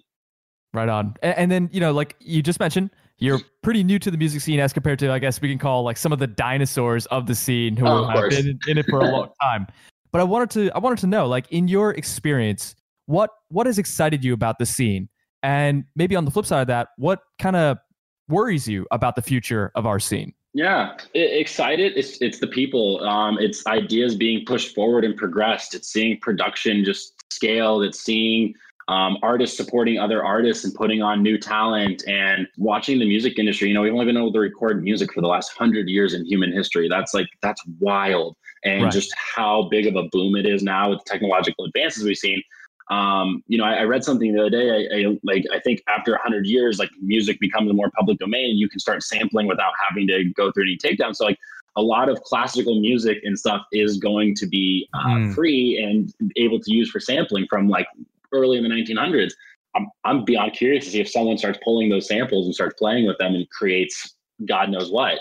Right 0.74 0.90
on. 0.90 1.16
And, 1.22 1.38
and 1.38 1.52
then, 1.52 1.70
you 1.72 1.80
know, 1.80 1.92
like 1.92 2.16
you 2.20 2.42
just 2.42 2.60
mentioned, 2.60 2.92
you're 3.18 3.40
pretty 3.62 3.84
new 3.84 4.00
to 4.00 4.10
the 4.10 4.18
music 4.18 4.42
scene 4.42 4.60
as 4.60 4.74
compared 4.74 5.00
to, 5.00 5.12
I 5.12 5.20
guess 5.20 5.42
we 5.42 5.50
can 5.50 5.58
call 5.60 5.84
like 5.84 5.98
some 5.98 6.12
of 6.12 6.20
the 6.20 6.28
dinosaurs 6.28 7.06
of 7.08 7.28
the 7.28 7.36
scene 7.36 7.76
who 7.76 7.86
Oh, 7.88 8.06
have 8.06 8.30
been 8.30 8.48
in, 8.50 8.60
in 8.68 8.78
it 8.78 8.86
for 8.90 9.00
a 9.00 9.06
long 9.12 9.30
time. 9.42 9.68
But 10.12 10.22
I 10.22 10.24
wanted 10.24 10.50
to, 10.52 10.72
I 10.76 10.80
wanted 10.80 11.00
to 11.00 11.08
know, 11.08 11.28
like 11.28 11.46
in 11.52 11.68
your 11.68 11.92
experience, 11.92 12.76
what 13.06 13.30
what 13.50 13.66
has 13.66 13.78
excited 13.78 14.24
you 14.24 14.34
about 14.34 14.60
the 14.60 14.66
scene, 14.66 15.10
and 15.44 15.84
maybe 15.96 16.16
on 16.16 16.24
the 16.26 16.32
flip 16.32 16.46
side 16.46 16.62
of 16.62 16.68
that, 16.68 16.90
what 16.98 17.20
kind 17.40 17.56
of 17.56 17.78
worries 18.30 18.68
you 18.68 18.86
about 18.92 19.16
the 19.16 19.22
future 19.22 19.72
of 19.76 19.86
our 19.86 20.00
scene? 20.00 20.34
Yeah, 20.54 20.96
I- 21.16 21.18
excited. 21.18 21.94
It's 21.96 22.18
it's 22.22 22.40
the 22.40 22.48
people. 22.48 23.04
Um, 23.08 23.38
it's 23.40 23.66
ideas 23.68 24.16
being 24.16 24.46
pushed 24.46 24.74
forward 24.76 25.04
and 25.06 25.16
progressed. 25.16 25.74
It's 25.76 25.88
seeing 25.92 26.20
production 26.20 26.84
just 26.86 27.14
scaled. 27.32 27.84
It's 27.84 28.00
seeing 28.00 28.54
um, 28.88 29.18
artists 29.24 29.56
supporting 29.56 30.00
other 30.00 30.24
artists 30.24 30.66
and 30.66 30.74
putting 30.74 31.02
on 31.02 31.24
new 31.24 31.38
talent 31.38 32.04
and 32.08 32.48
watching 32.58 33.00
the 33.00 33.08
music 33.08 33.40
industry. 33.40 33.70
You 33.70 33.74
know, 33.74 33.82
we've 33.82 33.94
only 33.94 34.06
been 34.06 34.18
able 34.18 34.34
to 34.34 34.40
record 34.40 34.84
music 34.84 35.14
for 35.14 35.22
the 35.22 35.28
last 35.28 35.54
hundred 35.58 35.88
years 35.88 36.14
in 36.14 36.26
human 36.26 36.52
history. 36.52 36.90
That's 36.90 37.14
like 37.14 37.28
that's 37.42 37.62
wild, 37.80 38.36
and 38.66 38.84
Right. 38.84 38.92
just 38.92 39.14
how 39.36 39.70
big 39.70 39.88
of 39.88 39.96
a 39.96 40.04
boom 40.12 40.36
it 40.36 40.46
is 40.46 40.62
now 40.62 40.90
with 40.90 41.00
the 41.00 41.10
technological 41.10 41.66
advances 41.66 42.04
we've 42.04 42.18
seen. 42.18 42.42
Um, 42.90 43.42
you 43.48 43.58
know, 43.58 43.64
I, 43.64 43.76
I 43.76 43.84
read 43.84 44.04
something 44.04 44.34
the 44.34 44.42
other 44.42 44.50
day. 44.50 44.70
I, 44.70 44.98
I 45.00 45.18
like 45.24 45.46
I 45.54 45.60
think 45.60 45.82
after 45.88 46.18
hundred 46.18 46.46
years, 46.46 46.78
like 46.78 46.90
music 47.02 47.40
becomes 47.40 47.70
a 47.70 47.74
more 47.74 47.90
public 47.98 48.18
domain. 48.18 48.58
You 48.58 48.68
can 48.68 48.80
start 48.80 49.04
sampling 49.04 49.48
without 49.48 49.72
having 49.88 50.08
to 50.08 50.26
go 50.36 50.52
through 50.52 50.64
any 50.64 50.78
takedown. 50.78 51.16
So 51.16 51.26
like 51.26 51.38
a 51.76 51.82
lot 51.82 52.10
of 52.10 52.22
classical 52.24 52.80
music 52.80 53.20
and 53.24 53.38
stuff 53.38 53.62
is 53.72 53.98
going 53.98 54.36
to 54.36 54.46
be 54.48 54.88
uh, 54.94 55.06
Mm. 55.16 55.34
free 55.36 55.78
and 55.82 56.14
able 56.36 56.60
to 56.60 56.74
use 56.74 56.90
for 56.90 57.00
sampling 57.00 57.46
from 57.50 57.70
like 57.70 57.88
early 58.34 58.58
in 58.58 58.64
the 58.64 58.70
1900s. 58.70 59.32
I'm 59.76 59.88
I'm 60.04 60.26
beyond 60.26 60.54
curious 60.54 60.84
to 60.86 60.92
see 60.92 61.00
if 61.00 61.10
someone 61.10 61.38
starts 61.38 61.60
pulling 61.64 61.90
those 61.90 62.08
samples 62.08 62.46
and 62.46 62.54
starts 62.54 62.76
playing 62.78 63.08
with 63.08 63.18
them 63.20 63.36
and 63.36 63.50
creates 63.50 64.16
God 64.46 64.70
knows 64.70 64.92
what. 64.92 65.20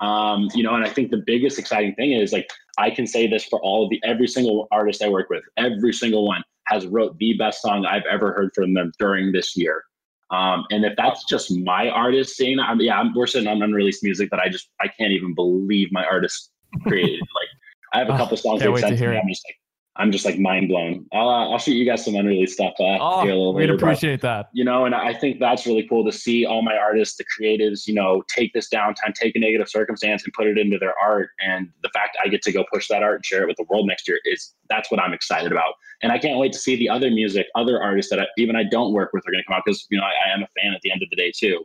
Um, 0.00 0.48
you 0.54 0.62
know, 0.62 0.74
and 0.74 0.84
I 0.84 0.90
think 0.90 1.10
the 1.10 1.22
biggest 1.24 1.58
exciting 1.58 1.94
thing 1.94 2.12
is 2.12 2.32
like 2.32 2.50
I 2.78 2.90
can 2.90 3.06
say 3.06 3.26
this 3.26 3.44
for 3.46 3.58
all 3.62 3.84
of 3.84 3.90
the 3.90 3.98
every 4.04 4.28
single 4.28 4.68
artist 4.70 5.02
I 5.02 5.08
work 5.08 5.30
with, 5.30 5.42
every 5.56 5.94
single 5.94 6.26
one 6.26 6.42
has 6.66 6.86
wrote 6.86 7.16
the 7.18 7.34
best 7.38 7.62
song 7.62 7.86
I've 7.86 8.04
ever 8.10 8.32
heard 8.34 8.50
from 8.54 8.74
them 8.74 8.92
during 8.98 9.32
this 9.32 9.56
year. 9.56 9.84
Um, 10.30 10.64
and 10.70 10.84
if 10.84 10.94
that's 10.96 11.24
just 11.24 11.56
my 11.58 11.88
artist 11.88 12.36
saying 12.36 12.56
that, 12.56 12.68
I'm, 12.68 12.80
yeah, 12.80 12.98
I'm, 12.98 13.14
we're 13.14 13.26
sitting 13.26 13.48
on 13.48 13.62
unreleased 13.62 14.02
music 14.02 14.30
that 14.30 14.40
I 14.40 14.48
just 14.48 14.70
I 14.80 14.88
can't 14.88 15.12
even 15.12 15.34
believe 15.34 15.92
my 15.92 16.04
artist 16.04 16.50
created. 16.82 17.20
like 17.20 17.48
I 17.92 17.98
have 17.98 18.08
a 18.08 18.16
couple 18.16 18.36
songs 18.36 18.60
can't 18.60 18.72
wait 18.72 18.80
to 18.82 18.96
hear 18.96 19.12
it. 19.12 19.18
I'm 19.18 19.28
just 19.28 19.44
like 19.46 19.56
I'm 19.98 20.12
just 20.12 20.24
like 20.24 20.38
mind 20.38 20.68
blown. 20.68 21.06
I'll 21.12 21.28
uh, 21.28 21.50
I'll 21.50 21.58
shoot 21.58 21.72
you 21.74 21.84
guys 21.86 22.04
some 22.04 22.14
unreleased 22.16 22.54
stuff 22.54 22.74
uh, 22.78 22.98
Oh, 23.00 23.24
we'd 23.52 23.60
later. 23.62 23.72
but- 23.76 23.82
appreciate 23.82 24.20
that. 24.20 24.50
you 24.52 24.64
know, 24.64 24.84
and 24.84 24.94
I 24.94 25.14
think 25.14 25.40
that's 25.40 25.66
really 25.66 25.86
cool 25.88 26.04
to 26.04 26.12
see 26.12 26.44
all 26.44 26.60
my 26.62 26.76
artists, 26.76 27.16
the 27.16 27.24
creatives, 27.24 27.86
you 27.86 27.94
know, 27.94 28.22
take 28.28 28.52
this 28.52 28.68
downtime, 28.68 29.14
take 29.14 29.34
a 29.36 29.38
negative 29.38 29.68
circumstance 29.68 30.24
and 30.24 30.32
put 30.34 30.46
it 30.46 30.58
into 30.58 30.78
their 30.78 30.92
art. 31.02 31.30
And 31.40 31.68
the 31.82 31.88
fact 31.94 32.16
I 32.22 32.28
get 32.28 32.42
to 32.42 32.52
go 32.52 32.64
push 32.72 32.88
that 32.88 33.02
art 33.02 33.16
and 33.16 33.24
share 33.24 33.42
it 33.42 33.46
with 33.48 33.56
the 33.56 33.64
world 33.70 33.86
next 33.86 34.06
year 34.06 34.20
is 34.26 34.54
that's 34.68 34.90
what 34.90 35.00
I'm 35.00 35.12
excited 35.14 35.50
about. 35.50 35.74
And 36.02 36.12
I 36.12 36.18
can't 36.18 36.38
wait 36.38 36.52
to 36.52 36.58
see 36.58 36.76
the 36.76 36.88
other 36.90 37.10
music, 37.10 37.46
other 37.54 37.82
artists 37.82 38.10
that 38.10 38.20
I, 38.20 38.26
even 38.36 38.54
I 38.56 38.64
don't 38.64 38.92
work 38.92 39.10
with 39.14 39.26
are 39.26 39.30
going 39.30 39.42
to 39.42 39.46
come 39.46 39.56
out 39.56 39.62
because, 39.64 39.86
you 39.90 39.98
know, 39.98 40.04
I, 40.04 40.28
I 40.28 40.34
am 40.34 40.42
a 40.42 40.48
fan 40.60 40.74
at 40.74 40.80
the 40.82 40.92
end 40.92 41.02
of 41.02 41.08
the 41.10 41.16
day 41.16 41.32
too. 41.34 41.64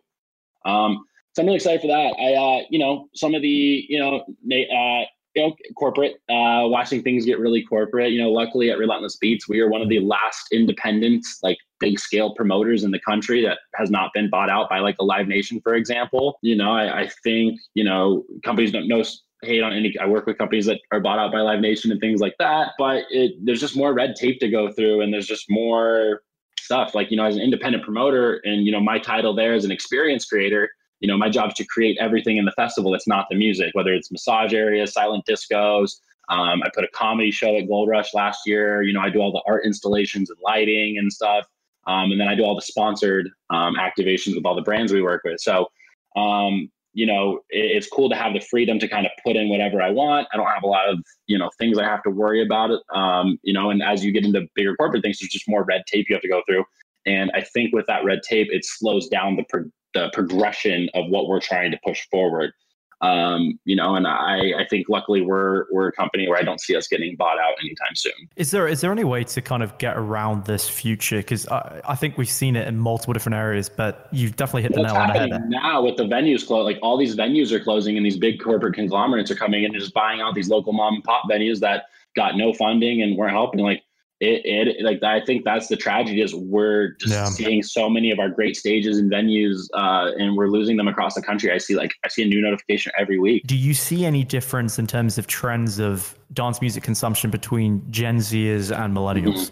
Um, 0.65 1.03
so 1.33 1.41
I'm 1.41 1.45
really 1.47 1.57
excited 1.57 1.81
for 1.81 1.87
that. 1.87 2.13
I, 2.19 2.33
uh, 2.33 2.63
you 2.69 2.79
know, 2.79 3.07
some 3.15 3.33
of 3.35 3.41
the, 3.41 3.85
you 3.89 3.99
know, 3.99 4.23
na- 4.43 5.01
uh, 5.01 5.05
you 5.35 5.47
know, 5.47 5.55
corporate, 5.77 6.15
uh, 6.29 6.67
watching 6.67 7.01
things 7.01 7.25
get 7.25 7.39
really 7.39 7.63
corporate. 7.63 8.11
You 8.11 8.21
know, 8.21 8.31
luckily 8.31 8.69
at 8.69 8.77
Relentless 8.77 9.17
Beats, 9.17 9.47
we 9.47 9.59
are 9.59 9.69
one 9.69 9.81
of 9.81 9.89
the 9.89 9.99
last 9.99 10.47
independent, 10.51 11.25
like 11.41 11.57
big 11.79 11.99
scale 11.99 12.33
promoters 12.35 12.83
in 12.83 12.91
the 12.91 12.99
country 12.99 13.41
that 13.43 13.59
has 13.75 13.89
not 13.89 14.11
been 14.13 14.29
bought 14.29 14.49
out 14.49 14.69
by 14.69 14.79
like 14.79 14.95
a 14.99 15.03
Live 15.03 15.27
Nation, 15.27 15.61
for 15.61 15.75
example. 15.75 16.37
You 16.41 16.55
know, 16.55 16.71
I, 16.71 17.01
I 17.01 17.09
think, 17.23 17.59
you 17.73 17.83
know, 17.83 18.23
companies 18.43 18.71
don't 18.71 18.87
know 18.87 19.03
hate 19.43 19.63
on 19.63 19.73
any 19.73 19.95
I 19.99 20.05
work 20.05 20.27
with 20.27 20.37
companies 20.37 20.65
that 20.67 20.79
are 20.91 20.99
bought 20.99 21.19
out 21.19 21.31
by 21.31 21.39
Live 21.39 21.61
Nation 21.61 21.91
and 21.91 21.99
things 21.99 22.21
like 22.21 22.35
that. 22.39 22.73
But 22.77 23.05
it 23.09 23.33
there's 23.43 23.59
just 23.59 23.75
more 23.75 23.93
red 23.93 24.15
tape 24.15 24.39
to 24.39 24.49
go 24.49 24.71
through 24.71 25.01
and 25.01 25.13
there's 25.13 25.27
just 25.27 25.45
more 25.49 26.21
stuff. 26.59 26.93
Like, 26.93 27.09
you 27.11 27.17
know, 27.17 27.25
as 27.25 27.35
an 27.35 27.41
independent 27.41 27.83
promoter 27.83 28.41
and 28.43 28.65
you 28.65 28.71
know, 28.71 28.81
my 28.81 28.99
title 28.99 29.33
there 29.33 29.53
as 29.53 29.65
an 29.65 29.71
experience 29.71 30.25
creator, 30.25 30.69
you 31.01 31.07
know, 31.07 31.17
my 31.17 31.29
job 31.29 31.49
is 31.49 31.55
to 31.55 31.65
create 31.65 31.97
everything 31.99 32.37
in 32.37 32.45
the 32.45 32.51
festival 32.51 32.91
that's 32.91 33.07
not 33.07 33.25
the 33.29 33.35
music, 33.35 33.71
whether 33.73 33.93
it's 33.93 34.11
massage 34.11 34.53
areas, 34.53 34.93
silent 34.93 35.25
discos. 35.29 35.99
Um, 36.29 36.61
I 36.63 36.69
put 36.73 36.83
a 36.83 36.87
comedy 36.93 37.31
show 37.31 37.57
at 37.57 37.67
Gold 37.67 37.89
Rush 37.89 38.13
last 38.13 38.41
year. 38.45 38.83
You 38.83 38.93
know, 38.93 39.01
I 39.01 39.09
do 39.09 39.19
all 39.19 39.31
the 39.31 39.41
art 39.47 39.65
installations 39.65 40.29
and 40.29 40.39
lighting 40.41 40.97
and 40.97 41.11
stuff. 41.11 41.45
Um, 41.87 42.11
and 42.11 42.21
then 42.21 42.27
I 42.27 42.35
do 42.35 42.43
all 42.43 42.55
the 42.55 42.61
sponsored 42.61 43.29
um, 43.49 43.75
activations 43.75 44.35
with 44.35 44.45
all 44.45 44.55
the 44.55 44.61
brands 44.61 44.93
we 44.93 45.01
work 45.01 45.23
with. 45.25 45.39
So, 45.41 45.67
um, 46.15 46.69
you 46.93 47.07
know, 47.07 47.39
it, 47.49 47.77
it's 47.77 47.87
cool 47.89 48.07
to 48.09 48.15
have 48.15 48.33
the 48.33 48.39
freedom 48.39 48.77
to 48.79 48.87
kind 48.87 49.07
of 49.07 49.11
put 49.25 49.35
in 49.35 49.49
whatever 49.49 49.81
I 49.81 49.89
want. 49.89 50.27
I 50.31 50.37
don't 50.37 50.45
have 50.47 50.63
a 50.63 50.67
lot 50.67 50.87
of, 50.87 50.99
you 51.25 51.39
know, 51.39 51.49
things 51.57 51.79
I 51.79 51.83
have 51.83 52.03
to 52.03 52.11
worry 52.11 52.43
about 52.45 52.69
it. 52.69 52.81
Um, 52.93 53.39
you 53.41 53.53
know, 53.53 53.71
and 53.71 53.81
as 53.81 54.05
you 54.05 54.11
get 54.11 54.23
into 54.23 54.47
bigger 54.53 54.75
corporate 54.75 55.01
things, 55.01 55.17
there's 55.19 55.31
just 55.31 55.49
more 55.49 55.63
red 55.63 55.81
tape 55.87 56.05
you 56.07 56.15
have 56.15 56.21
to 56.21 56.29
go 56.29 56.43
through. 56.47 56.63
And 57.07 57.31
I 57.33 57.41
think 57.41 57.73
with 57.73 57.87
that 57.87 58.05
red 58.05 58.21
tape, 58.21 58.49
it 58.51 58.63
slows 58.63 59.07
down 59.07 59.35
the, 59.35 59.71
the 59.93 60.09
progression 60.13 60.89
of 60.93 61.09
what 61.09 61.27
we're 61.27 61.41
trying 61.41 61.71
to 61.71 61.79
push 61.83 62.07
forward. 62.09 62.53
Um, 63.01 63.59
you 63.65 63.75
know, 63.75 63.95
and 63.95 64.05
I, 64.05 64.53
I 64.59 64.67
think 64.69 64.87
luckily 64.87 65.21
we're 65.21 65.65
we're 65.71 65.87
a 65.87 65.91
company 65.91 66.27
where 66.27 66.37
I 66.37 66.43
don't 66.43 66.61
see 66.61 66.75
us 66.75 66.87
getting 66.87 67.15
bought 67.15 67.39
out 67.39 67.55
anytime 67.59 67.95
soon. 67.95 68.13
Is 68.35 68.51
there 68.51 68.67
is 68.67 68.81
there 68.81 68.91
any 68.91 69.03
way 69.03 69.23
to 69.23 69.41
kind 69.41 69.63
of 69.63 69.75
get 69.79 69.97
around 69.97 70.45
this 70.45 70.69
future? 70.69 71.17
Because 71.17 71.47
I, 71.47 71.81
I 71.83 71.95
think 71.95 72.19
we've 72.19 72.29
seen 72.29 72.55
it 72.55 72.67
in 72.67 72.77
multiple 72.77 73.11
different 73.13 73.37
areas, 73.37 73.69
but 73.69 74.07
you've 74.11 74.35
definitely 74.35 74.61
hit 74.61 74.73
the 74.73 74.83
nail 74.83 74.95
on 74.95 75.07
the 75.07 75.13
head. 75.13 75.49
now 75.49 75.81
with 75.81 75.97
the 75.97 76.03
venues 76.03 76.45
close, 76.45 76.63
like 76.63 76.77
all 76.83 76.95
these 76.95 77.15
venues 77.15 77.51
are 77.51 77.59
closing, 77.59 77.97
and 77.97 78.05
these 78.05 78.17
big 78.17 78.39
corporate 78.39 78.75
conglomerates 78.75 79.31
are 79.31 79.35
coming 79.35 79.63
in 79.63 79.71
and 79.71 79.81
just 79.81 79.95
buying 79.95 80.21
out 80.21 80.35
these 80.35 80.49
local 80.49 80.71
mom 80.71 80.93
and 80.93 81.03
pop 81.03 81.23
venues 81.27 81.59
that 81.59 81.85
got 82.15 82.37
no 82.37 82.53
funding 82.53 83.01
and 83.01 83.17
weren't 83.17 83.33
helping. 83.33 83.61
Like 83.61 83.81
it, 84.21 84.41
it 84.45 84.83
like 84.83 85.01
I 85.03 85.19
think 85.19 85.43
that's 85.43 85.67
the 85.67 85.75
tragedy 85.75 86.21
is 86.21 86.35
we're 86.35 86.89
just 86.99 87.11
Yeah. 87.13 87.25
seeing 87.25 87.63
so 87.63 87.89
many 87.89 88.11
of 88.11 88.19
our 88.19 88.29
great 88.29 88.55
stages 88.55 88.99
and 88.99 89.11
venues, 89.11 89.67
uh, 89.73 90.11
and 90.17 90.37
we're 90.37 90.47
losing 90.47 90.77
them 90.77 90.87
across 90.87 91.15
the 91.15 91.21
country. 91.21 91.51
I 91.51 91.57
see 91.57 91.75
like 91.75 91.93
I 92.05 92.07
see 92.07 92.21
a 92.21 92.27
new 92.27 92.41
notification 92.41 92.91
every 92.97 93.19
week. 93.19 93.43
Do 93.47 93.57
you 93.57 93.73
see 93.73 94.05
any 94.05 94.23
difference 94.23 94.77
in 94.77 94.85
terms 94.85 95.17
of 95.17 95.25
trends 95.27 95.79
of 95.79 96.17
dance 96.33 96.61
music 96.61 96.83
consumption 96.83 97.31
between 97.31 97.83
Gen 97.91 98.17
Zers 98.17 98.71
and 98.75 98.95
millennials? 98.95 99.51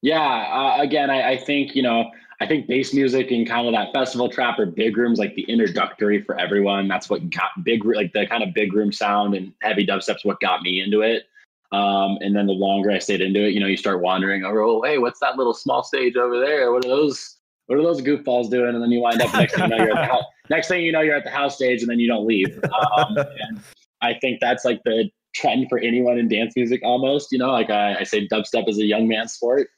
Yeah, 0.00 0.20
uh, 0.20 0.80
again, 0.80 1.10
I, 1.10 1.32
I 1.32 1.36
think 1.36 1.74
you 1.74 1.82
know, 1.82 2.08
I 2.40 2.46
think 2.46 2.68
bass 2.68 2.94
music 2.94 3.32
and 3.32 3.48
kind 3.48 3.66
of 3.66 3.72
that 3.72 3.92
festival 3.92 4.30
trap 4.30 4.60
or 4.60 4.66
big 4.66 4.96
rooms 4.96 5.18
like 5.18 5.34
the 5.34 5.42
introductory 5.42 6.22
for 6.22 6.38
everyone. 6.38 6.86
That's 6.86 7.10
what 7.10 7.28
got 7.30 7.50
big, 7.64 7.84
like 7.84 8.12
the 8.12 8.28
kind 8.28 8.44
of 8.44 8.54
big 8.54 8.74
room 8.74 8.92
sound 8.92 9.34
and 9.34 9.52
heavy 9.60 9.84
dubstep's 9.84 10.24
what 10.24 10.38
got 10.38 10.62
me 10.62 10.80
into 10.80 11.00
it. 11.00 11.24
Um, 11.72 12.16
and 12.20 12.34
then 12.34 12.46
the 12.46 12.52
longer 12.52 12.90
I 12.90 12.98
stayed 12.98 13.20
into 13.20 13.46
it, 13.46 13.52
you 13.52 13.60
know, 13.60 13.66
you 13.66 13.76
start 13.76 14.00
wandering 14.00 14.44
over. 14.44 14.62
Oh, 14.62 14.82
hey, 14.82 14.98
what's 14.98 15.20
that 15.20 15.36
little 15.36 15.54
small 15.54 15.82
stage 15.82 16.16
over 16.16 16.40
there? 16.40 16.72
What 16.72 16.84
are 16.84 16.88
those? 16.88 17.36
What 17.66 17.78
are 17.78 17.82
those 17.82 18.00
goofballs 18.00 18.50
doing? 18.50 18.74
And 18.74 18.82
then 18.82 18.90
you 18.90 19.00
wind 19.00 19.20
up 19.20 19.32
next 19.34 19.54
thing 19.54 19.62
you 19.64 19.68
know 19.68 19.84
you're 19.84 19.96
at 19.96 20.06
the 20.06 20.12
house. 20.12 20.24
Next 20.50 20.68
thing 20.68 20.82
you 20.82 20.92
know 20.92 21.02
you're 21.02 21.14
at 21.14 21.24
the 21.24 21.30
house 21.30 21.56
stage, 21.56 21.82
and 21.82 21.90
then 21.90 21.98
you 21.98 22.08
don't 22.08 22.26
leave. 22.26 22.58
Um, 22.64 23.18
and 23.18 23.60
I 24.00 24.14
think 24.14 24.40
that's 24.40 24.64
like 24.64 24.80
the 24.84 25.10
trend 25.34 25.68
for 25.68 25.78
anyone 25.78 26.18
in 26.18 26.26
dance 26.26 26.54
music 26.56 26.80
almost. 26.82 27.30
You 27.32 27.38
know, 27.38 27.50
like 27.50 27.68
I, 27.68 27.96
I 27.96 28.02
say, 28.04 28.26
dubstep 28.28 28.66
is 28.66 28.78
a 28.78 28.84
young 28.84 29.06
man's 29.06 29.34
sport. 29.34 29.68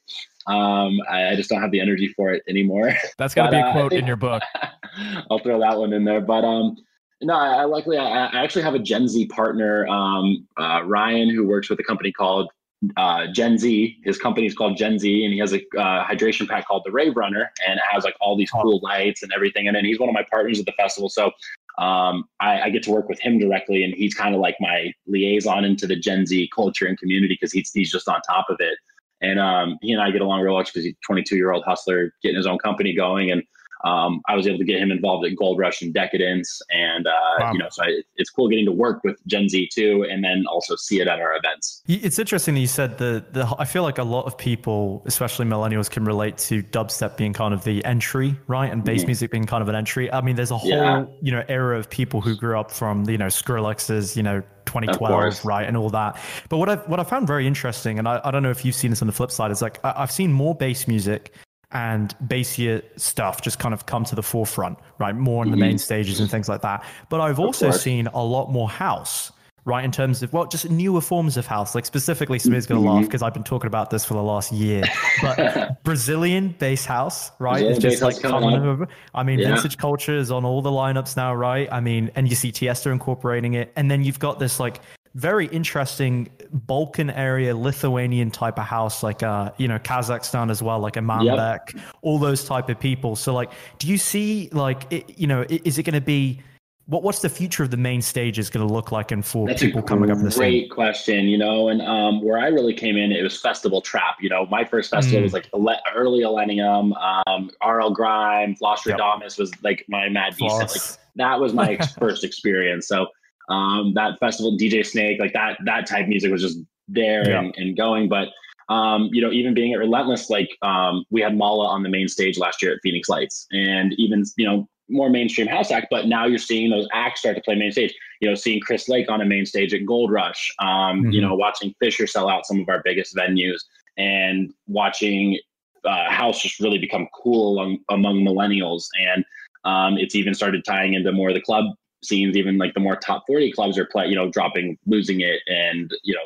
Um, 0.47 0.99
I, 1.09 1.29
I 1.29 1.35
just 1.35 1.49
don't 1.49 1.61
have 1.61 1.71
the 1.71 1.81
energy 1.81 2.07
for 2.07 2.31
it 2.31 2.43
anymore. 2.47 2.93
That's 3.17 3.33
got 3.33 3.45
to 3.47 3.51
be 3.51 3.57
a 3.57 3.65
uh, 3.65 3.73
quote 3.73 3.91
think- 3.91 4.01
in 4.01 4.07
your 4.07 4.15
book. 4.15 4.41
I'll 5.29 5.39
throw 5.39 5.59
that 5.59 5.77
one 5.77 5.93
in 5.93 6.03
there. 6.03 6.21
But 6.21 6.43
um, 6.43 6.77
no, 7.21 7.33
I, 7.33 7.61
I 7.61 7.63
luckily 7.65 7.97
I, 7.97 8.25
I 8.27 8.43
actually 8.43 8.63
have 8.63 8.73
a 8.73 8.79
Gen 8.79 9.07
Z 9.07 9.27
partner, 9.27 9.87
um, 9.87 10.47
uh, 10.59 10.83
Ryan, 10.85 11.29
who 11.29 11.47
works 11.47 11.69
with 11.69 11.79
a 11.79 11.83
company 11.83 12.11
called 12.11 12.49
uh, 12.97 13.27
Gen 13.27 13.57
Z. 13.57 13.97
His 14.03 14.17
company 14.17 14.47
is 14.47 14.55
called 14.55 14.77
Gen 14.77 14.97
Z, 14.97 15.23
and 15.23 15.33
he 15.33 15.39
has 15.39 15.53
a 15.53 15.59
uh, 15.77 16.05
hydration 16.05 16.47
pack 16.47 16.67
called 16.67 16.83
the 16.85 16.91
Rave 16.91 17.15
Runner, 17.15 17.51
and 17.67 17.77
it 17.77 17.83
has 17.89 18.03
like 18.03 18.15
all 18.21 18.35
these 18.35 18.49
cool 18.49 18.79
lights 18.81 19.23
and 19.23 19.31
everything. 19.33 19.67
And 19.67 19.75
then 19.75 19.85
he's 19.85 19.99
one 19.99 20.09
of 20.09 20.13
my 20.13 20.25
partners 20.31 20.59
at 20.59 20.65
the 20.65 20.73
festival, 20.73 21.09
so 21.09 21.31
um, 21.77 22.25
I, 22.39 22.61
I 22.61 22.69
get 22.69 22.83
to 22.83 22.91
work 22.91 23.07
with 23.07 23.19
him 23.19 23.39
directly, 23.39 23.83
and 23.83 23.93
he's 23.93 24.13
kind 24.13 24.35
of 24.35 24.41
like 24.41 24.55
my 24.59 24.93
liaison 25.07 25.63
into 25.63 25.87
the 25.87 25.95
Gen 25.95 26.25
Z 26.25 26.49
culture 26.53 26.85
and 26.85 26.97
community 26.97 27.37
because 27.39 27.51
he's 27.51 27.71
he's 27.71 27.91
just 27.91 28.07
on 28.07 28.21
top 28.21 28.47
of 28.49 28.57
it. 28.59 28.77
And 29.21 29.39
um, 29.39 29.77
he 29.81 29.91
and 29.91 30.01
I 30.01 30.09
get 30.09 30.21
along 30.21 30.41
real 30.41 30.55
well 30.55 30.63
because 30.63 30.83
he's 30.83 30.93
a 30.93 31.05
22 31.05 31.35
year 31.35 31.51
old 31.51 31.63
hustler 31.65 32.13
getting 32.23 32.37
his 32.37 32.47
own 32.47 32.57
company 32.57 32.95
going, 32.95 33.31
and 33.31 33.43
um, 33.83 34.21
I 34.27 34.35
was 34.35 34.47
able 34.47 34.57
to 34.59 34.63
get 34.65 34.79
him 34.79 34.91
involved 34.91 35.25
at 35.25 35.35
Gold 35.35 35.57
Rush 35.57 35.81
and 35.81 35.93
Decadence, 35.93 36.61
and 36.71 37.07
uh, 37.07 37.11
Wow. 37.39 37.53
you 37.53 37.59
know, 37.59 37.67
so 37.71 37.83
I, 37.83 38.01
it's 38.17 38.29
cool 38.29 38.47
getting 38.49 38.65
to 38.65 38.71
work 38.71 39.03
with 39.03 39.17
Gen 39.27 39.49
Z 39.49 39.69
too, 39.73 40.05
and 40.09 40.23
then 40.23 40.43
also 40.49 40.75
see 40.75 40.99
it 41.01 41.07
at 41.07 41.19
our 41.19 41.35
events. 41.35 41.81
It's 41.87 42.19
interesting 42.19 42.53
that 42.55 42.59
you 42.61 42.67
said 42.67 42.97
the, 42.97 43.23
the 43.31 43.53
I 43.57 43.65
feel 43.65 43.83
like 43.83 43.97
a 43.97 44.03
lot 44.03 44.25
of 44.25 44.37
people, 44.37 45.03
especially 45.05 45.45
millennials, 45.45 45.89
can 45.89 46.05
relate 46.05 46.37
to 46.39 46.61
dubstep 46.63 47.17
being 47.17 47.33
kind 47.33 47.53
of 47.53 47.63
the 47.63 47.83
entry, 47.85 48.35
right? 48.47 48.71
And 48.71 48.83
bass 48.83 49.03
Mhm. 49.03 49.07
music 49.07 49.31
being 49.31 49.45
kind 49.45 49.61
of 49.61 49.69
an 49.69 49.75
entry. 49.75 50.11
I 50.11 50.21
mean, 50.21 50.35
there's 50.35 50.51
a 50.51 50.57
whole, 50.57 50.69
Yeah. 50.69 51.05
you 51.21 51.31
know, 51.31 51.43
era 51.47 51.77
of 51.79 51.89
people 51.89 52.21
who 52.21 52.35
grew 52.35 52.59
up 52.59 52.71
from, 52.71 53.07
you 53.09 53.17
know, 53.17 53.27
Skrillex's, 53.27 54.15
you 54.15 54.23
know, 54.23 54.41
2012, 54.65 55.43
right? 55.43 55.67
And 55.67 55.75
all 55.75 55.89
that. 55.89 56.17
But 56.49 56.57
what 56.57 56.69
I 56.69 56.75
what 56.75 56.99
I 56.99 57.03
found 57.03 57.27
very 57.27 57.45
interesting, 57.47 57.99
and 57.99 58.07
I, 58.07 58.21
I 58.23 58.31
don't 58.31 58.43
know 58.43 58.51
if 58.51 58.63
you've 58.63 58.75
seen 58.75 58.91
this 58.91 59.01
on 59.01 59.07
the 59.07 59.11
flip 59.13 59.31
side, 59.31 59.51
is 59.51 59.61
like 59.61 59.79
I, 59.83 59.93
I've 59.97 60.11
seen 60.11 60.31
more 60.31 60.55
bass 60.55 60.87
music 60.87 61.33
and 61.73 62.15
bassier 62.27 62.83
stuff 62.97 63.41
just 63.41 63.59
kind 63.59 63.73
of 63.73 63.85
come 63.85 64.03
to 64.05 64.15
the 64.15 64.23
forefront, 64.23 64.77
right? 64.99 65.15
More 65.15 65.43
on 65.43 65.51
the 65.51 65.57
main 65.57 65.77
stages 65.77 66.19
and 66.19 66.29
things 66.29 66.49
like 66.49 66.61
that. 66.61 66.83
But 67.09 67.21
I've 67.21 67.39
also 67.39 67.71
seen 67.71 68.07
a 68.07 68.23
lot 68.23 68.51
more 68.51 68.69
house, 68.69 69.31
right? 69.65 69.85
In 69.85 69.91
terms 69.91 70.21
of, 70.23 70.33
well, 70.33 70.45
just 70.45 70.69
newer 70.69 71.01
forms 71.01 71.37
of 71.37 71.45
house. 71.45 71.75
Like 71.75 71.85
specifically, 71.85 72.39
Samir's 72.39 72.65
going 72.65 72.81
to 72.81 72.87
laugh 72.89 73.05
because 73.05 73.21
I've 73.21 73.33
been 73.33 73.43
talking 73.43 73.67
about 73.67 73.89
this 73.89 74.03
for 74.03 74.15
the 74.15 74.23
last 74.23 74.51
year. 74.51 74.83
But 75.21 75.81
Brazilian 75.83 76.55
bass 76.59 76.83
house, 76.85 77.31
right? 77.39 77.65
Brazilian 77.65 77.75
It's 77.75 77.99
just 77.99 78.01
like 78.01 78.21
coming. 78.21 78.87
I 79.13 79.23
mean, 79.23 79.39
Yeah. 79.39 79.53
vintage 79.53 79.77
culture 79.77 80.17
is 80.17 80.31
on 80.31 80.45
all 80.45 80.61
the 80.61 80.71
lineups 80.71 81.15
now, 81.15 81.33
right? 81.33 81.69
I 81.71 81.79
mean, 81.79 82.11
and 82.15 82.27
you 82.29 82.35
see 82.35 82.51
Tiesto 82.51 82.91
incorporating 82.91 83.53
it. 83.53 83.71
And 83.75 83.89
then 83.89 84.03
you've 84.03 84.19
got 84.19 84.39
this 84.39 84.59
like 84.59 84.81
very 85.13 85.47
interesting 85.47 86.29
Balkan 86.51 87.09
area, 87.09 87.55
Lithuanian 87.55 88.31
type 88.31 88.57
of 88.57 88.65
house, 88.65 89.03
like 89.03 89.23
uh, 89.23 89.51
you 89.57 89.67
know, 89.67 89.79
Kazakhstan 89.79 90.49
as 90.49 90.63
well, 90.63 90.79
like 90.79 90.93
Imanbek, 90.93 91.79
all 92.01 92.17
those 92.17 92.45
type 92.45 92.69
of 92.69 92.79
people. 92.79 93.15
So 93.15 93.33
like, 93.33 93.51
do 93.77 93.87
you 93.87 93.97
see 93.97 94.49
like, 94.51 94.91
it, 94.91 95.17
you 95.19 95.27
know, 95.27 95.45
is 95.49 95.77
it 95.77 95.83
going 95.83 95.95
to 95.95 96.01
be 96.01 96.39
what? 96.85 97.03
What's 97.03 97.19
the 97.19 97.29
future 97.29 97.63
of 97.63 97.71
the 97.71 97.77
main 97.77 98.01
stage 98.01 98.39
is 98.39 98.49
going 98.49 98.65
to 98.65 98.73
look 98.73 98.91
like, 98.91 99.11
and 99.11 99.25
for 99.25 99.47
That's 99.47 99.61
people 99.61 99.81
coming 99.81 100.09
up 100.11 100.17
in 100.17 100.23
the 100.23 100.31
scene? 100.31 100.39
great 100.39 100.71
question, 100.71 101.25
you 101.25 101.37
know, 101.37 101.69
and 101.69 101.81
um, 101.81 102.21
where 102.21 102.39
I 102.39 102.47
really 102.47 102.73
came 102.73 102.97
in, 102.97 103.11
it 103.11 103.21
was 103.21 103.39
Festival 103.39 103.81
Trap. 103.81 104.17
You 104.21 104.29
know, 104.29 104.45
my 104.47 104.63
first 104.63 104.89
festival 104.89 105.19
Mm. 105.19 105.23
was 105.23 105.33
like 105.33 105.49
ele- 105.53 105.81
early 105.95 106.21
Millennium, 106.21 106.93
um, 106.93 107.51
RL 107.65 107.91
Grime, 107.91 108.55
Flosstradamus 108.55 109.37
was 109.37 109.51
like 109.63 109.85
my 109.89 110.09
mad 110.09 110.35
decent. 110.37 110.71
Like 110.71 110.81
that 111.17 111.39
was 111.39 111.53
my 111.53 111.77
first 111.99 112.23
experience. 112.23 112.87
So 112.87 113.07
um, 113.51 113.93
that 113.95 114.17
festival, 114.19 114.57
DJ 114.57 114.85
Snake, 114.85 115.19
like 115.19 115.33
that 115.33 115.57
that 115.65 115.85
type 115.85 116.03
of 116.03 116.09
music 116.09 116.31
was 116.31 116.41
just 116.41 116.59
there 116.87 117.29
Yeah. 117.29 117.39
and, 117.39 117.53
and 117.57 117.77
going. 117.77 118.09
But 118.09 118.29
um, 118.69 119.09
you 119.11 119.21
know, 119.21 119.31
even 119.31 119.53
being 119.53 119.73
at 119.73 119.79
Relentless, 119.79 120.29
like 120.29 120.49
um, 120.61 121.05
we 121.09 121.21
had 121.21 121.37
Malaa 121.37 121.67
on 121.67 121.83
the 121.83 121.89
main 121.89 122.07
stage 122.07 122.37
last 122.37 122.61
year 122.61 122.73
at 122.73 122.79
Phoenix 122.81 123.09
Lights, 123.09 123.47
and 123.51 123.93
even 123.97 124.23
you 124.37 124.45
know 124.45 124.67
more 124.89 125.09
mainstream 125.09 125.47
house 125.47 125.71
act. 125.71 125.87
But 125.91 126.07
now 126.07 126.25
you're 126.25 126.37
seeing 126.37 126.69
those 126.69 126.87
acts 126.93 127.21
start 127.21 127.35
to 127.35 127.41
play 127.41 127.55
main 127.55 127.71
stage. 127.71 127.93
You 128.21 128.29
know, 128.29 128.35
seeing 128.35 128.61
Chris 128.61 128.87
Lake 128.87 129.09
on 129.09 129.21
a 129.21 129.25
main 129.25 129.45
stage 129.45 129.73
at 129.73 129.85
Gold 129.85 130.11
Rush. 130.11 130.53
Um, 130.59 131.05
You 131.11 131.19
Mhm. 131.19 131.29
know, 131.29 131.35
watching 131.35 131.73
Fisher 131.79 132.07
sell 132.07 132.29
out 132.29 132.45
some 132.45 132.61
of 132.61 132.69
our 132.69 132.81
biggest 132.83 133.15
venues, 133.15 133.59
and 133.97 134.53
watching 134.67 135.37
uh, 135.83 136.09
house 136.11 136.41
just 136.41 136.59
really 136.59 136.77
become 136.77 137.07
cool 137.23 137.59
among, 137.59 137.79
among 137.89 138.21
millennials. 138.23 138.85
And 138.99 139.25
um, 139.65 139.97
it's 139.97 140.15
even 140.15 140.33
started 140.33 140.63
tying 140.63 140.93
into 140.93 141.11
more 141.11 141.29
of 141.29 141.35
the 141.35 141.41
club 141.41 141.65
scenes. 142.03 142.35
Even 142.37 142.57
like 142.57 142.73
the 142.73 142.79
more 142.79 142.95
top 142.95 143.23
forty 143.27 143.51
clubs 143.51 143.77
are 143.77 143.85
play, 143.85 144.07
you 144.07 144.15
know, 144.15 144.29
dropping, 144.29 144.77
losing 144.85 145.21
it, 145.21 145.39
and 145.47 145.91
you 146.03 146.13
know, 146.13 146.21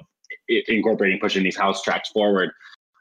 i- 0.50 0.64
incorporating, 0.68 1.20
pushing 1.20 1.44
these 1.44 1.58
house 1.58 1.82
tracks 1.82 2.10
forward. 2.10 2.52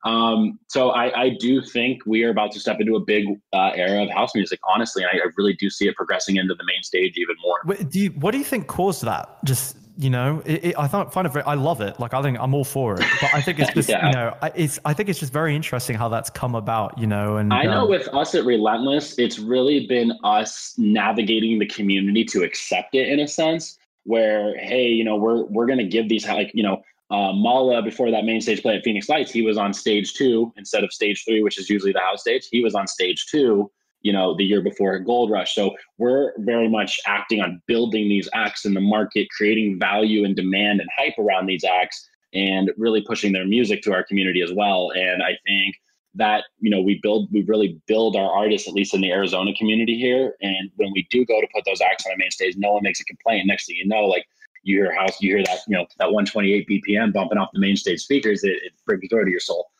Um, 0.04 0.58
so 0.68 0.90
I, 0.90 1.22
I 1.22 1.28
do 1.30 1.62
think 1.62 2.02
we 2.04 2.24
are 2.24 2.30
about 2.30 2.52
to 2.52 2.60
step 2.60 2.78
into 2.78 2.94
a 2.94 3.00
big 3.00 3.24
uh, 3.54 3.70
era 3.74 4.02
of 4.04 4.10
house 4.10 4.34
music, 4.34 4.60
honestly, 4.68 5.02
and 5.02 5.10
I, 5.10 5.24
I 5.24 5.30
really 5.38 5.54
do 5.54 5.70
see 5.70 5.88
it 5.88 5.96
progressing 5.96 6.36
into 6.36 6.54
the 6.54 6.64
main 6.64 6.82
stage 6.82 7.14
even 7.16 7.36
more. 7.42 7.60
Wait, 7.64 7.88
do 7.88 7.98
you, 7.98 8.10
what 8.10 8.32
do 8.32 8.38
you 8.38 8.44
think 8.44 8.66
caused 8.66 9.02
that? 9.04 9.38
Just 9.46 9.78
you 9.96 10.10
know, 10.10 10.42
it, 10.44 10.64
it, 10.64 10.74
I 10.78 10.88
thought 10.88 11.12
find 11.12 11.26
it 11.26 11.32
very. 11.32 11.44
I 11.44 11.54
love 11.54 11.80
it. 11.80 11.98
Like 12.00 12.14
I 12.14 12.22
think 12.22 12.38
I'm 12.40 12.52
all 12.54 12.64
for 12.64 12.94
it. 12.94 13.04
But 13.20 13.32
I 13.34 13.40
think 13.40 13.58
it's 13.60 13.70
just 13.74 13.88
Yeah. 13.88 14.06
you 14.08 14.12
know, 14.12 14.36
I- 14.42 14.52
it's 14.54 14.78
I 14.84 14.92
think 14.92 15.08
it's 15.08 15.18
just 15.20 15.32
very 15.32 15.54
interesting 15.54 15.96
how 15.96 16.08
that's 16.08 16.30
come 16.30 16.54
about. 16.54 16.98
You 16.98 17.06
know, 17.06 17.36
and 17.36 17.52
I 17.52 17.64
know 17.64 17.82
um, 17.82 17.90
with 17.90 18.08
us 18.08 18.34
at 18.34 18.44
Relentless, 18.44 19.18
it's 19.18 19.38
really 19.38 19.86
been 19.86 20.12
us 20.24 20.74
navigating 20.78 21.58
the 21.58 21.66
community 21.66 22.24
to 22.24 22.42
accept 22.42 22.94
it 22.94 23.08
in 23.08 23.20
a 23.20 23.28
sense 23.28 23.78
where, 24.04 24.56
hey, 24.58 24.88
you 24.88 25.04
know, 25.04 25.16
we're 25.16 25.44
we're 25.44 25.66
gonna 25.66 25.84
give 25.84 26.08
these 26.08 26.26
like, 26.26 26.50
you 26.54 26.62
know, 26.62 26.82
uh, 27.10 27.32
Malaa 27.32 27.80
before 27.82 28.10
that 28.10 28.24
main 28.24 28.40
stage 28.40 28.62
play 28.62 28.76
at 28.76 28.82
Phoenix 28.84 29.08
Lights, 29.08 29.30
he 29.30 29.42
was 29.42 29.56
on 29.56 29.72
stage 29.72 30.14
two 30.14 30.52
instead 30.56 30.82
of 30.82 30.92
stage 30.92 31.24
three, 31.24 31.42
which 31.42 31.58
is 31.58 31.70
usually 31.70 31.92
the 31.92 32.00
house 32.00 32.22
stage. 32.22 32.48
He 32.50 32.62
was 32.64 32.74
on 32.74 32.86
stage 32.88 33.26
two, 33.30 33.70
you 34.04 34.12
know, 34.12 34.36
the 34.36 34.44
year 34.44 34.62
before 34.62 34.94
a 34.94 35.02
Gold 35.02 35.30
Rush. 35.30 35.54
So 35.54 35.74
we're 35.98 36.32
very 36.38 36.68
much 36.68 37.00
acting 37.06 37.40
on 37.40 37.60
building 37.66 38.08
these 38.08 38.28
acts 38.34 38.64
in 38.64 38.74
the 38.74 38.80
market, 38.80 39.28
creating 39.36 39.78
value 39.80 40.24
and 40.24 40.36
demand 40.36 40.80
and 40.80 40.88
hype 40.96 41.18
around 41.18 41.46
these 41.46 41.64
acts, 41.64 42.06
and 42.34 42.70
really 42.76 43.00
pushing 43.00 43.32
their 43.32 43.46
music 43.46 43.82
to 43.82 43.92
our 43.92 44.04
community 44.04 44.42
as 44.42 44.52
well. 44.52 44.92
And 44.94 45.22
I 45.22 45.38
think 45.46 45.74
that 46.16 46.44
you 46.60 46.70
know 46.70 46.80
we 46.80 47.00
build 47.02 47.28
we 47.32 47.42
really 47.42 47.80
build 47.88 48.14
our 48.14 48.30
artists 48.30 48.68
at 48.68 48.74
least 48.74 48.94
in 48.94 49.00
the 49.00 49.10
Arizona 49.10 49.52
community 49.54 49.98
here 49.98 50.34
and 50.42 50.70
when 50.76 50.92
we 50.92 51.06
do 51.10 51.24
go 51.26 51.40
to 51.40 51.48
put 51.52 51.64
those 51.64 51.80
acts 51.80 52.06
on 52.06 52.12
a 52.12 52.16
main 52.16 52.30
stage 52.30 52.54
no 52.56 52.72
one 52.72 52.84
makes 52.84 53.00
a 53.00 53.04
complaint 53.04 53.44
next 53.46 53.66
thing 53.66 53.74
you 53.74 53.86
know 53.88 54.04
like 54.04 54.24
you 54.62 54.76
hear 54.76 54.94
house 54.94 55.20
you 55.20 55.34
hear 55.34 55.44
that 55.44 55.58
you 55.66 55.76
know 55.76 55.84
that 55.98 56.12
128 56.12 56.68
bpm 56.68 57.12
bumping 57.12 57.36
off 57.36 57.48
the 57.52 57.58
main 57.58 57.74
stage 57.76 58.00
speakers 58.00 58.44
it, 58.44 58.52
it 58.62 58.72
brings 58.86 59.02
joy 59.10 59.24
to 59.24 59.30
your 59.30 59.40
soul 59.40 59.70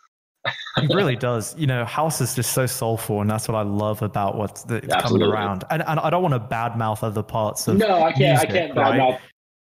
It 0.77 0.95
really 0.95 1.17
does. 1.17 1.57
You 1.57 1.67
know, 1.67 1.85
house 1.85 2.21
is 2.21 2.35
just 2.35 2.53
so 2.53 2.67
soulful, 2.67 3.21
and 3.21 3.31
that's 3.31 3.49
what 3.49 3.55
I 3.57 3.63
love 3.63 4.03
about 4.03 4.37
what's 4.37 4.65
the, 4.65 4.77
it's 4.77 4.95
coming 4.97 5.23
around. 5.23 5.65
And, 5.71 5.83
and 5.87 6.01
I 6.01 6.11
don't 6.11 6.23
want 6.23 6.35
to 6.35 6.41
badmouth 6.41 7.03
other 7.03 7.23
parts 7.23 7.69
of. 7.69 7.77
No, 7.79 8.03
I 8.03 8.13
can't. 8.13 8.19
music, 8.19 8.51
I 8.51 8.53
can't 8.53 8.77
right? 8.77 9.01
badmouth. 9.01 9.19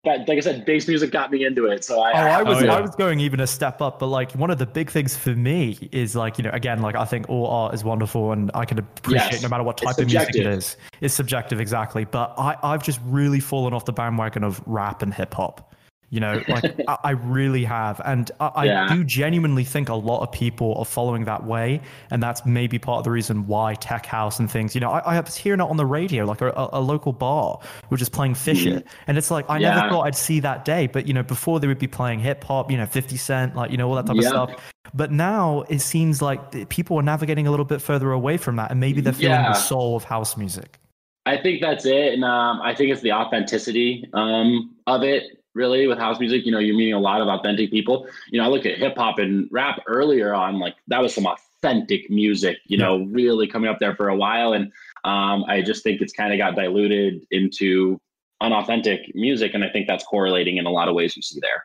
But 0.04 0.26
like 0.28 0.38
I 0.38 0.40
said, 0.40 0.64
bass 0.64 0.88
music 0.88 1.12
got 1.12 1.30
me 1.30 1.44
into 1.44 1.66
it. 1.66 1.84
So 1.84 2.00
I. 2.00 2.10
Oh, 2.12 2.26
I 2.26 2.42
was 2.42 2.58
Oh, 2.58 2.64
yeah. 2.64 2.74
I 2.74 2.80
was 2.80 2.90
going 2.96 3.20
even 3.20 3.38
a 3.38 3.46
step 3.46 3.80
up, 3.80 4.00
but 4.00 4.06
like 4.06 4.32
one 4.32 4.50
of 4.50 4.58
the 4.58 4.66
big 4.66 4.90
things 4.90 5.16
for 5.16 5.30
me 5.30 5.88
is 5.92 6.16
like 6.16 6.38
you 6.38 6.44
know 6.44 6.50
again 6.52 6.82
like 6.82 6.96
I 6.96 7.04
think 7.04 7.28
all 7.28 7.46
art 7.46 7.72
is 7.72 7.84
wonderful 7.84 8.32
and 8.32 8.50
I 8.52 8.64
can 8.64 8.80
appreciate 8.80 9.32
Yes. 9.34 9.42
no 9.44 9.48
matter 9.48 9.62
what 9.62 9.76
type 9.76 9.98
of 9.98 10.06
music 10.06 10.34
it 10.34 10.46
is. 10.46 10.76
It's 11.00 11.14
subjective 11.14 11.60
exactly, 11.60 12.04
but 12.04 12.34
I 12.36 12.56
I've 12.64 12.82
just 12.82 12.98
really 13.04 13.38
fallen 13.38 13.72
off 13.74 13.84
the 13.84 13.92
bandwagon 13.92 14.42
of 14.42 14.60
rap 14.66 15.02
and 15.02 15.14
hip 15.14 15.34
hop. 15.34 15.71
You 16.12 16.20
know, 16.20 16.42
like 16.46 16.64
I, 16.88 16.98
I 17.04 17.10
really 17.12 17.64
have, 17.64 17.98
and 18.04 18.30
I, 18.38 18.46
I 18.54 18.64
Yeah. 18.66 18.94
do 18.94 19.02
genuinely 19.02 19.64
think 19.64 19.88
a 19.88 19.94
lot 19.94 20.20
of 20.22 20.30
people 20.30 20.74
are 20.76 20.84
following 20.84 21.24
that 21.24 21.44
way, 21.44 21.80
and 22.10 22.22
that's 22.22 22.44
maybe 22.44 22.78
part 22.78 22.98
of 22.98 23.04
the 23.04 23.10
reason 23.10 23.46
why 23.46 23.72
tech 23.76 24.04
house 24.04 24.38
and 24.38 24.50
things. 24.50 24.74
You 24.74 24.82
know, 24.82 24.90
I, 24.90 25.16
I 25.16 25.20
was 25.20 25.34
hearing 25.36 25.60
it 25.60 25.64
on 25.64 25.78
the 25.78 25.86
radio, 25.86 26.26
like 26.26 26.42
a, 26.42 26.52
a, 26.74 26.80
local 26.82 27.14
bar, 27.14 27.58
which 27.88 28.02
is 28.02 28.10
playing 28.10 28.34
Fisher, 28.34 28.82
and 29.06 29.16
it's 29.16 29.30
like 29.30 29.46
I 29.48 29.58
never 29.58 29.80
Mm-hmm. 29.80 29.88
Thought 29.90 30.02
I'd 30.02 30.14
see 30.16 30.38
that 30.40 30.66
day. 30.66 30.86
But 30.86 31.06
you 31.08 31.14
know, 31.14 31.22
before 31.22 31.58
they 31.60 31.66
would 31.66 31.78
be 31.78 31.88
playing 31.88 32.20
hip 32.20 32.44
hop, 32.44 32.70
you 32.70 32.76
know, 32.76 32.84
Fifty 32.84 33.16
Cent, 33.16 33.56
like 33.56 33.70
you 33.70 33.78
know, 33.78 33.88
all 33.88 33.94
that 33.94 34.04
type 34.06 34.16
Yeah. 34.16 34.28
of 34.28 34.50
stuff. 34.50 34.72
But 34.92 35.12
now 35.12 35.62
it 35.70 35.78
seems 35.80 36.20
like 36.20 36.68
people 36.68 36.98
are 36.98 37.02
navigating 37.02 37.46
a 37.46 37.50
little 37.50 37.64
bit 37.64 37.80
further 37.80 38.12
away 38.12 38.36
from 38.36 38.56
that, 38.56 38.70
and 38.70 38.78
maybe 38.78 39.00
they're 39.00 39.14
feeling 39.14 39.40
Yeah. 39.40 39.48
the 39.54 39.54
soul 39.54 39.96
of 39.96 40.04
house 40.04 40.36
music. 40.36 40.78
I 41.24 41.38
think 41.38 41.62
that's 41.62 41.86
it, 41.86 42.12
and 42.12 42.22
um, 42.22 42.60
I 42.60 42.74
think 42.74 42.90
it's 42.92 43.00
the 43.00 43.12
authenticity 43.12 44.04
um, 44.12 44.74
of 44.86 45.02
it. 45.02 45.41
Really, 45.54 45.86
with 45.86 45.98
house 45.98 46.18
music, 46.18 46.46
you 46.46 46.52
know, 46.52 46.58
you're 46.58 46.76
meeting 46.76 46.94
a 46.94 47.00
lot 47.00 47.20
of 47.20 47.28
authentic 47.28 47.70
people. 47.70 48.06
You 48.30 48.40
know, 48.40 48.46
I 48.46 48.48
look 48.48 48.64
at 48.64 48.78
hip 48.78 48.96
hop 48.96 49.18
and 49.18 49.48
rap 49.50 49.80
earlier 49.86 50.34
on, 50.34 50.58
like 50.58 50.76
that 50.88 51.02
was 51.02 51.14
some 51.14 51.26
authentic 51.26 52.08
music. 52.08 52.58
You 52.66 52.78
know, 52.78 53.04
really 53.04 53.46
coming 53.46 53.68
up 53.68 53.78
there 53.78 53.94
for 53.94 54.08
a 54.08 54.16
while, 54.16 54.54
and 54.54 54.72
um, 55.04 55.44
I 55.48 55.60
just 55.60 55.82
think 55.82 56.00
it's 56.00 56.12
kind 56.12 56.32
of 56.32 56.38
got 56.38 56.54
diluted 56.54 57.26
into 57.30 58.00
unauthentic 58.40 59.14
music, 59.14 59.52
and 59.54 59.62
I 59.62 59.68
think 59.68 59.86
that's 59.88 60.04
correlating 60.04 60.56
in 60.56 60.66
a 60.66 60.70
lot 60.70 60.88
of 60.88 60.94
ways 60.94 61.16
you 61.16 61.22
see 61.22 61.38
there. 61.40 61.64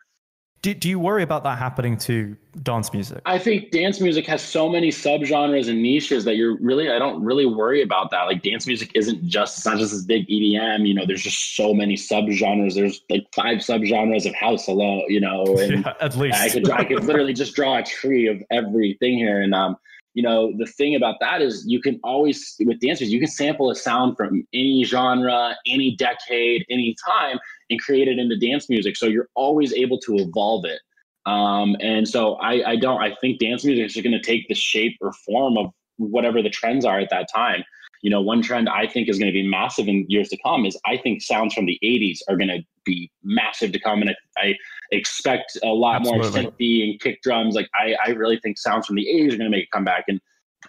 Do, 0.64 0.74
do 0.74 0.90
you 0.90 1.00
worry 1.00 1.22
about 1.22 1.44
that 1.44 1.60
happening 1.60 1.98
to 2.00 2.36
dance 2.64 2.92
music? 2.92 3.22
I 3.26 3.38
think 3.38 3.72
dance 3.72 4.02
music 4.02 4.26
has 4.26 4.42
so 4.42 4.68
many 4.68 4.90
subgenres 4.90 5.70
and 5.70 5.82
niches 5.84 6.26
that 6.26 6.36
you're 6.36 6.58
really 6.60 6.90
I 6.90 6.98
don't 6.98 7.24
really 7.24 7.46
worry 7.46 7.84
about 7.84 8.10
that. 8.12 8.24
Like 8.24 8.42
dance 8.42 8.66
music 8.66 8.92
isn't 8.96 9.24
just 9.28 9.58
it's 9.58 9.66
not 9.66 9.78
just 9.78 9.92
this 9.92 10.04
big 10.04 10.28
EDM, 10.28 10.88
you 10.88 10.96
know, 10.96 11.06
there's 11.06 11.22
just 11.22 11.56
so 11.56 11.74
many 11.74 11.96
subgenres. 11.96 12.74
There's 12.74 13.02
like 13.10 13.28
five 13.36 13.60
subgenres 13.60 14.26
of 14.26 14.34
house 14.34 14.68
alone, 14.68 15.04
you 15.10 15.20
know, 15.20 15.44
and 15.60 15.86
yeah, 15.86 15.94
at 16.02 16.18
least. 16.18 16.38
I 16.38 16.50
could 16.50 16.70
I 16.72 16.84
could 16.84 17.04
literally 17.04 17.34
just 17.34 17.56
draw 17.56 17.78
a 17.78 17.84
tree 17.84 18.28
of 18.28 18.42
everything 18.50 19.18
here. 19.18 19.42
And 19.42 19.54
um, 19.54 19.78
you 20.16 20.24
know, 20.24 20.52
the 20.58 20.66
thing 20.66 20.96
about 20.96 21.18
that 21.20 21.44
is 21.44 21.64
you 21.68 21.80
can 21.80 22.00
always 22.04 22.56
with 22.62 22.80
dancers, 22.80 23.14
you 23.14 23.20
can 23.20 23.28
sample 23.28 23.70
a 23.70 23.76
sound 23.76 24.18
from 24.18 24.48
any 24.52 24.84
genre, 24.84 25.56
any 25.68 25.96
decade, 25.96 26.66
any 26.72 26.96
time, 27.06 27.38
and 27.70 27.80
create 27.80 28.08
it 28.08 28.20
into 28.20 28.38
dance 28.38 28.70
music. 28.70 28.96
So 28.96 29.08
you're 29.08 29.30
always 29.36 29.74
able 29.74 30.00
to 30.00 30.16
evolve 30.16 30.66
it. 30.66 30.80
Um, 31.26 31.76
and 31.82 32.08
so 32.08 32.36
I, 32.36 32.72
I 32.72 32.76
don't 32.78 33.02
I 33.02 33.14
think 33.20 33.40
dance 33.40 33.66
music 33.66 33.86
is 33.86 33.94
just 33.94 34.04
gonna 34.04 34.22
take 34.22 34.48
the 34.48 34.56
shape 34.56 34.98
or 35.02 35.12
form 35.12 35.58
of 35.58 35.72
whatever 35.98 36.42
the 36.42 36.50
trends 36.50 36.86
are 36.86 37.00
at 37.00 37.10
that 37.10 37.28
time. 37.34 37.64
You 38.02 38.12
know, 38.12 38.22
one 38.22 38.42
trend 38.42 38.70
I 38.70 38.88
think 38.88 39.10
is 39.10 39.18
going 39.18 39.32
to 39.32 39.34
be 39.34 39.48
massive 39.48 39.88
in 39.88 40.06
years 40.08 40.30
to 40.30 40.38
come 40.46 40.66
is 40.66 40.80
I 40.86 40.98
think 40.98 41.22
sounds 41.22 41.54
from 41.54 41.66
the 41.66 41.80
80s 41.84 42.20
are 42.30 42.38
going 42.38 42.50
to 42.50 42.60
be 42.86 43.12
massive 43.24 43.72
to 43.72 43.80
come. 43.80 44.02
And 44.02 44.12
I, 44.12 44.16
I 44.40 44.56
expect 44.92 45.58
a 45.64 45.70
lot 45.70 46.04
more 46.04 46.24
Absolutely. 46.24 46.52
synthy 46.52 46.92
and 46.92 47.02
kick 47.02 47.22
drums. 47.24 47.56
Like, 47.56 47.70
I, 47.74 47.96
I 48.06 48.10
really 48.12 48.40
think 48.40 48.60
sounds 48.60 48.86
from 48.86 48.98
the 48.98 49.06
80s 49.06 49.34
are 49.34 49.38
going 49.38 49.52
to 49.52 49.58
make 49.58 49.66
a 49.66 49.76
comeback. 49.76 50.06
And 50.08 50.22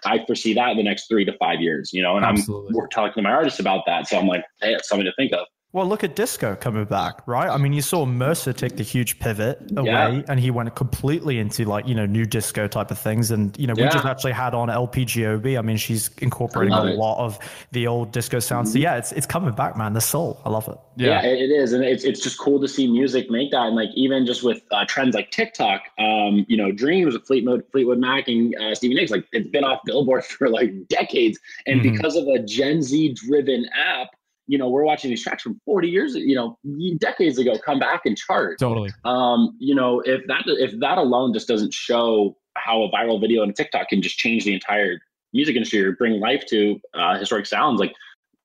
I 0.05 0.25
foresee 0.25 0.53
that 0.55 0.71
in 0.71 0.77
the 0.77 0.83
next 0.83 1.07
three 1.07 1.25
to 1.25 1.37
five 1.37 1.61
years, 1.61 1.91
you 1.93 2.01
know, 2.01 2.17
and 2.17 2.25
Absolutely. 2.25 2.69
I'm 2.69 2.75
we're 2.75 2.87
talking 2.87 3.13
to 3.13 3.21
my 3.21 3.31
artists 3.31 3.59
about 3.59 3.85
that. 3.85 4.07
So 4.07 4.17
I'm 4.17 4.27
like, 4.27 4.43
hey, 4.61 4.73
it's 4.73 4.89
something 4.89 5.05
to 5.05 5.13
think 5.15 5.31
of. 5.33 5.45
Well, 5.71 5.85
look 5.87 6.03
at 6.03 6.15
disco 6.15 6.55
coming 6.55 6.85
back, 6.85 7.21
right? 7.27 7.47
I 7.47 7.57
mean, 7.57 7.73
you 7.73 7.83
saw 7.83 8.03
Mercer 8.03 8.53
take 8.53 8.75
the 8.75 8.81
huge 8.81 9.19
pivot 9.19 9.61
away, 9.77 9.85
Yeah. 9.91 10.21
and 10.27 10.39
he 10.39 10.49
went 10.49 10.73
completely 10.73 11.37
into 11.37 11.63
like 11.63 11.87
you 11.87 11.93
know 11.93 12.07
new 12.07 12.25
disco 12.25 12.67
type 12.67 12.89
of 12.89 12.97
things. 12.97 13.29
And 13.29 13.55
you 13.59 13.67
know, 13.67 13.75
we 13.75 13.83
just 13.83 14.03
actually 14.03 14.31
had 14.31 14.55
on 14.55 14.71
LP 14.71 15.05
Giobbi. 15.05 15.59
I 15.59 15.61
mean, 15.61 15.77
she's 15.77 16.09
incorporating 16.23 16.73
a 16.73 16.83
it. 16.85 16.89
Mm-hmm. 16.91 16.99
lot 16.99 17.19
of 17.23 17.37
the 17.71 17.85
old 17.85 18.11
disco 18.11 18.39
sounds. 18.39 18.73
So 18.73 18.79
yeah, 18.79 18.97
it's 18.97 19.11
it's 19.11 19.27
coming 19.27 19.53
back, 19.53 19.77
man. 19.77 19.93
The 19.93 20.01
soul, 20.01 20.41
I 20.43 20.49
love 20.49 20.67
it. 20.67 20.77
Yeah, 20.95 21.21
it, 21.23 21.39
it 21.39 21.51
is, 21.53 21.71
and 21.73 21.83
it's 21.83 22.03
it's 22.03 22.19
just 22.19 22.39
cool 22.39 22.59
to 22.61 22.67
see 22.67 22.87
music 22.87 23.29
make 23.29 23.51
that, 23.51 23.67
and 23.67 23.75
like 23.75 23.89
even 23.93 24.25
just 24.25 24.41
with 24.43 24.63
uh, 24.71 24.85
trends 24.87 25.13
like 25.13 25.29
TikTok, 25.29 25.83
um, 25.99 26.47
you 26.49 26.57
know, 26.57 26.71
Dreams 26.71 27.13
with 27.13 27.27
Fleetwood 27.27 27.63
Fleetwood 27.71 27.99
Mac 27.99 28.27
and 28.27 28.55
uh, 28.55 28.73
Stevie 28.73 28.95
Nicks, 28.95 29.11
like 29.11 29.25
it's 29.33 29.49
been 29.51 29.63
off 29.63 29.81
Billboard 29.85 30.25
for 30.37 30.49
like 30.49 30.87
decades, 30.87 31.37
and 31.67 31.79
Mhm. 31.81 31.83
because 31.93 32.15
of 32.15 32.27
a 32.27 32.39
Gen 32.39 32.81
Z 32.81 33.13
driven 33.13 33.65
app, 33.75 34.07
you 34.49 34.57
know, 34.57 34.67
we're 34.67 34.83
watching 34.83 35.11
these 35.11 35.21
tracks 35.21 35.43
from 35.43 35.61
40 35.63 35.87
years, 35.87 36.15
you 36.15 36.33
know, 36.33 36.57
decades 36.97 37.37
ago 37.37 37.53
come 37.63 37.77
back 37.77 38.01
and 38.05 38.17
chart. 38.17 38.57
Totally. 38.57 38.89
Um, 39.05 39.55
you 39.59 39.75
know, 39.75 39.99
if 39.99 40.25
that 40.25 40.41
if 40.47 40.73
that 40.79 40.97
alone 40.97 41.33
just 41.33 41.47
doesn't 41.47 41.71
show 41.71 42.35
how 42.55 42.81
a 42.81 42.89
viral 42.89 43.21
video 43.21 43.43
on 43.43 43.53
TikTok 43.53 43.89
can 43.89 44.01
just 44.01 44.17
change 44.17 44.45
the 44.45 44.53
entire 44.55 44.99
music 45.33 45.55
industry 45.55 45.85
or 45.85 45.91
bring 45.91 46.19
life 46.19 46.47
to 46.47 46.81
uh, 46.95 47.19
historic 47.19 47.45
sounds, 47.45 47.79
like 47.79 47.93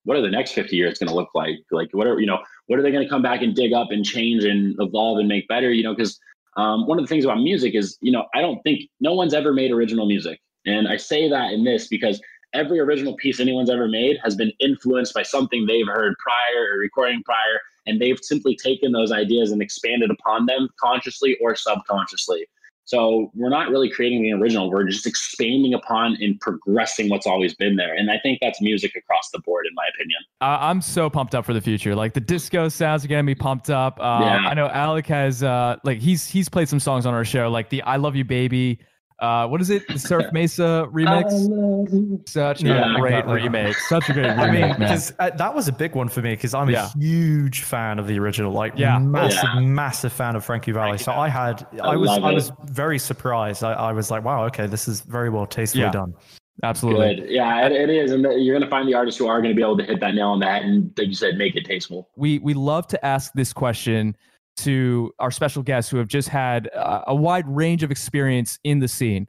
what 0.04 0.18
are 0.18 0.20
the 0.20 0.30
next 0.30 0.52
50 0.52 0.76
years 0.76 0.98
going 0.98 1.08
to 1.08 1.14
look 1.14 1.30
like? 1.34 1.56
Like 1.70 1.88
what 1.92 2.06
are 2.06 2.20
you 2.20 2.26
know, 2.26 2.38
what 2.66 2.78
are 2.78 2.82
they 2.82 2.92
going 2.92 3.02
to 3.02 3.08
come 3.08 3.22
back 3.22 3.40
and 3.40 3.54
dig 3.54 3.72
up 3.72 3.90
and 3.90 4.04
change 4.04 4.44
and 4.44 4.76
evolve 4.80 5.18
and 5.18 5.26
make 5.26 5.48
better? 5.48 5.72
You 5.72 5.84
know, 5.84 5.94
because 5.94 6.20
um, 6.58 6.86
one 6.86 6.98
of 6.98 7.04
the 7.04 7.08
things 7.08 7.24
about 7.24 7.38
music 7.38 7.74
is, 7.74 7.96
you 8.02 8.12
know, 8.12 8.26
I 8.34 8.42
don't 8.42 8.60
think 8.62 8.90
no 9.00 9.14
one's 9.14 9.32
ever 9.32 9.54
made 9.54 9.72
original 9.72 10.04
music, 10.04 10.38
and 10.66 10.86
I 10.86 10.98
say 10.98 11.30
that 11.30 11.54
in 11.54 11.64
this 11.64 11.88
because 11.88 12.20
every 12.54 12.78
original 12.80 13.14
piece 13.16 13.40
anyone's 13.40 13.68
ever 13.70 13.88
made 13.88 14.16
has 14.24 14.34
been 14.36 14.52
influenced 14.60 15.12
by 15.14 15.22
something 15.22 15.66
they've 15.66 15.86
heard 15.88 16.14
prior 16.18 16.74
or 16.74 16.78
recording 16.78 17.22
prior 17.24 17.60
and 17.86 18.00
they've 18.00 18.18
simply 18.22 18.56
taken 18.56 18.92
those 18.92 19.12
ideas 19.12 19.50
and 19.52 19.60
expanded 19.60 20.10
upon 20.10 20.46
them 20.46 20.68
consciously 20.80 21.36
or 21.42 21.54
subconsciously 21.54 22.46
so 22.86 23.30
we're 23.34 23.48
not 23.48 23.70
really 23.70 23.88
creating 23.90 24.22
the 24.22 24.32
original 24.32 24.70
we're 24.70 24.84
just 24.84 25.06
expanding 25.06 25.72
upon 25.74 26.16
and 26.20 26.38
progressing 26.40 27.08
what's 27.08 27.26
always 27.26 27.54
been 27.54 27.76
there 27.76 27.94
and 27.94 28.10
i 28.10 28.18
think 28.22 28.38
that's 28.42 28.60
music 28.60 28.94
across 28.96 29.30
the 29.32 29.38
board 29.40 29.66
in 29.66 29.74
my 29.74 29.84
opinion 29.94 30.18
I- 30.40 30.68
I'm 30.70 30.80
so 30.82 31.08
pumped 31.08 31.34
up 31.34 31.44
for 31.46 31.54
the 31.54 31.60
future. 31.62 31.94
Like 31.94 32.12
the 32.12 32.20
disco 32.20 32.68
sounds 32.68 33.02
are 33.04 33.08
getting 33.08 33.24
me 33.24 33.34
pumped 33.34 33.70
up. 33.70 33.98
Uh, 33.98 34.18
Yeah. 34.22 34.36
I 34.48 34.52
know 34.54 34.66
Alec 34.68 35.06
has 35.06 35.42
uh, 35.42 35.76
like 35.84 35.98
he's 36.00 36.26
he's 36.28 36.50
played 36.50 36.68
some 36.68 36.78
songs 36.80 37.06
on 37.06 37.14
our 37.14 37.24
show, 37.24 37.48
like 37.48 37.70
the 37.70 37.80
"I 37.82 37.96
Love 37.96 38.14
You 38.14 38.24
Baby." 38.24 38.78
Uh, 39.20 39.46
what 39.46 39.60
is 39.60 39.70
it? 39.70 39.86
The 39.88 39.98
Surf 39.98 40.26
Mesa 40.32 40.88
remix. 40.92 42.28
Such 42.28 42.62
Yeah, 42.62 42.94
a 42.96 42.98
great 42.98 43.24
remake. 43.26 43.76
Such 43.76 44.08
a 44.08 44.12
great 44.12 44.30
remake. 44.30 44.38
I 44.38 44.50
mean, 44.50 44.78
because 44.78 45.12
uh, 45.18 45.30
that 45.30 45.54
was 45.54 45.68
a 45.68 45.72
big 45.72 45.94
one 45.94 46.08
for 46.08 46.20
me 46.20 46.32
because 46.32 46.52
I'm 46.54 46.68
a 46.74 46.88
huge 46.98 47.62
fan 47.62 47.98
of 47.98 48.06
the 48.06 48.18
original, 48.18 48.52
like 48.52 48.74
Yeah. 48.76 48.98
massive, 48.98 49.48
Yeah. 49.54 49.60
massive 49.60 50.12
fan 50.12 50.34
of 50.36 50.44
Frankie 50.44 50.72
Valli. 50.72 50.98
Frankie 50.98 51.04
so 51.04 51.12
I 51.12 51.28
had, 51.28 51.66
I, 51.82 51.92
I 51.92 51.96
was, 51.96 52.10
I 52.10 52.32
was 52.32 52.50
very 52.64 52.98
surprised. 52.98 53.62
I, 53.62 53.72
I 53.74 53.92
was 53.92 54.10
like, 54.10 54.24
wow, 54.24 54.44
okay, 54.46 54.66
this 54.66 54.88
is 54.88 55.00
very 55.02 55.30
well 55.30 55.46
tastefully 55.46 55.84
Yeah. 55.84 55.90
done. 55.92 56.14
Absolutely. 56.62 57.16
good 57.16 57.30
yeah 57.30 57.66
it, 57.66 57.72
it 57.72 57.90
is 57.90 58.12
and 58.12 58.22
you're 58.22 58.54
going 58.54 58.62
to 58.62 58.70
find 58.70 58.86
the 58.88 58.94
artists 58.94 59.18
who 59.18 59.26
are 59.26 59.42
going 59.42 59.50
to 59.52 59.56
be 59.56 59.60
able 59.62 59.76
to 59.76 59.82
hit 59.82 59.98
that 59.98 60.14
nail 60.14 60.28
on 60.28 60.38
the 60.38 60.46
head 60.46 60.62
and 60.64 60.92
like 60.96 61.08
you 61.08 61.14
said 61.14 61.36
make 61.36 61.56
it 61.56 61.64
tasteful 61.64 62.08
we 62.14 62.38
we 62.38 62.54
love 62.54 62.86
to 62.86 63.04
ask 63.04 63.32
this 63.34 63.52
question 63.52 64.16
to 64.56 65.12
our 65.18 65.30
special 65.30 65.62
guests 65.62 65.90
who 65.90 65.96
have 65.98 66.08
just 66.08 66.28
had 66.28 66.70
a 66.74 67.14
wide 67.14 67.48
range 67.48 67.82
of 67.82 67.90
experience 67.90 68.58
in 68.64 68.78
the 68.78 68.88
scene. 68.88 69.26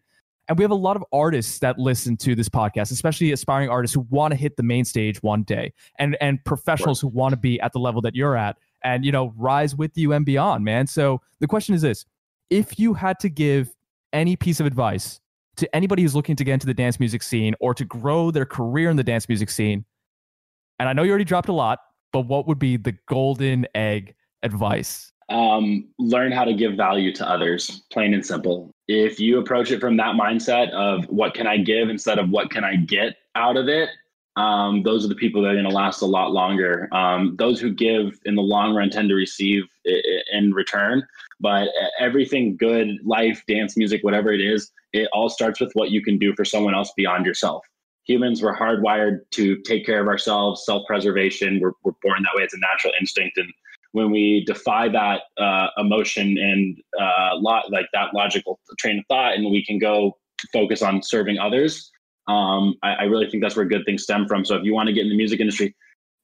And 0.48 0.58
we 0.58 0.64
have 0.64 0.72
a 0.72 0.76
lot 0.76 0.96
of 0.96 1.04
artists 1.12 1.58
that 1.60 1.80
listen 1.80 2.18
to 2.18 2.36
this 2.36 2.50
podcast, 2.50 2.92
especially 2.92 3.32
aspiring 3.32 3.68
artists 3.68 3.96
who 3.96 4.06
want 4.12 4.32
to 4.32 4.38
hit 4.38 4.58
the 4.58 4.64
main 4.64 4.86
stage 4.86 5.22
one 5.24 5.42
day 5.44 5.74
and 5.98 6.16
and 6.22 6.44
professionals 6.46 7.02
who 7.02 7.08
want 7.08 7.34
to 7.34 7.38
be 7.38 7.60
at 7.62 7.74
the 7.74 7.80
level 7.80 8.00
that 8.02 8.16
you're 8.16 8.38
at 8.38 8.58
and 8.84 9.04
you 9.04 9.12
know 9.12 9.34
rise 9.36 9.76
with 9.76 9.98
you 9.98 10.14
and 10.14 10.26
beyond, 10.26 10.64
man. 10.64 10.86
So 10.86 11.22
the 11.40 11.48
question 11.48 11.74
is 11.74 11.82
this, 11.82 12.06
if 12.50 12.80
you 12.80 12.94
had 12.94 13.20
to 13.20 13.30
give 13.30 13.76
any 14.14 14.36
piece 14.36 14.60
of 14.60 14.68
advice 14.68 15.20
to 15.58 15.76
anybody 15.76 16.04
who's 16.04 16.16
looking 16.16 16.36
to 16.36 16.44
get 16.44 16.54
into 16.54 16.68
the 16.68 16.74
dance 16.74 17.00
music 17.00 17.24
scene 17.24 17.56
or 17.60 17.74
to 17.74 17.84
grow 17.84 18.30
their 18.30 18.46
career 18.46 18.90
in 18.92 18.98
the 18.98 19.04
dance 19.04 19.28
music 19.28 19.50
scene, 19.50 19.84
and 20.78 20.88
I 20.88 20.94
know 20.94 21.02
you 21.02 21.10
already 21.10 21.26
dropped 21.26 21.50
a 21.50 21.54
lot, 21.54 21.80
but 22.14 22.22
what 22.22 22.48
would 22.48 22.60
be 22.60 22.78
the 22.78 22.96
golden 23.08 23.66
egg 23.74 24.14
advice? 24.44 25.12
Um, 25.30 25.88
learn 25.98 26.32
how 26.32 26.44
to 26.44 26.54
give 26.54 26.76
value 26.76 27.14
to 27.16 27.30
others, 27.30 27.84
plain 27.92 28.14
and 28.14 28.26
simple. 28.26 28.72
If 28.88 29.20
you 29.20 29.40
approach 29.40 29.72
it 29.72 29.80
from 29.80 29.98
that 29.98 30.16
mindset 30.16 30.70
of 30.72 31.06
what 31.06 31.34
can 31.34 31.48
I 31.48 31.58
give 31.58 31.90
instead 31.90 32.20
of 32.20 32.30
what 32.30 32.52
can 32.52 32.64
I 32.64 32.76
get 32.76 33.16
out 33.36 33.58
of 33.58 33.68
it, 33.68 33.90
um, 34.38 34.84
those 34.84 35.06
are 35.06 35.08
the 35.08 35.16
people 35.16 35.42
that 35.42 35.50
are 35.50 35.54
going 35.54 35.66
to 35.66 35.72
last 35.72 36.02
a 36.02 36.06
lot 36.06 36.32
longer. 36.32 36.94
Um, 36.94 37.36
those 37.38 37.60
who 37.60 37.74
give 37.74 38.20
in 38.26 38.36
the 38.36 38.42
long 38.42 38.76
run 38.76 38.90
tend 38.90 39.10
to 39.10 39.16
receive 39.16 39.64
in 40.32 40.54
return. 40.54 41.04
But 41.40 41.70
everything 42.00 42.58
good, 42.58 43.00
life, 43.04 43.42
dance, 43.48 43.78
music, 43.78 44.04
whatever 44.04 44.32
it 44.32 44.42
is, 44.42 44.72
it 44.94 45.10
all 45.14 45.30
starts 45.30 45.60
with 45.60 45.72
what 45.74 45.92
you 45.92 46.02
can 46.02 46.18
do 46.18 46.34
for 46.36 46.46
someone 46.46 46.76
else 46.76 46.92
beyond 46.96 47.26
yourself. 47.26 47.66
Humans 48.06 48.42
were 48.42 48.56
hardwired 48.56 49.22
to 49.32 49.58
take 49.62 49.86
care 49.86 50.02
of 50.02 50.08
ourselves, 50.08 50.64
self 50.66 50.86
preservation. 50.86 51.60
We're, 51.60 51.72
we're 51.84 51.94
born 52.04 52.22
that 52.24 52.36
way. 52.36 52.44
It's 52.44 52.54
a 52.54 52.60
natural 52.60 52.94
instinct. 53.00 53.38
And 53.38 53.52
when 53.96 54.12
we 54.12 54.44
defy 54.46 54.90
that 54.90 55.22
uh, 55.38 55.68
emotion 55.78 56.38
and 56.38 56.78
uh, 57.00 57.36
lo- 57.36 57.62
like 57.70 57.88
that 57.94 58.14
logical 58.14 58.60
train 58.78 59.00
of 59.00 59.06
thought, 59.08 59.36
and 59.36 59.50
we 59.50 59.64
can 59.64 59.80
go 59.80 60.18
focus 60.52 60.82
on 60.82 61.02
serving 61.02 61.40
others. 61.40 61.90
Um, 62.28 62.76
I, 62.84 62.90
I 62.94 63.04
really 63.04 63.30
think 63.30 63.42
that's 63.42 63.56
where 63.56 63.64
good 63.64 63.86
things 63.86 64.04
stem 64.04 64.28
from. 64.28 64.44
So 64.44 64.56
if 64.56 64.66
you 64.66 64.74
want 64.74 64.88
to 64.88 64.94
get 64.94 65.04
in 65.04 65.10
the 65.10 65.16
music 65.16 65.40
industry, 65.40 65.74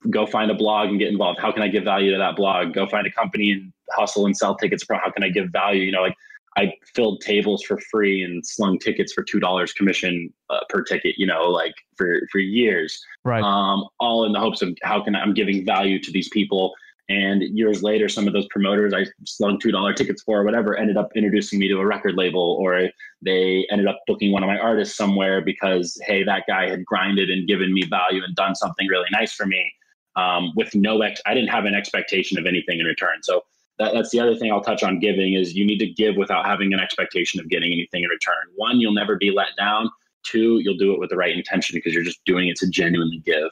go 0.10 0.26
find 0.26 0.52
a 0.52 0.54
blog 0.54 0.90
and 0.90 1.00
get 1.00 1.08
involved. 1.08 1.40
How 1.40 1.50
can 1.50 1.64
I 1.64 1.70
give 1.70 1.86
value 1.86 2.12
to 2.12 2.18
that 2.18 2.36
blog? 2.36 2.74
Go 2.74 2.88
find 2.88 3.08
a 3.08 3.12
company 3.12 3.54
and 3.54 3.72
hustle 3.92 4.26
and 4.26 4.36
sell 4.36 4.58
tickets. 4.58 4.84
Pro. 4.84 4.98
How 4.98 5.10
can 5.10 5.24
I 5.24 5.30
give 5.30 5.48
value? 5.52 5.84
You 5.84 5.94
know, 5.94 6.02
like 6.02 6.16
I 6.58 6.74
filled 6.94 7.22
tables 7.22 7.64
for 7.64 7.80
free 7.90 8.22
and 8.22 8.46
slung 8.46 8.80
tickets 8.80 9.14
for 9.14 9.24
two 9.24 9.40
dollars 9.40 9.72
commission 9.72 10.34
uh, 10.50 10.60
per 10.68 10.84
ticket. 10.84 11.16
You 11.18 11.26
know, 11.26 11.44
like 11.44 11.76
for 11.96 12.20
for 12.34 12.40
years. 12.40 13.02
Right. 13.24 13.42
Um, 13.42 13.86
all 14.02 14.26
in 14.26 14.34
the 14.34 14.42
hopes 14.42 14.62
of 14.62 14.76
how 14.84 15.02
can 15.02 15.16
I, 15.16 15.22
I'm 15.22 15.34
giving 15.34 15.66
value 15.66 16.02
to 16.02 16.12
these 16.12 16.28
people. 16.28 16.74
And 17.10 17.42
years 17.58 17.84
later, 17.84 18.08
some 18.08 18.28
of 18.28 18.34
those 18.34 18.48
promoters 18.50 18.94
I 18.94 19.06
slung 19.26 19.60
two 19.60 19.72
dollar 19.72 19.94
tickets 19.94 20.24
for, 20.24 20.40
or 20.40 20.44
whatever, 20.44 20.78
ended 20.78 20.98
up 20.98 21.10
introducing 21.16 21.60
me 21.60 21.68
to 21.68 21.80
a 21.80 21.86
record 21.86 22.16
label, 22.16 22.58
or 22.60 22.90
they 23.22 23.68
ended 23.70 23.88
up 23.88 24.00
booking 24.08 24.32
one 24.32 24.44
of 24.44 24.48
my 24.48 24.58
artists 24.58 24.96
somewhere 24.96 25.42
because 25.42 26.00
hey, 26.06 26.24
that 26.24 26.44
guy 26.48 26.70
had 26.70 26.86
grinded 26.86 27.30
and 27.30 27.48
given 27.48 27.74
me 27.74 27.84
value 27.84 28.24
and 28.24 28.36
done 28.36 28.56
something 28.56 28.88
really 28.88 29.10
nice 29.12 29.34
for 29.34 29.46
me. 29.46 29.72
Um, 30.16 30.52
with 30.56 30.74
no 30.76 31.02
ex, 31.02 31.22
I 31.26 31.34
didn't 31.34 31.50
have 31.50 31.66
an 31.66 31.74
expectation 31.74 32.38
of 32.38 32.46
anything 32.46 32.80
in 32.80 32.86
return. 32.86 33.24
So 33.24 33.44
that, 33.80 33.94
that's 33.94 34.12
the 34.12 34.20
other 34.20 34.36
thing 34.36 34.52
I'll 34.52 34.62
touch 34.62 34.84
on 34.84 35.00
giving 35.00 35.34
is 35.34 35.54
you 35.54 35.66
need 35.66 35.80
to 35.80 35.88
give 35.88 36.16
without 36.16 36.46
having 36.46 36.74
an 36.74 36.80
expectation 36.80 37.40
of 37.40 37.50
getting 37.50 37.72
anything 37.72 38.04
in 38.04 38.10
return. 38.10 38.36
One, 38.56 38.80
you'll 38.80 38.94
never 38.94 39.18
be 39.18 39.32
let 39.32 39.48
down. 39.58 39.90
Two, 40.24 40.60
you'll 40.60 40.78
do 40.78 40.94
it 40.94 41.00
with 41.00 41.10
the 41.10 41.16
right 41.16 41.36
intention 41.36 41.76
because 41.76 41.94
you're 41.94 42.04
just 42.04 42.24
doing 42.26 42.48
it 42.48 42.58
to 42.58 42.70
genuinely 42.70 43.22
give. 43.26 43.50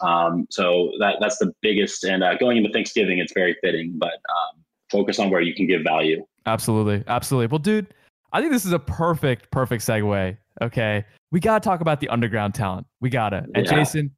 Um, 0.00 0.46
so 0.50 0.92
that 1.00 1.16
that's 1.20 1.38
the 1.38 1.52
biggest. 1.62 2.04
And 2.04 2.22
uh, 2.22 2.36
going 2.36 2.56
into 2.56 2.70
Thanksgiving, 2.70 3.18
it's 3.18 3.32
very 3.32 3.56
fitting, 3.62 3.94
but 3.96 4.12
um, 4.14 4.62
focus 4.90 5.18
on 5.18 5.30
where 5.30 5.40
you 5.40 5.54
can 5.54 5.66
give 5.66 5.82
value. 5.82 6.24
Absolutely. 6.46 7.04
Absolutely. 7.06 7.46
Well, 7.48 7.58
dude, 7.58 7.92
I 8.32 8.40
think 8.40 8.52
this 8.52 8.64
is 8.64 8.72
a 8.72 8.78
perfect, 8.78 9.50
perfect 9.50 9.84
segue. 9.84 10.36
Okay. 10.62 11.04
We 11.32 11.40
got 11.40 11.62
to 11.62 11.68
talk 11.68 11.80
about 11.80 12.00
the 12.00 12.08
underground 12.08 12.54
talent. 12.54 12.86
We 13.00 13.10
got 13.10 13.30
to. 13.30 13.46
And 13.54 13.66
Yeah. 13.66 13.76
Jason, 13.76 14.10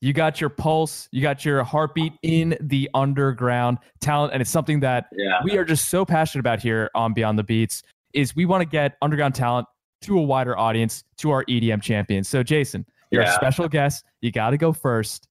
you 0.00 0.12
got 0.12 0.40
your 0.40 0.50
pulse, 0.50 1.08
you 1.12 1.20
got 1.20 1.44
your 1.44 1.62
heartbeat 1.62 2.12
in 2.22 2.56
the 2.60 2.88
underground 2.94 3.78
talent. 4.00 4.32
And 4.32 4.40
it's 4.40 4.50
something 4.50 4.80
that 4.80 5.06
Yeah. 5.16 5.40
we 5.44 5.56
are 5.58 5.64
just 5.64 5.88
so 5.90 6.04
passionate 6.04 6.40
about 6.40 6.60
here 6.60 6.90
on 6.94 7.12
Beyond 7.12 7.38
the 7.38 7.42
Beats 7.44 7.82
is 8.12 8.34
we 8.34 8.46
want 8.46 8.62
to 8.62 8.68
get 8.68 8.96
underground 9.02 9.34
talent 9.34 9.66
to 10.02 10.18
a 10.18 10.22
wider 10.22 10.58
audience, 10.58 11.04
to 11.18 11.30
our 11.30 11.44
EDM 11.44 11.82
champions. 11.82 12.28
So, 12.28 12.42
Jason, 12.42 12.86
you're 13.10 13.22
a 13.22 13.32
special 13.32 13.68
guest. 13.68 14.04
You 14.20 14.32
got 14.32 14.50
to 14.50 14.56
go 14.56 14.72
first. 14.72 15.26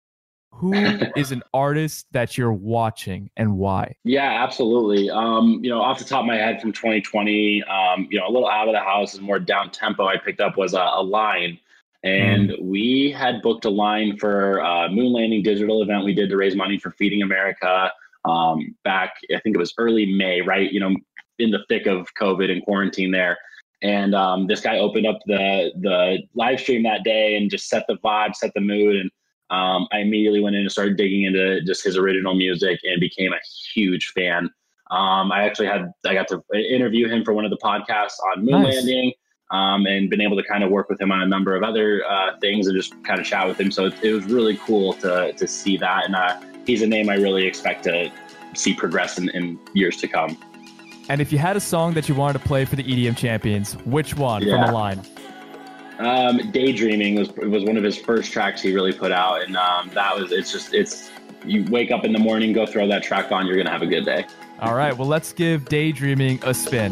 Who 0.51 0.73
is 1.15 1.31
an 1.31 1.43
artist 1.53 2.07
that 2.11 2.37
you're 2.37 2.53
watching 2.53 3.29
and 3.37 3.57
why? 3.57 3.95
Yeah, 4.03 4.43
absolutely. 4.43 5.09
Um, 5.09 5.59
you 5.63 5.69
know, 5.69 5.81
off 5.81 5.99
the 5.99 6.05
top 6.05 6.21
of 6.21 6.25
my 6.25 6.35
head 6.35 6.59
from 6.59 6.71
2020, 6.71 7.63
um, 7.63 8.07
you 8.09 8.19
know, 8.19 8.27
a 8.27 8.31
little 8.31 8.49
out 8.49 8.67
of 8.67 8.73
the 8.73 8.79
house 8.79 9.13
and 9.15 9.23
more 9.23 9.39
down 9.39 9.69
tempo 9.69 10.07
I 10.07 10.17
picked 10.17 10.41
up 10.41 10.57
was 10.57 10.73
a, 10.73 10.81
a 10.81 11.03
line. 11.03 11.59
And 12.03 12.53
we 12.61 13.11
had 13.11 13.41
booked 13.41 13.65
a 13.65 13.69
line 13.69 14.17
for 14.17 14.59
a 14.59 14.89
moon 14.89 15.11
landing 15.13 15.43
digital 15.43 15.83
event 15.83 16.05
we 16.05 16.13
did 16.13 16.29
to 16.29 16.37
raise 16.37 16.55
money 16.55 16.79
for 16.79 16.91
Feeding 16.91 17.21
America 17.21 17.91
um, 18.25 18.75
back, 18.83 19.15
I 19.33 19.39
think 19.39 19.55
it 19.55 19.59
was 19.59 19.73
early 19.77 20.05
May, 20.05 20.41
right? 20.41 20.71
You 20.71 20.79
know, 20.79 20.95
in 21.39 21.51
the 21.51 21.65
thick 21.67 21.87
of 21.87 22.07
COVID 22.15 22.51
and 22.51 22.63
quarantine 22.63 23.11
there. 23.11 23.37
And 23.81 24.13
um, 24.13 24.47
this 24.47 24.61
guy 24.61 24.77
opened 24.77 25.07
up 25.07 25.19
the 25.25 25.71
the 25.79 26.19
live 26.35 26.59
stream 26.59 26.83
that 26.83 27.03
day 27.03 27.35
and 27.35 27.49
just 27.49 27.69
set 27.69 27.85
the 27.87 27.97
vibe, 28.03 28.35
set 28.35 28.51
the 28.53 28.61
mood. 28.61 28.97
And 28.97 29.11
um, 29.49 29.87
I 29.91 29.99
immediately 29.99 30.41
went 30.41 30.55
in 30.55 30.63
and 30.63 30.71
started 30.71 30.97
digging 30.97 31.23
into 31.23 31.61
just 31.63 31.83
his 31.83 31.97
original 31.97 32.35
music 32.35 32.79
and 32.83 32.99
became 32.99 33.31
a 33.31 33.39
huge 33.73 34.11
fan. 34.15 34.49
Um, 34.91 35.31
I 35.31 35.43
actually 35.43 35.67
had 35.67 35.91
I 36.05 36.13
got 36.13 36.27
to 36.29 36.43
interview 36.53 37.07
him 37.07 37.23
for 37.23 37.33
one 37.33 37.45
of 37.45 37.51
the 37.51 37.57
podcasts 37.57 38.17
on 38.33 38.43
moon 38.43 38.63
Nice. 38.63 38.75
landing, 38.75 39.13
um, 39.51 39.85
and 39.85 40.09
been 40.09 40.21
able 40.21 40.35
to 40.35 40.43
kind 40.43 40.63
of 40.63 40.71
work 40.71 40.89
with 40.89 40.99
him 40.99 41.11
on 41.11 41.21
a 41.21 41.27
number 41.27 41.55
of 41.55 41.63
other 41.63 42.03
uh, 42.05 42.37
things 42.41 42.67
and 42.67 42.75
just 42.75 43.01
kind 43.03 43.19
of 43.19 43.25
chat 43.25 43.47
with 43.47 43.59
him. 43.59 43.71
So 43.71 43.85
it, 43.85 43.93
it 44.03 44.11
was 44.11 44.25
really 44.25 44.57
cool 44.57 44.93
to 44.95 45.31
to 45.31 45.47
see 45.47 45.77
that, 45.77 46.05
and 46.05 46.15
uh, 46.15 46.39
he's 46.65 46.81
a 46.81 46.87
name 46.87 47.09
I 47.09 47.15
really 47.15 47.45
expect 47.45 47.83
to 47.85 48.11
see 48.55 48.73
progress 48.73 49.17
in, 49.19 49.29
in 49.29 49.59
years 49.73 49.97
to 49.97 50.07
come. 50.07 50.37
And 51.09 51.21
if 51.21 51.31
you 51.31 51.39
had 51.39 51.57
a 51.57 51.59
song 51.59 51.93
that 51.95 52.07
you 52.07 52.13
wanted 52.15 52.39
to 52.39 52.47
play 52.47 52.65
for 52.65 52.75
the 52.75 52.83
EDM 52.83 53.17
champions, 53.17 53.73
which 53.85 54.15
one 54.15 54.41
from 54.43 54.49
Yeah. 54.51 54.67
the 54.67 54.71
line? 54.71 55.01
Um, 55.97 56.51
Daydreaming 56.51 57.15
was 57.15 57.29
was 57.35 57.63
one 57.65 57.75
of 57.75 57.83
his 57.83 57.97
first 57.97 58.31
tracks 58.31 58.61
he 58.61 58.73
really 58.73 58.93
put 58.93 59.11
out, 59.11 59.41
and 59.43 59.57
um, 59.57 59.89
that 59.95 60.17
was 60.17 60.31
it's 60.31 60.51
just 60.51 60.73
it's 60.73 61.09
you 61.45 61.65
wake 61.69 61.91
up 61.91 62.05
in 62.05 62.13
the 62.13 62.19
morning, 62.19 62.53
go 62.53 62.65
throw 62.65 62.87
that 62.87 63.03
track 63.03 63.31
on, 63.31 63.45
you're 63.47 63.57
gonna 63.57 63.71
have 63.71 63.81
a 63.81 63.87
good 63.87 64.05
day. 64.05 64.25
All 64.61 64.75
right, 64.75 64.95
well, 64.97 65.07
let's 65.07 65.33
give 65.33 65.65
Daydreaming 65.65 66.39
a 66.43 66.53
spin. 66.53 66.91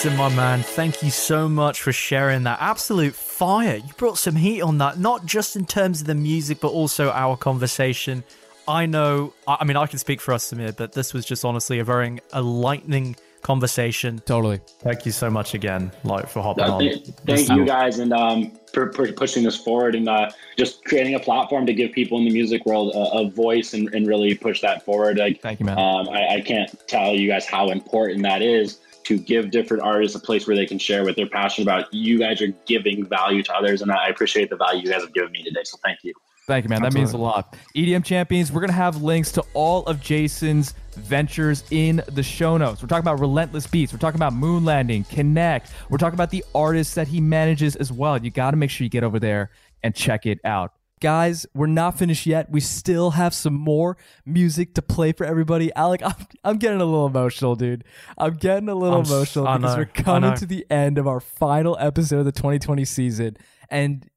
Jason, 0.00 0.16
my 0.16 0.34
man, 0.34 0.62
thank 0.62 1.02
you 1.02 1.10
so 1.10 1.46
much 1.46 1.82
for 1.82 1.92
sharing 1.92 2.44
that 2.44 2.56
absolute 2.58 3.14
fire. 3.14 3.76
You 3.76 3.92
brought 3.98 4.16
some 4.16 4.34
heat 4.34 4.62
on 4.62 4.78
that, 4.78 4.98
not 4.98 5.26
just 5.26 5.56
in 5.56 5.66
terms 5.66 6.00
of 6.00 6.06
the 6.06 6.14
music, 6.14 6.58
but 6.58 6.68
also 6.68 7.10
our 7.10 7.36
conversation. 7.36 8.24
I 8.66 8.86
know, 8.86 9.34
I 9.46 9.58
I 9.60 9.64
mean, 9.66 9.76
I 9.76 9.84
can 9.86 9.98
speak 9.98 10.22
for 10.22 10.32
us, 10.32 10.50
Samir, 10.50 10.74
but 10.74 10.94
this 10.94 11.12
was 11.12 11.26
just 11.26 11.44
honestly 11.44 11.80
a 11.80 11.84
very 11.84 12.18
a 12.32 12.40
lightning 12.40 13.14
conversation. 13.42 14.22
Totally. 14.24 14.62
Thank 14.78 15.04
you 15.04 15.12
so 15.12 15.28
much 15.28 15.52
again, 15.52 15.92
like 16.02 16.30
for 16.30 16.40
hopping 16.40 16.64
on. 16.64 16.80
th- 16.80 17.04
This 17.04 17.14
thank 17.26 17.40
is- 17.40 17.50
you 17.50 17.66
guys, 17.66 17.98
and 17.98 18.14
um, 18.14 18.52
for, 18.72 18.90
for 18.94 19.12
pushing 19.12 19.42
this 19.44 19.58
forward 19.58 19.94
and 19.94 20.08
uh, 20.08 20.30
just 20.56 20.82
creating 20.86 21.14
a 21.14 21.20
platform 21.20 21.66
to 21.66 21.74
give 21.74 21.92
people 21.92 22.16
in 22.16 22.24
the 22.24 22.32
music 22.32 22.64
world 22.64 22.94
a, 22.94 23.18
a 23.18 23.28
voice 23.28 23.74
and, 23.74 23.92
and 23.94 24.06
really 24.06 24.34
push 24.34 24.62
that 24.62 24.82
forward. 24.82 25.18
Like, 25.18 25.42
Thank 25.42 25.60
you, 25.60 25.66
man. 25.66 25.78
um, 25.78 26.08
I, 26.08 26.36
I 26.36 26.40
can't 26.40 26.74
tell 26.88 27.12
you 27.12 27.28
guys 27.28 27.44
how 27.46 27.68
important 27.68 28.22
that 28.22 28.40
is 28.40 28.78
to 29.04 29.18
give 29.18 29.50
different 29.50 29.82
artists 29.82 30.16
a 30.16 30.20
place 30.20 30.46
where 30.46 30.56
they 30.56 30.66
can 30.66 30.78
share 30.78 31.04
what 31.04 31.16
they're 31.16 31.28
passionate 31.28 31.66
about. 31.66 31.92
You 31.92 32.18
guys 32.18 32.40
are 32.42 32.48
giving 32.66 33.06
value 33.06 33.42
to 33.44 33.54
others, 33.54 33.82
and 33.82 33.90
I 33.90 34.08
appreciate 34.08 34.50
the 34.50 34.56
value 34.56 34.82
you 34.82 34.92
guys 34.92 35.02
have 35.02 35.14
given 35.14 35.32
me 35.32 35.42
today. 35.42 35.62
So 35.64 35.78
thank 35.84 36.00
you. 36.02 36.12
Thank 36.46 36.64
you, 36.64 36.68
man. 36.68 36.82
That 36.82 36.94
means 36.94 37.12
a 37.12 37.16
lot. 37.16 37.56
EDM 37.76 38.04
champions, 38.04 38.50
we're 38.50 38.60
going 38.60 38.70
to 38.70 38.76
have 38.76 39.02
links 39.02 39.30
to 39.32 39.44
all 39.54 39.86
of 39.86 40.00
Jason's 40.00 40.74
ventures 40.96 41.62
in 41.70 42.02
the 42.08 42.24
show 42.24 42.56
notes. 42.56 42.82
We're 42.82 42.88
talking 42.88 43.04
about 43.04 43.20
Relentless 43.20 43.68
Beats. 43.68 43.92
We're 43.92 44.00
talking 44.00 44.18
about 44.18 44.32
Moon 44.32 44.64
Landing, 44.64 45.04
Connect. 45.04 45.70
We're 45.88 45.98
talking 45.98 46.16
about 46.16 46.30
the 46.30 46.44
artists 46.52 46.94
that 46.94 47.06
he 47.06 47.20
manages 47.20 47.76
as 47.76 47.92
well. 47.92 48.20
You 48.20 48.30
got 48.30 48.50
to 48.50 48.56
make 48.56 48.70
sure 48.70 48.84
you 48.84 48.90
get 48.90 49.04
over 49.04 49.20
there 49.20 49.50
and 49.84 49.94
check 49.94 50.26
it 50.26 50.40
out. 50.44 50.72
Guys, 51.00 51.46
we're 51.54 51.66
not 51.66 51.98
finished 51.98 52.26
yet. 52.26 52.50
We 52.50 52.60
still 52.60 53.12
have 53.12 53.32
some 53.32 53.54
more 53.54 53.96
music 54.26 54.74
to 54.74 54.82
play 54.82 55.12
for 55.12 55.24
everybody. 55.24 55.72
Alec, 55.74 56.02
I'm, 56.04 56.14
I'm 56.44 56.56
getting 56.58 56.80
a 56.80 56.84
little 56.84 57.06
emotional, 57.06 57.56
dude. 57.56 57.84
I'm 58.18 58.34
getting 58.34 58.68
a 58.68 58.74
little 58.74 59.00
I'm 59.00 59.06
emotional 59.06 59.48
I 59.48 59.56
because 59.56 59.72
know, 59.72 59.78
we're 59.78 59.86
coming 59.86 60.34
to 60.36 60.46
the 60.46 60.66
end 60.70 60.98
of 60.98 61.08
our 61.08 61.20
final 61.20 61.76
episode 61.80 62.18
of 62.18 62.24
the 62.26 62.32
2020 62.32 62.84
season. 62.84 63.36
And 63.70 64.08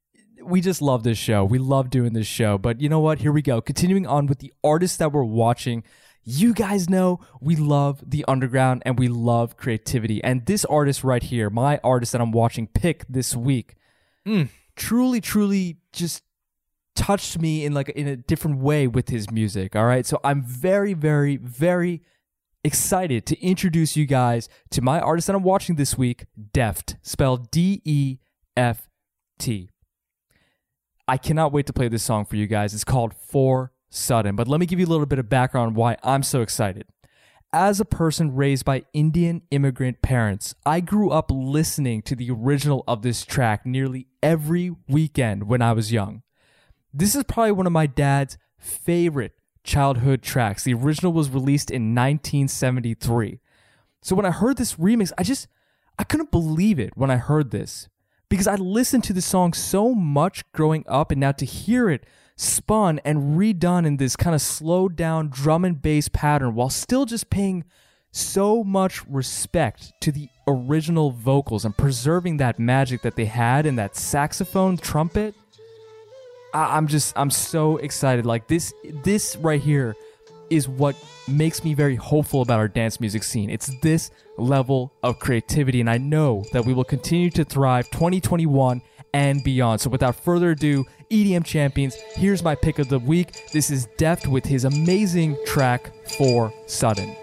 we 0.44 0.60
just 0.60 0.82
love 0.82 1.04
this 1.04 1.18
show. 1.18 1.46
We 1.46 1.58
love 1.58 1.90
doing 1.90 2.12
this 2.14 2.28
show. 2.28 2.58
But 2.58 2.82
you 2.82 2.90
know 2.90 3.00
what? 3.00 3.20
Here 3.20 3.32
we 3.32 3.42
go. 3.42 3.62
Continuing 3.62 4.06
on 4.06 4.28
with 4.28 4.40
the 4.40 4.54
artists 4.64 4.98
that 4.98 5.14
we're 5.14 5.24
watching. 5.24 5.84
You 6.26 6.54
guys 6.54 6.90
know 6.90 7.20
we 7.42 7.56
love 7.56 8.02
the 8.06 8.24
underground 8.28 8.84
and 8.86 8.98
we 8.98 9.08
love 9.08 9.58
creativity. 9.58 10.24
And 10.24 10.46
this 10.46 10.64
artist 10.66 11.04
right 11.04 11.24
here, 11.24 11.50
my 11.50 11.80
artist 11.84 12.12
that 12.14 12.22
I'm 12.22 12.32
watching 12.32 12.68
pick 12.68 13.06
this 13.08 13.36
week, 13.36 13.76
mm, 14.26 14.50
truly, 14.76 15.20
truly 15.22 15.78
just 15.92 16.24
touched 16.96 17.40
me 17.40 17.66
in 17.66 17.74
like 17.74 17.90
in 17.90 18.08
a 18.08 18.16
different 18.16 18.60
way 18.60 18.88
with 18.88 19.10
his 19.10 19.32
music. 19.32 19.76
All 19.76 19.86
right. 19.86 20.06
So 20.06 20.20
I'm 20.24 20.44
very, 20.44 20.94
very, 20.94 21.38
very 21.38 22.02
excited 22.64 23.26
to 23.26 23.42
introduce 23.42 23.98
you 23.98 24.06
guys 24.06 24.48
to 24.72 24.82
my 24.82 25.00
artist 25.00 25.28
that 25.28 25.36
I'm 25.36 25.44
watching 25.44 25.76
this 25.76 25.98
week, 25.98 26.26
Deft, 26.54 26.96
spelled 27.02 27.52
D 27.52 27.82
E 27.84 28.18
F 28.56 28.90
T. 29.38 29.70
I 31.08 31.18
cannot 31.18 31.52
wait 31.52 31.66
to 31.66 31.74
play 31.74 31.90
this 31.90 32.04
song 32.04 32.26
for 32.26 32.38
you 32.38 32.48
guys. 32.48 32.74
It's 32.74 32.86
called 32.86 33.14
For 33.14 33.74
Sudden. 33.90 34.36
But 34.36 34.48
let 34.48 34.60
me 34.60 34.66
give 34.66 34.80
you 34.80 34.86
a 34.86 34.88
little 34.88 35.06
bit 35.06 35.20
of 35.20 35.28
background 35.28 35.76
why 35.76 35.98
I'm 36.04 36.24
so 36.24 36.42
excited. 36.42 36.86
As 37.52 37.80
a 37.80 37.86
person 37.86 38.34
raised 38.34 38.66
by 38.66 38.86
Indian 38.94 39.44
immigrant 39.52 40.02
parents, 40.02 40.56
I 40.66 40.80
grew 40.80 41.12
up 41.12 41.30
listening 41.30 42.02
to 42.04 42.16
the 42.16 42.32
original 42.32 42.84
of 42.88 43.02
this 43.02 43.26
track 43.26 43.66
nearly 43.66 44.08
every 44.24 44.76
weekend 44.88 45.44
when 45.44 45.62
I 45.62 45.74
was 45.74 45.92
young. 45.92 46.24
This 46.94 47.16
is 47.16 47.24
probably 47.24 47.54
one 47.54 47.66
of 47.66 47.74
my 47.74 47.88
dad's 47.88 48.38
favorite 48.58 49.34
childhood 49.64 50.22
tracks. 50.22 50.64
The 50.64 50.74
original 50.74 51.12
was 51.12 51.30
released 51.30 51.72
in 51.72 51.96
1973. 51.96 53.40
So 54.02 54.16
when 54.16 54.26
I 54.26 54.32
heard 54.32 54.58
this 54.58 54.76
remix, 54.76 55.12
I 55.18 55.24
just 55.24 55.48
I 55.98 56.04
couldn't 56.04 56.32
believe 56.32 56.80
it 56.80 56.96
when 56.96 57.10
I 57.10 57.18
heard 57.18 57.52
this 57.52 57.88
because 58.30 58.48
I 58.48 58.56
listened 58.56 59.04
to 59.06 59.14
the 59.14 59.22
song 59.22 59.54
so 59.54 59.94
much 59.94 60.44
growing 60.52 60.84
up 60.88 61.12
and 61.12 61.22
now 61.22 61.32
to 61.34 61.46
hear 61.46 61.90
it 61.90 62.06
spun 62.36 63.00
and 63.06 63.38
redone 63.38 63.86
in 63.86 63.98
this 63.98 64.16
kind 64.16 64.36
of 64.36 64.42
slowed 64.42 64.96
down 64.96 65.30
drum 65.30 65.64
and 65.64 65.82
bass 65.82 66.10
pattern 66.10 66.56
while 66.56 66.70
still 66.70 67.06
just 67.06 67.30
paying 67.30 67.64
so 68.12 68.64
much 68.64 69.06
respect 69.08 69.94
to 70.02 70.12
the 70.12 70.30
original 70.48 71.12
vocals 71.12 71.66
and 71.66 71.78
preserving 71.78 72.38
that 72.38 72.60
magic 72.60 73.02
that 73.02 73.16
they 73.16 73.26
had 73.26 73.66
in 73.66 73.76
that 73.76 73.96
saxophone 73.96 74.78
trumpet 74.78 75.36
I- 76.54 76.78
I'm 76.78 76.88
just 76.88 77.14
I'm 77.16 77.30
so 77.32 77.78
excited. 77.78 78.26
Like 78.26 78.48
this 78.48 78.74
this 79.04 79.36
right 79.38 79.62
here 79.62 79.96
is 80.50 80.68
what 80.68 80.96
makes 81.28 81.64
me 81.64 81.74
very 81.74 81.96
hopeful 81.96 82.42
about 82.42 82.60
our 82.60 82.68
dance 82.68 83.00
music 83.00 83.24
scene. 83.24 83.50
It's 83.50 83.72
this 83.82 84.12
level 84.38 84.94
of 85.02 85.20
creativity, 85.20 85.80
and 85.80 85.90
I 85.90 85.98
know 85.98 86.44
that 86.54 86.66
we 86.66 86.74
will 86.74 86.84
continue 86.84 87.30
to 87.32 87.44
thrive 87.46 87.90
2021 87.92 88.82
and 89.14 89.44
beyond. 89.44 89.80
So 89.82 89.90
without 89.90 90.16
further 90.16 90.52
ado, 90.52 90.86
EDM 91.10 91.46
champions, 91.46 91.96
here's 92.16 92.44
my 92.44 92.56
pick 92.56 92.80
of 92.80 92.90
the 92.90 93.00
week. 93.00 93.50
This 93.52 93.70
is 93.70 93.88
Deft 93.98 94.28
with 94.28 94.46
his 94.46 94.66
amazing 94.66 95.38
track 95.46 95.92
for 96.18 96.52
Sudden. 96.68 97.16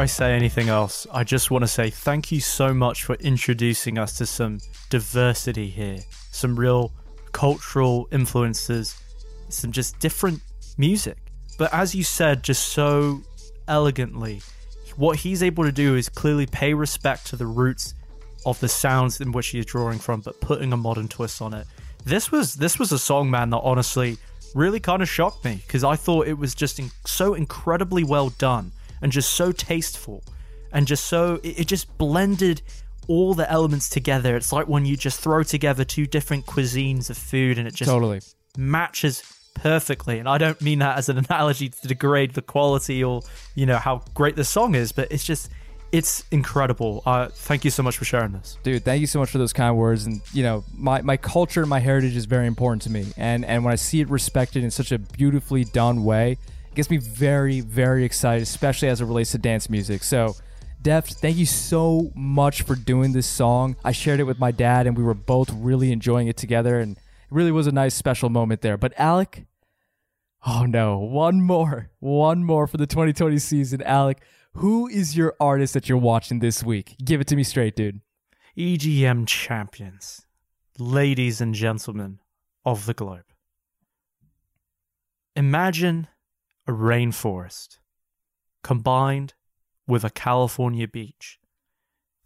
I 0.00 0.06
say 0.06 0.32
anything 0.32 0.70
else, 0.70 1.06
I 1.12 1.24
just 1.24 1.50
want 1.50 1.62
to 1.62 1.68
say 1.68 1.90
thank 1.90 2.32
you 2.32 2.40
so 2.40 2.72
much 2.72 3.04
for 3.04 3.16
introducing 3.16 3.98
us 3.98 4.16
to 4.16 4.24
some 4.24 4.56
diversity 4.88 5.68
here, 5.68 5.98
some 6.30 6.58
real 6.58 6.90
cultural 7.32 8.08
influences, 8.10 8.96
some 9.50 9.72
just 9.72 10.00
different 10.00 10.40
music. 10.78 11.18
But 11.58 11.74
as 11.74 11.94
you 11.94 12.02
said, 12.02 12.42
just 12.42 12.68
so 12.68 13.20
elegantly, 13.68 14.40
what 14.96 15.16
he's 15.16 15.42
able 15.42 15.64
to 15.64 15.72
do 15.72 15.96
is 15.96 16.08
clearly 16.08 16.46
pay 16.46 16.72
respect 16.72 17.26
to 17.26 17.36
the 17.36 17.44
roots 17.44 17.92
of 18.46 18.58
the 18.60 18.68
sounds 18.68 19.20
in 19.20 19.32
which 19.32 19.48
he 19.48 19.58
is 19.58 19.66
drawing 19.66 19.98
from, 19.98 20.22
but 20.22 20.40
putting 20.40 20.72
a 20.72 20.78
modern 20.78 21.08
twist 21.08 21.42
on 21.42 21.52
it. 21.52 21.66
This 22.06 22.32
was 22.32 22.54
this 22.54 22.78
was 22.78 22.90
a 22.90 22.98
song, 22.98 23.30
man, 23.30 23.50
that 23.50 23.58
honestly 23.58 24.16
really 24.54 24.80
kind 24.80 25.02
of 25.02 25.10
shocked 25.10 25.44
me 25.44 25.56
because 25.66 25.84
I 25.84 25.94
thought 25.94 26.26
it 26.26 26.38
was 26.38 26.54
just 26.54 26.78
in- 26.78 26.90
so 27.04 27.34
incredibly 27.34 28.02
well 28.02 28.30
done 28.30 28.72
and 29.02 29.12
just 29.12 29.32
so 29.32 29.52
tasteful 29.52 30.22
and 30.72 30.86
just 30.86 31.04
so 31.04 31.40
it, 31.42 31.60
it 31.60 31.66
just 31.66 31.96
blended 31.98 32.62
all 33.08 33.34
the 33.34 33.50
elements 33.50 33.88
together. 33.88 34.36
It's 34.36 34.52
like 34.52 34.68
when 34.68 34.86
you 34.86 34.96
just 34.96 35.20
throw 35.20 35.42
together 35.42 35.84
two 35.84 36.06
different 36.06 36.46
cuisines 36.46 37.10
of 37.10 37.18
food 37.18 37.58
and 37.58 37.66
it 37.66 37.74
just 37.74 37.90
Totally. 37.90 38.20
matches 38.56 39.22
perfectly. 39.54 40.18
And 40.18 40.28
I 40.28 40.38
don't 40.38 40.60
mean 40.60 40.78
that 40.78 40.96
as 40.96 41.08
an 41.08 41.18
analogy 41.18 41.70
to 41.70 41.88
degrade 41.88 42.34
the 42.34 42.42
quality 42.42 43.02
or, 43.02 43.22
you 43.54 43.66
know, 43.66 43.78
how 43.78 44.02
great 44.14 44.36
the 44.36 44.44
song 44.44 44.74
is, 44.74 44.92
but 44.92 45.10
it's 45.10 45.24
just, 45.24 45.50
it's 45.92 46.22
incredible. 46.30 47.02
Uh, 47.04 47.28
thank 47.28 47.64
you 47.64 47.70
so 47.70 47.82
much 47.82 47.98
for 47.98 48.04
sharing 48.04 48.30
this. 48.30 48.58
Dude, 48.62 48.84
thank 48.84 49.00
you 49.00 49.08
so 49.08 49.18
much 49.18 49.30
for 49.30 49.38
those 49.38 49.52
kind 49.52 49.76
words. 49.76 50.06
And 50.06 50.20
you 50.32 50.44
know, 50.44 50.64
my, 50.76 51.02
my 51.02 51.16
culture 51.16 51.62
and 51.62 51.68
my 51.68 51.80
heritage 51.80 52.14
is 52.14 52.26
very 52.26 52.46
important 52.46 52.82
to 52.82 52.90
me. 52.90 53.06
And 53.16 53.44
and 53.44 53.64
when 53.64 53.72
I 53.72 53.76
see 53.76 54.00
it 54.00 54.08
respected 54.08 54.62
in 54.62 54.70
such 54.70 54.92
a 54.92 54.98
beautifully 54.98 55.64
done 55.64 56.04
way, 56.04 56.38
gets 56.74 56.90
me 56.90 56.96
very, 56.96 57.60
very 57.60 58.04
excited, 58.04 58.42
especially 58.42 58.88
as 58.88 59.00
it 59.00 59.04
relates 59.04 59.32
to 59.32 59.38
dance 59.38 59.68
music. 59.68 60.02
So 60.02 60.34
Deft, 60.82 61.14
thank 61.14 61.36
you 61.36 61.44
so 61.44 62.10
much 62.14 62.62
for 62.62 62.74
doing 62.74 63.12
this 63.12 63.26
song. 63.26 63.76
I 63.84 63.92
shared 63.92 64.18
it 64.18 64.24
with 64.24 64.38
my 64.38 64.50
dad 64.50 64.86
and 64.86 64.96
we 64.96 65.04
were 65.04 65.14
both 65.14 65.50
really 65.52 65.92
enjoying 65.92 66.26
it 66.26 66.38
together 66.38 66.80
and 66.80 66.96
it 66.96 67.02
really 67.30 67.52
was 67.52 67.66
a 67.66 67.72
nice 67.72 67.94
special 67.94 68.30
moment 68.30 68.62
there. 68.62 68.78
But 68.78 68.94
Alec, 68.96 69.44
oh 70.46 70.64
no, 70.64 70.98
one 70.98 71.42
more. 71.42 71.90
One 71.98 72.44
more 72.44 72.66
for 72.66 72.78
the 72.78 72.86
2020 72.86 73.38
season. 73.38 73.82
Alec, 73.82 74.22
who 74.54 74.88
is 74.88 75.16
your 75.16 75.36
artist 75.38 75.74
that 75.74 75.86
you're 75.88 75.98
watching 75.98 76.38
this 76.38 76.64
week? 76.64 76.96
Give 77.04 77.20
it 77.20 77.26
to 77.26 77.36
me 77.36 77.42
straight, 77.42 77.76
dude. 77.76 78.00
EDM 78.56 79.26
champions, 79.26 80.26
ladies 80.78 81.42
and 81.42 81.54
gentlemen 81.54 82.20
of 82.64 82.86
the 82.86 82.94
globe. 82.94 83.24
Imagine 85.36 86.08
a 86.70 86.72
rainforest 86.72 87.78
combined 88.62 89.34
with 89.86 90.04
a 90.04 90.10
California 90.10 90.86
beach. 90.86 91.38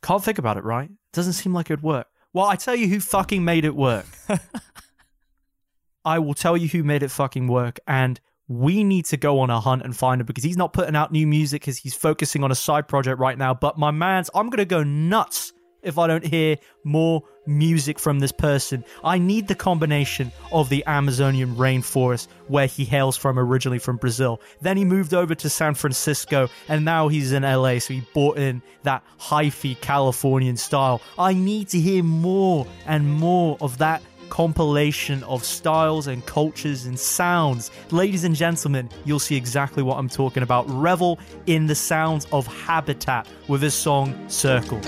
Can't 0.03 0.22
think 0.22 0.38
about 0.38 0.59
it, 0.59 0.64
right? 0.64 0.90
Doesn't 1.12 1.32
seem 1.32 1.55
like 1.55 1.70
it'd 1.70 1.82
work. 1.82 2.09
Well, 2.34 2.45
I 2.45 2.57
tell 2.57 2.76
you 2.76 2.88
who 2.88 3.01
fucking 3.01 3.45
made 3.45 3.64
it 3.64 3.74
work. 3.74 4.07
I 6.05 6.18
will 6.18 6.34
tell 6.34 6.57
you 6.57 6.68
who 6.68 6.84
made 6.84 7.03
it 7.03 7.11
fucking 7.11 7.49
work, 7.49 7.80
and 7.86 8.20
we 8.47 8.84
need 8.84 9.07
to 9.07 9.16
go 9.16 9.40
on 9.40 9.49
a 9.49 9.61
hunt 9.61 9.82
and 9.82 9.97
find 9.97 10.20
him 10.20 10.26
because 10.26 10.45
he's 10.45 10.59
not 10.59 10.74
putting 10.74 10.95
out 10.95 11.11
new 11.11 11.26
music 11.26 11.62
because 11.62 11.78
he's 11.78 11.95
focusing 11.95 12.45
on 12.45 12.53
a 12.53 12.55
side 12.55 12.86
project 12.86 13.18
right 13.18 13.38
now. 13.38 13.55
But 13.55 13.78
my 13.78 13.90
man's, 13.90 14.28
I'm 14.34 14.51
gonna 14.51 14.66
go 14.66 14.82
nuts 14.82 15.53
if 15.85 15.99
I 15.99 16.07
don't 16.07 16.24
hear 16.24 16.57
more 16.82 17.22
music 17.47 17.99
from 17.99 18.18
this 18.18 18.32
person. 18.32 18.85
I 19.03 19.18
need 19.18 19.49
the 19.49 19.55
combination 19.55 20.32
of 20.51 20.68
the 20.68 20.85
Amazonian 20.87 21.55
rainforest 21.57 22.28
where 22.49 22.66
he 22.66 22.85
hails 22.85 23.16
from 23.16 23.39
originally 23.39 23.78
from 23.78 23.97
Brazil. 23.97 24.41
Then 24.61 24.76
he 24.76 24.85
moved 24.85 25.14
over 25.14 25.35
to 25.35 25.49
San 25.49 25.74
Francisco 25.74 26.49
and 26.68 26.85
now 26.85 27.09
he's 27.09 27.32
in 27.32 27.43
LA, 27.43 27.78
so 27.78 27.95
he 27.95 28.03
brought 28.12 28.39
in 28.39 28.62
that 28.82 29.05
hyphy 29.20 29.80
Californian 29.80 30.57
style. 30.57 31.01
I 31.18 31.35
need 31.35 31.68
to 31.68 31.78
hear 31.78 32.03
more 32.03 32.66
and 32.87 33.11
more 33.11 33.59
of 33.61 33.78
that 33.78 34.03
compilation 34.30 35.22
of 35.24 35.45
styles 35.45 36.07
and 36.07 36.24
cultures 36.26 36.87
and 36.87 36.99
sounds. 36.99 37.70
Ladies 37.91 38.24
and 38.24 38.35
gentlemen, 38.35 38.89
you'll 39.05 39.18
see 39.18 39.37
exactly 39.37 39.82
what 39.82 39.99
I'm 39.99 40.09
talking 40.09 40.43
about. 40.43 40.68
Revel 40.68 41.18
in 41.47 41.66
the 41.66 41.74
sounds 41.74 42.26
of 42.32 42.47
Habitat 42.47 43.28
with 43.49 43.62
his 43.62 43.74
song 43.74 44.28
Circle. 44.28 44.80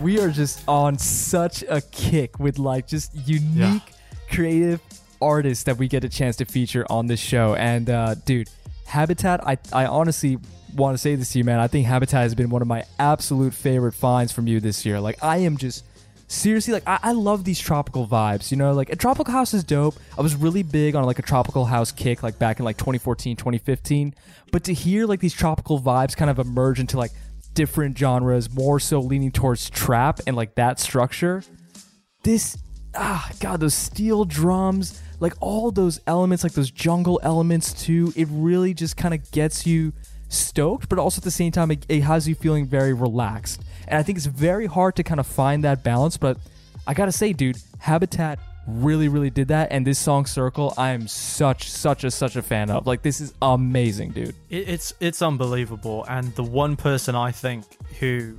We 0.00 0.20
are 0.20 0.30
just 0.30 0.66
on 0.68 0.98
such 0.98 1.64
a 1.68 1.80
kick 1.80 2.38
with 2.38 2.58
like 2.58 2.86
just 2.86 3.14
unique, 3.26 3.82
creative 4.30 4.80
artists 5.20 5.64
that 5.64 5.76
we 5.76 5.88
get 5.88 6.04
a 6.04 6.08
chance 6.08 6.36
to 6.36 6.44
feature 6.44 6.86
on 6.88 7.06
this 7.06 7.20
show. 7.20 7.54
And 7.54 7.90
uh, 7.90 8.14
dude, 8.14 8.48
Habitat, 8.86 9.46
I, 9.46 9.58
I 9.72 9.86
honestly 9.86 10.38
want 10.74 10.94
to 10.94 10.98
say 10.98 11.14
this 11.14 11.32
to 11.32 11.38
you, 11.38 11.44
man. 11.44 11.58
I 11.58 11.66
think 11.66 11.86
Habitat 11.86 12.22
has 12.22 12.34
been 12.34 12.50
one 12.50 12.62
of 12.62 12.68
my 12.68 12.84
absolute 12.98 13.54
favorite 13.54 13.92
finds 13.92 14.32
from 14.32 14.46
you 14.46 14.60
this 14.60 14.86
year. 14.86 15.00
Like, 15.00 15.22
I 15.22 15.38
am 15.38 15.56
just 15.56 15.84
seriously 16.28 16.74
like 16.74 16.86
I, 16.86 16.98
I 17.02 17.12
love 17.12 17.44
these 17.44 17.58
tropical 17.58 18.06
vibes 18.06 18.50
you 18.50 18.58
know 18.58 18.74
like 18.74 18.90
a 18.90 18.96
tropical 18.96 19.32
house 19.32 19.54
is 19.54 19.64
dope 19.64 19.94
i 20.18 20.20
was 20.20 20.36
really 20.36 20.62
big 20.62 20.94
on 20.94 21.04
like 21.04 21.18
a 21.18 21.22
tropical 21.22 21.64
house 21.64 21.90
kick 21.90 22.22
like 22.22 22.38
back 22.38 22.58
in 22.58 22.66
like 22.66 22.76
2014 22.76 23.34
2015 23.34 24.14
but 24.52 24.62
to 24.64 24.74
hear 24.74 25.06
like 25.06 25.20
these 25.20 25.32
tropical 25.32 25.80
vibes 25.80 26.14
kind 26.14 26.30
of 26.30 26.38
emerge 26.38 26.80
into 26.80 26.98
like 26.98 27.12
different 27.54 27.98
genres 27.98 28.52
more 28.52 28.78
so 28.78 29.00
leaning 29.00 29.32
towards 29.32 29.68
trap 29.70 30.20
and 30.26 30.36
like 30.36 30.54
that 30.54 30.78
structure. 30.78 31.42
This 32.22 32.58
ah 32.94 33.30
god 33.40 33.60
those 33.60 33.74
steel 33.74 34.24
drums 34.24 35.00
like 35.20 35.34
all 35.40 35.70
those 35.70 36.00
elements 36.06 36.42
like 36.42 36.52
those 36.52 36.70
jungle 36.70 37.20
elements 37.22 37.72
too 37.84 38.12
it 38.16 38.26
really 38.30 38.72
just 38.72 38.96
kind 38.96 39.12
of 39.12 39.30
gets 39.30 39.66
you 39.66 39.92
stoked 40.28 40.88
but 40.88 40.98
also 40.98 41.18
at 41.18 41.24
the 41.24 41.30
same 41.30 41.52
time 41.52 41.70
it, 41.70 41.84
it 41.88 42.00
has 42.00 42.26
you 42.26 42.34
feeling 42.34 42.66
very 42.66 42.92
relaxed. 42.92 43.62
And 43.86 43.98
i 43.98 44.02
think 44.02 44.16
it's 44.16 44.26
very 44.26 44.66
hard 44.66 44.96
to 44.96 45.02
kind 45.02 45.20
of 45.20 45.26
find 45.26 45.64
that 45.64 45.84
balance 45.84 46.16
but 46.16 46.38
i 46.86 46.94
gotta 46.94 47.12
say 47.12 47.32
dude 47.32 47.58
habitat 47.78 48.38
really 48.68 49.08
really 49.08 49.30
did 49.30 49.48
that 49.48 49.68
and 49.70 49.86
this 49.86 49.98
song 49.98 50.26
circle 50.26 50.74
i 50.76 50.90
am 50.90 51.08
such 51.08 51.70
such 51.70 52.04
a 52.04 52.10
such 52.10 52.36
a 52.36 52.42
fan 52.42 52.68
of 52.70 52.86
like 52.86 53.00
this 53.02 53.18
is 53.20 53.32
amazing 53.40 54.10
dude 54.10 54.34
It, 54.50 54.68
it's 54.68 54.92
it's 55.00 55.22
unbelievable, 55.22 56.04
and 56.08 56.34
the 56.34 56.42
one 56.44 56.76
person 56.76 57.14
I 57.14 57.30
think 57.32 57.64
who, 57.98 58.36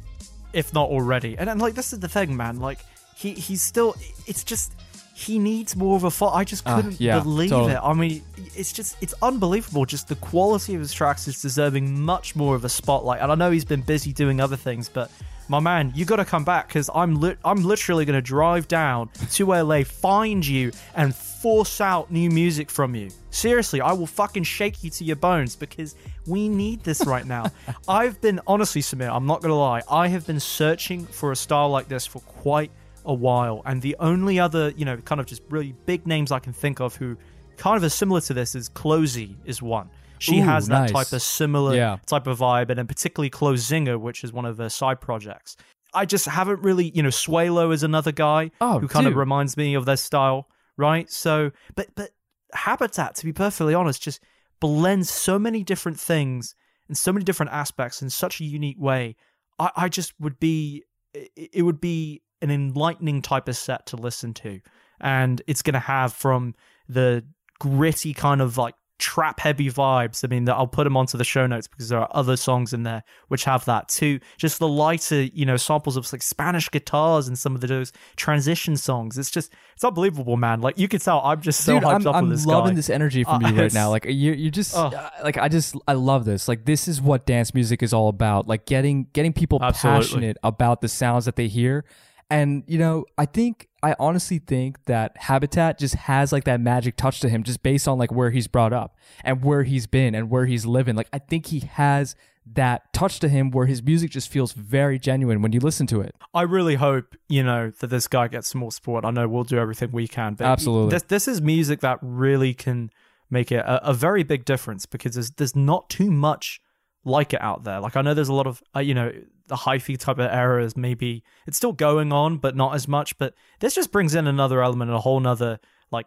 if 0.53 0.71
not 0.73 0.89
already, 0.89 1.35
and, 1.37 1.49
and 1.49 1.59
like 1.59 1.73
this 1.73 1.93
is 1.93 1.99
the 1.99 2.07
thing, 2.07 2.37
man. 2.37 2.59
Like 2.59 2.79
he 3.15 3.33
he's 3.33 3.61
still. 3.63 3.95
It's 4.27 4.43
just 4.43 4.71
he 5.15 5.39
needs 5.39 5.75
more 5.75 5.95
of 5.97 6.03
a 6.03 6.11
fight. 6.11 6.33
I 6.35 6.43
just 6.43 6.63
Ah, 6.65 6.75
couldn't 6.75 6.99
yeah, 7.01 7.19
believe 7.21 7.49
totally. 7.49 7.73
it. 7.73 7.79
I 7.83 7.93
mean, 7.93 8.21
it's 8.55 8.71
just 8.71 8.97
it's 9.01 9.13
unbelievable. 9.21 9.85
Just 9.85 10.07
the 10.07 10.15
quality 10.15 10.75
of 10.75 10.79
his 10.81 10.93
tracks 10.93 11.27
is 11.27 11.41
deserving 11.41 11.99
much 12.01 12.35
more 12.35 12.55
of 12.55 12.63
a 12.65 12.69
spotlight. 12.69 13.21
And 13.21 13.31
I 13.31 13.35
know 13.35 13.49
he's 13.51 13.65
been 13.65 13.81
busy 13.81 14.13
doing 14.13 14.39
other 14.39 14.57
things, 14.57 14.89
but. 14.89 15.09
My 15.51 15.59
man, 15.59 15.91
you 15.95 16.05
got 16.05 16.17
to 16.17 16.25
come 16.25 16.43
back 16.43 16.67
because 16.67 16.91
I'm 16.93 17.19
lit. 17.19 17.39
I'm 17.43 17.63
literally 17.63 18.05
going 18.05 18.15
to 18.15 18.21
drive 18.21 18.67
down 18.67 19.09
to 19.31 19.47
LA, 19.47 19.83
find 19.83 20.45
you, 20.45 20.71
and 20.93 21.13
force 21.15 21.81
out 21.81 22.11
new 22.11 22.29
music 22.29 22.69
from 22.69 22.93
you. 22.93 23.09
Seriously, 23.31 23.81
I 23.81 23.93
will 23.93 24.05
fucking 24.05 24.43
shake 24.43 24.83
you 24.83 24.91
to 24.91 25.03
your 25.03 25.15
bones 25.15 25.55
because 25.55 25.95
we 26.27 26.47
need 26.47 26.83
this 26.83 27.03
right 27.03 27.25
now. 27.25 27.47
I've 27.87 28.21
been 28.21 28.39
honestly, 28.45 28.81
Samir, 28.81 29.11
I'm 29.11 29.25
not 29.25 29.41
gonna 29.41 29.55
lie, 29.55 29.81
I 29.89 30.07
have 30.09 30.27
been 30.27 30.39
searching 30.39 31.07
for 31.07 31.31
a 31.31 31.35
style 31.35 31.69
like 31.69 31.87
this 31.87 32.05
for 32.05 32.19
quite 32.19 32.69
a 33.05 33.13
while, 33.13 33.63
and 33.65 33.81
the 33.81 33.95
only 33.99 34.39
other, 34.39 34.69
you 34.77 34.85
know, 34.85 34.97
kind 34.97 35.19
of 35.19 35.25
just 35.25 35.41
really 35.49 35.73
big 35.87 36.05
names 36.05 36.31
I 36.31 36.37
can 36.37 36.53
think 36.53 36.79
of 36.79 36.95
who 36.95 37.17
kind 37.57 37.75
of 37.75 37.83
are 37.83 37.89
similar 37.89 38.21
to 38.21 38.35
this 38.35 38.53
is 38.53 38.69
Clozee 38.69 39.35
is 39.45 39.63
one. 39.63 39.89
She 40.19 40.39
Ooh, 40.39 40.43
has 40.43 40.67
that 40.67 40.81
nice. 40.81 40.91
type 40.91 41.13
of 41.13 41.21
similar 41.21 41.75
Yeah. 41.75 41.97
type 42.05 42.27
of 42.27 42.39
vibe, 42.39 42.69
and 42.69 42.77
then 42.77 42.87
particularly 42.87 43.29
Clozinger, 43.29 43.99
which 43.99 44.23
is 44.23 44.31
one 44.33 44.45
of 44.45 44.57
their 44.57 44.69
side 44.69 45.01
projects. 45.01 45.55
I 45.93 46.05
just 46.05 46.25
haven't 46.25 46.61
really, 46.61 46.91
you 46.93 47.01
know, 47.01 47.09
Swalo 47.09 47.73
is 47.73 47.81
another 47.81 48.11
guy 48.11 48.51
Oh, 48.61 48.79
who 48.79 48.87
kind 48.87 49.07
of 49.07 49.15
reminds 49.15 49.57
me 49.57 49.73
of 49.73 49.85
their 49.85 49.97
style, 49.97 50.47
right? 50.77 51.09
So, 51.09 51.51
but 51.75 51.87
but 51.95 52.11
Habitat, 52.53 53.15
to 53.15 53.25
be 53.25 53.33
perfectly 53.33 53.73
honest, 53.73 54.01
just 54.01 54.19
blends 54.59 55.09
so 55.09 55.39
many 55.39 55.63
different 55.63 55.99
things 55.99 56.53
and 56.87 56.97
so 56.97 57.13
many 57.13 57.23
different 57.23 57.51
aspects 57.51 58.01
in 58.01 58.09
such 58.09 58.39
a 58.41 58.43
unique 58.43 58.79
way. 58.79 59.15
I, 59.57 59.71
I 59.75 59.89
just 59.89 60.13
would 60.19 60.39
be, 60.39 60.83
it 61.13 61.63
would 61.63 61.79
be 61.81 62.21
an 62.41 62.51
enlightening 62.51 63.21
type 63.21 63.47
of 63.47 63.55
set 63.57 63.85
to 63.87 63.95
listen 63.95 64.33
to, 64.35 64.59
and 64.99 65.41
it's 65.47 65.61
going 65.61 65.73
to 65.73 65.79
have 65.79 66.13
from 66.13 66.55
the 66.87 67.23
gritty 67.59 68.13
kind 68.13 68.41
of 68.41 68.57
like 68.57 68.75
trap 68.99 69.39
heavy 69.39 69.71
vibes. 69.71 70.23
I 70.23 70.27
mean, 70.27 70.45
that 70.45 70.55
I'll 70.55 70.67
put 70.67 70.83
them 70.83 70.95
onto 70.95 71.17
the 71.17 71.23
show 71.23 71.47
notes 71.47 71.67
because 71.67 71.89
there 71.89 71.99
are 71.99 72.09
other 72.11 72.37
songs 72.37 72.73
in 72.73 72.83
there 72.83 73.03
which 73.29 73.45
have 73.45 73.65
that 73.65 73.87
too. 73.89 74.19
Just 74.37 74.59
the 74.59 74.67
lighter, 74.67 75.23
you 75.23 75.45
know, 75.45 75.57
samples 75.57 75.97
of 75.97 76.11
like 76.13 76.21
Spanish 76.21 76.69
guitars 76.69 77.27
and 77.27 77.39
some 77.39 77.55
of 77.55 77.61
those 77.61 77.91
transition 78.17 78.77
songs. 78.77 79.17
It's 79.17 79.31
just, 79.31 79.53
it's 79.73 79.83
unbelievable, 79.83 80.37
man. 80.37 80.61
Like 80.61 80.77
you 80.77 80.87
can 80.87 80.99
tell, 80.99 81.21
I'm 81.23 81.41
just 81.41 81.61
so 81.61 81.75
Dude, 81.75 81.83
hyped 81.83 81.95
I'm, 81.95 82.07
up 82.07 82.15
I'm 82.15 82.23
on 82.25 82.29
this 82.29 82.45
loving 82.45 82.71
guy. 82.71 82.75
this 82.75 82.89
energy 82.89 83.23
from 83.23 83.43
Uh, 83.45 83.49
you 83.51 83.61
right 83.61 83.73
now. 83.73 83.89
Like 83.89 84.05
you, 84.05 84.33
you 84.33 84.51
just 84.51 84.75
Oh. 84.75 84.87
uh, 84.87 85.09
like 85.23 85.37
I 85.37 85.47
just 85.47 85.75
I 85.87 85.93
love 85.93 86.25
this. 86.25 86.47
Like 86.47 86.65
this 86.65 86.87
is 86.87 87.01
what 87.01 87.25
dance 87.25 87.53
music 87.53 87.81
is 87.81 87.93
all 87.93 88.09
about. 88.09 88.47
Like 88.47 88.65
getting 88.65 89.07
getting 89.13 89.33
people 89.33 89.59
Absolutely. 89.61 90.01
passionate 90.03 90.37
about 90.43 90.81
the 90.81 90.87
sounds 90.89 91.25
that 91.25 91.35
they 91.37 91.47
hear. 91.47 91.85
And 92.29 92.63
you 92.67 92.77
know, 92.77 93.05
I 93.17 93.25
think 93.25 93.67
I 93.81 93.95
honestly 93.99 94.39
think 94.39 94.85
that 94.85 95.17
Habitat 95.17 95.79
just 95.79 95.95
has 95.95 96.31
like 96.31 96.43
that 96.43 96.61
magic 96.61 96.95
touch 96.95 97.19
to 97.21 97.29
him, 97.29 97.43
just 97.43 97.63
based 97.63 97.87
on 97.87 97.97
like 97.97 98.11
where 98.11 98.29
he's 98.29 98.47
brought 98.47 98.73
up 98.73 98.95
and 99.23 99.43
where 99.43 99.63
he's 99.63 99.87
been 99.87 100.13
and 100.13 100.29
where 100.29 100.45
he's 100.45 100.65
living. 100.65 100.95
Like 100.95 101.09
I 101.11 101.19
think 101.19 101.47
he 101.47 101.61
has 101.61 102.15
that 102.53 102.91
touch 102.93 103.19
to 103.19 103.29
him 103.29 103.51
where 103.51 103.65
his 103.65 103.83
music 103.83 104.11
just 104.11 104.29
feels 104.29 104.53
very 104.53 104.97
genuine 104.97 105.41
when 105.41 105.51
you 105.51 105.59
listen 105.59 105.87
to 105.87 106.01
it. 106.01 106.15
I 106.33 106.43
really 106.43 106.75
hope 106.75 107.15
you 107.27 107.43
know 107.43 107.71
that 107.79 107.87
this 107.87 108.07
guy 108.07 108.27
gets 108.27 108.49
some 108.49 108.61
more 108.61 108.71
support. 108.71 109.05
I 109.05 109.11
know 109.11 109.27
we'll 109.27 109.43
do 109.43 109.57
everything 109.57 109.91
we 109.91 110.07
can, 110.07 110.35
but 110.35 110.45
Absolutely. 110.45 110.91
this 110.91 111.03
this 111.03 111.27
is 111.27 111.41
music 111.41 111.79
that 111.81 111.99
really 112.01 112.53
can 112.53 112.91
make 113.29 113.51
it 113.51 113.65
a, 113.65 113.89
a 113.89 113.93
very 113.93 114.23
big 114.23 114.45
difference 114.45 114.85
because 114.85 115.13
there's 115.13 115.31
there's 115.31 115.55
not 115.55 115.89
too 115.89 116.11
much 116.11 116.61
like 117.09 117.33
it 117.33 117.41
out 117.41 117.63
there. 117.63 117.79
Like 117.79 117.95
I 117.95 118.01
know 118.01 118.13
there's 118.13 118.29
a 118.29 118.33
lot 118.33 118.47
of 118.47 118.61
uh, 118.75 118.79
you 118.79 118.93
know 118.93 119.11
the 119.47 119.55
hyphy 119.55 119.97
type 119.97 120.19
of 120.19 120.31
era 120.31 120.63
is 120.63 120.77
maybe 120.77 121.23
it's 121.47 121.57
still 121.57 121.73
going 121.73 122.13
on, 122.13 122.37
but 122.37 122.55
not 122.55 122.75
as 122.75 122.87
much. 122.87 123.17
But 123.17 123.33
this 123.59 123.75
just 123.75 123.91
brings 123.91 124.15
in 124.15 124.27
another 124.27 124.61
element, 124.61 124.89
and 124.89 124.97
a 124.97 125.01
whole 125.01 125.19
nother 125.19 125.59
like 125.91 126.05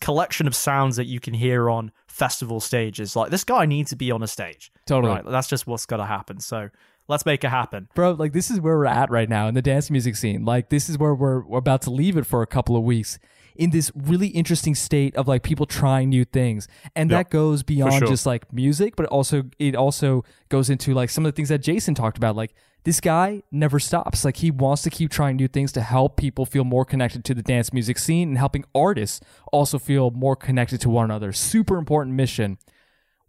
collection 0.00 0.46
of 0.46 0.54
sounds 0.54 0.96
that 0.96 1.06
you 1.06 1.20
can 1.20 1.34
hear 1.34 1.68
on 1.68 1.92
festival 2.06 2.60
stages. 2.60 3.16
Like 3.16 3.30
this 3.30 3.44
guy 3.44 3.66
needs 3.66 3.90
to 3.90 3.96
be 3.96 4.10
on 4.10 4.22
a 4.22 4.28
stage. 4.28 4.70
Totally. 4.86 5.14
Right, 5.14 5.24
that's 5.26 5.48
just 5.48 5.66
what's 5.66 5.86
got 5.86 5.98
to 5.98 6.06
happen. 6.06 6.40
So 6.40 6.70
let's 7.08 7.26
make 7.26 7.42
it 7.42 7.48
happen. 7.48 7.88
bro 7.94 8.12
like 8.12 8.32
this 8.32 8.50
is 8.50 8.60
where 8.60 8.76
we're 8.76 8.86
at 8.86 9.10
right 9.10 9.28
now 9.28 9.48
in 9.48 9.54
the 9.54 9.62
dance 9.62 9.90
music 9.90 10.14
scene 10.14 10.44
like 10.44 10.68
this 10.68 10.88
is 10.88 10.98
where 10.98 11.14
we're, 11.14 11.42
we're 11.42 11.58
about 11.58 11.82
to 11.82 11.90
leave 11.90 12.16
it 12.16 12.26
for 12.26 12.42
a 12.42 12.46
couple 12.46 12.76
of 12.76 12.82
weeks 12.82 13.18
in 13.58 13.70
this 13.70 13.92
really 13.94 14.28
interesting 14.28 14.74
state 14.74 15.14
of 15.16 15.28
like 15.28 15.42
people 15.42 15.66
trying 15.66 16.08
new 16.08 16.24
things. 16.24 16.68
And 16.96 17.10
Yeah, 17.10 17.18
that 17.18 17.30
goes 17.30 17.62
beyond 17.62 17.94
sure. 17.94 18.08
just 18.08 18.24
like 18.24 18.50
music 18.52 18.96
but 18.96 19.06
also 19.06 19.44
it 19.58 19.74
also 19.74 20.24
goes 20.48 20.70
into 20.70 20.94
like 20.94 21.10
some 21.10 21.26
of 21.26 21.32
the 21.32 21.36
things 21.36 21.50
that 21.50 21.58
jason 21.58 21.94
talked 21.94 22.16
about. 22.16 22.36
Like 22.36 22.54
this 22.84 23.00
guy 23.00 23.42
never 23.50 23.78
stops. 23.78 24.24
Like 24.24 24.36
he 24.36 24.50
wants 24.50 24.82
to 24.82 24.90
keep 24.90 25.10
trying 25.10 25.36
new 25.36 25.48
things 25.48 25.72
to 25.72 25.82
help 25.82 26.16
people 26.16 26.46
feel 26.46 26.64
more 26.64 26.84
connected 26.84 27.24
to 27.26 27.34
the 27.34 27.42
dance 27.42 27.72
music 27.72 27.98
scene 27.98 28.28
and 28.28 28.38
helping 28.38 28.64
artists 28.74 29.20
also 29.52 29.78
feel 29.78 30.10
more 30.10 30.36
connected 30.36 30.80
to 30.82 30.88
one 30.88 31.04
another. 31.04 31.32
Super 31.32 31.76
important 31.76 32.16
mission. 32.16 32.56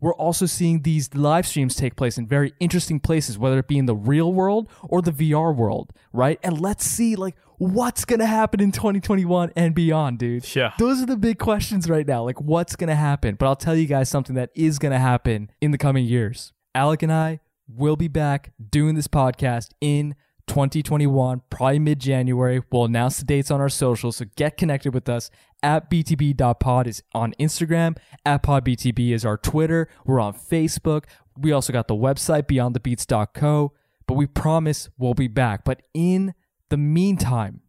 We're 0.01 0.15
also 0.15 0.45
seeing 0.45 0.83
these 0.83 1.13
live 1.13 1.45
streams 1.45 1.75
take 1.75 1.97
place 1.97 2.17
in 2.17 2.25
very 2.25 2.53
interesting 2.61 3.01
places, 3.01 3.37
whether 3.37 3.59
it 3.59 3.67
be 3.67 3.77
in 3.77 3.85
the 3.85 3.95
real 3.95 4.31
world 4.31 4.69
or 4.83 5.01
the 5.01 5.11
VR 5.11 5.53
world, 5.53 5.91
right? 6.13 6.39
And 6.41 6.61
let's 6.61 6.85
see 6.85 7.17
like 7.17 7.35
what's 7.59 8.05
gonna 8.05 8.25
happen 8.25 8.59
in 8.59 8.71
2021 8.71 9.51
and 9.55 9.75
beyond, 9.75 10.17
dude. 10.17 10.55
Yeah. 10.55 10.73
Those 10.79 11.01
are 11.03 11.05
the 11.05 11.17
big 11.17 11.37
questions 11.37 11.89
right 11.89 12.07
now. 12.07 12.23
Like 12.23 12.41
what's 12.41 12.75
gonna 12.75 12.95
happen? 12.95 13.35
But 13.35 13.45
I'll 13.45 13.55
tell 13.55 13.75
you 13.75 13.85
guys 13.85 14.09
something 14.09 14.35
that 14.35 14.49
is 14.55 14.79
gonna 14.79 14.99
happen 14.99 15.51
in 15.61 15.71
the 15.71 15.77
coming 15.77 16.05
years. 16.05 16.53
Alec 16.73 17.03
and 17.03 17.11
I 17.11 17.41
will 17.67 17.95
be 17.95 18.07
back 18.07 18.53
doing 18.71 18.95
this 18.95 19.07
podcast 19.07 19.69
in 19.81 20.15
2021, 20.47 21.43
probably 21.49 21.79
mid 21.79 21.99
January. 21.99 22.61
We'll 22.71 22.85
announce 22.85 23.19
the 23.19 23.25
dates 23.25 23.51
on 23.51 23.61
our 23.61 23.69
socials, 23.69 24.17
so 24.17 24.25
get 24.35 24.57
connected 24.57 24.93
with 24.93 25.07
us 25.07 25.29
at 25.61 25.91
btb.pod 25.91 26.87
is 26.87 27.03
on 27.13 27.33
Instagram, 27.39 27.97
at 28.25 28.41
podbtb 28.41 29.11
is 29.11 29.25
our 29.25 29.37
Twitter. 29.37 29.89
We're 30.05 30.19
on 30.19 30.33
Facebook. 30.33 31.03
We 31.37 31.51
also 31.51 31.71
got 31.73 31.87
the 31.87 31.95
website 31.95 32.43
beyondthebeats.co, 32.43 33.73
but 34.07 34.13
we 34.15 34.25
promise 34.25 34.89
we'll 34.97 35.13
be 35.13 35.27
back. 35.27 35.63
But 35.63 35.83
in 35.93 36.33
the 36.69 36.77
meantime, 36.77 37.61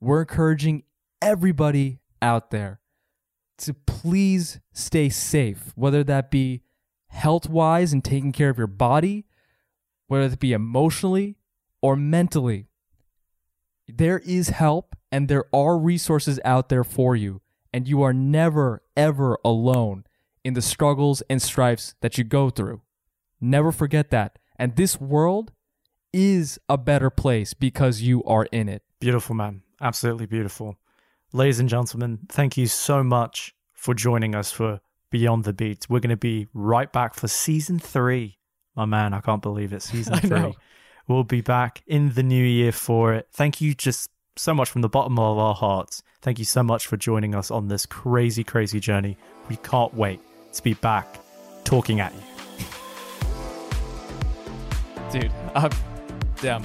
we're 0.00 0.20
encouraging 0.20 0.84
everybody 1.22 2.00
out 2.22 2.50
there 2.50 2.80
to 3.58 3.74
please 3.74 4.60
stay 4.72 5.08
safe, 5.08 5.72
whether 5.74 6.02
that 6.04 6.30
be 6.30 6.62
health 7.08 7.48
wise 7.48 7.92
and 7.92 8.04
taking 8.04 8.32
care 8.32 8.50
of 8.50 8.58
your 8.58 8.66
body, 8.66 9.26
whether 10.06 10.24
it 10.24 10.38
be 10.38 10.52
emotionally 10.52 11.36
or 11.82 11.96
mentally. 11.96 12.68
There 13.86 14.20
is 14.20 14.50
help 14.50 14.96
and 15.12 15.28
there 15.28 15.44
are 15.52 15.76
resources 15.76 16.40
out 16.44 16.68
there 16.68 16.84
for 16.84 17.16
you, 17.16 17.42
and 17.72 17.88
you 17.88 18.02
are 18.02 18.12
never, 18.12 18.82
ever 18.96 19.38
alone 19.44 20.04
in 20.44 20.54
the 20.54 20.62
struggles 20.62 21.22
and 21.28 21.42
strifes 21.42 21.94
that 22.00 22.16
you 22.16 22.24
go 22.24 22.48
through. 22.48 22.80
Never 23.40 23.72
forget 23.72 24.10
that. 24.10 24.38
And 24.56 24.76
this 24.76 25.00
world 25.00 25.52
is 26.12 26.58
a 26.68 26.76
better 26.78 27.10
place 27.10 27.54
because 27.54 28.02
you 28.02 28.22
are 28.24 28.46
in 28.46 28.68
it. 28.68 28.82
Beautiful, 28.98 29.34
man. 29.34 29.62
Absolutely 29.80 30.26
beautiful. 30.26 30.76
Ladies 31.32 31.60
and 31.60 31.68
gentlemen, 31.68 32.20
thank 32.28 32.56
you 32.56 32.66
so 32.66 33.02
much 33.02 33.54
for 33.72 33.94
joining 33.94 34.34
us 34.34 34.50
for 34.50 34.80
Beyond 35.10 35.44
the 35.44 35.52
Beats. 35.52 35.88
We're 35.88 36.00
going 36.00 36.10
to 36.10 36.16
be 36.16 36.48
right 36.52 36.92
back 36.92 37.14
for 37.14 37.28
season 37.28 37.78
three. 37.78 38.38
My 38.74 38.84
man, 38.84 39.14
I 39.14 39.20
can't 39.20 39.42
believe 39.42 39.72
it. 39.72 39.82
Season 39.82 40.16
three. 40.20 40.54
We'll 41.08 41.24
be 41.24 41.40
back 41.40 41.82
in 41.86 42.14
the 42.14 42.22
new 42.22 42.44
year 42.44 42.72
for 42.72 43.14
it. 43.14 43.28
Thank 43.32 43.60
you 43.60 43.74
just 43.74 44.10
so 44.36 44.54
much 44.54 44.70
from 44.70 44.82
the 44.82 44.88
bottom 44.88 45.18
of 45.18 45.38
our 45.38 45.54
hearts. 45.54 46.02
Thank 46.22 46.38
you 46.38 46.44
so 46.44 46.62
much 46.62 46.86
for 46.86 46.96
joining 46.96 47.34
us 47.34 47.50
on 47.50 47.68
this 47.68 47.86
crazy, 47.86 48.44
crazy 48.44 48.80
journey. 48.80 49.16
We 49.48 49.56
can't 49.56 49.94
wait 49.94 50.20
to 50.52 50.62
be 50.62 50.74
back 50.74 51.20
talking 51.64 52.00
at 52.00 52.12
you. 52.14 52.20
dude. 55.20 55.32
I'm, 55.54 55.70
damn, 56.40 56.64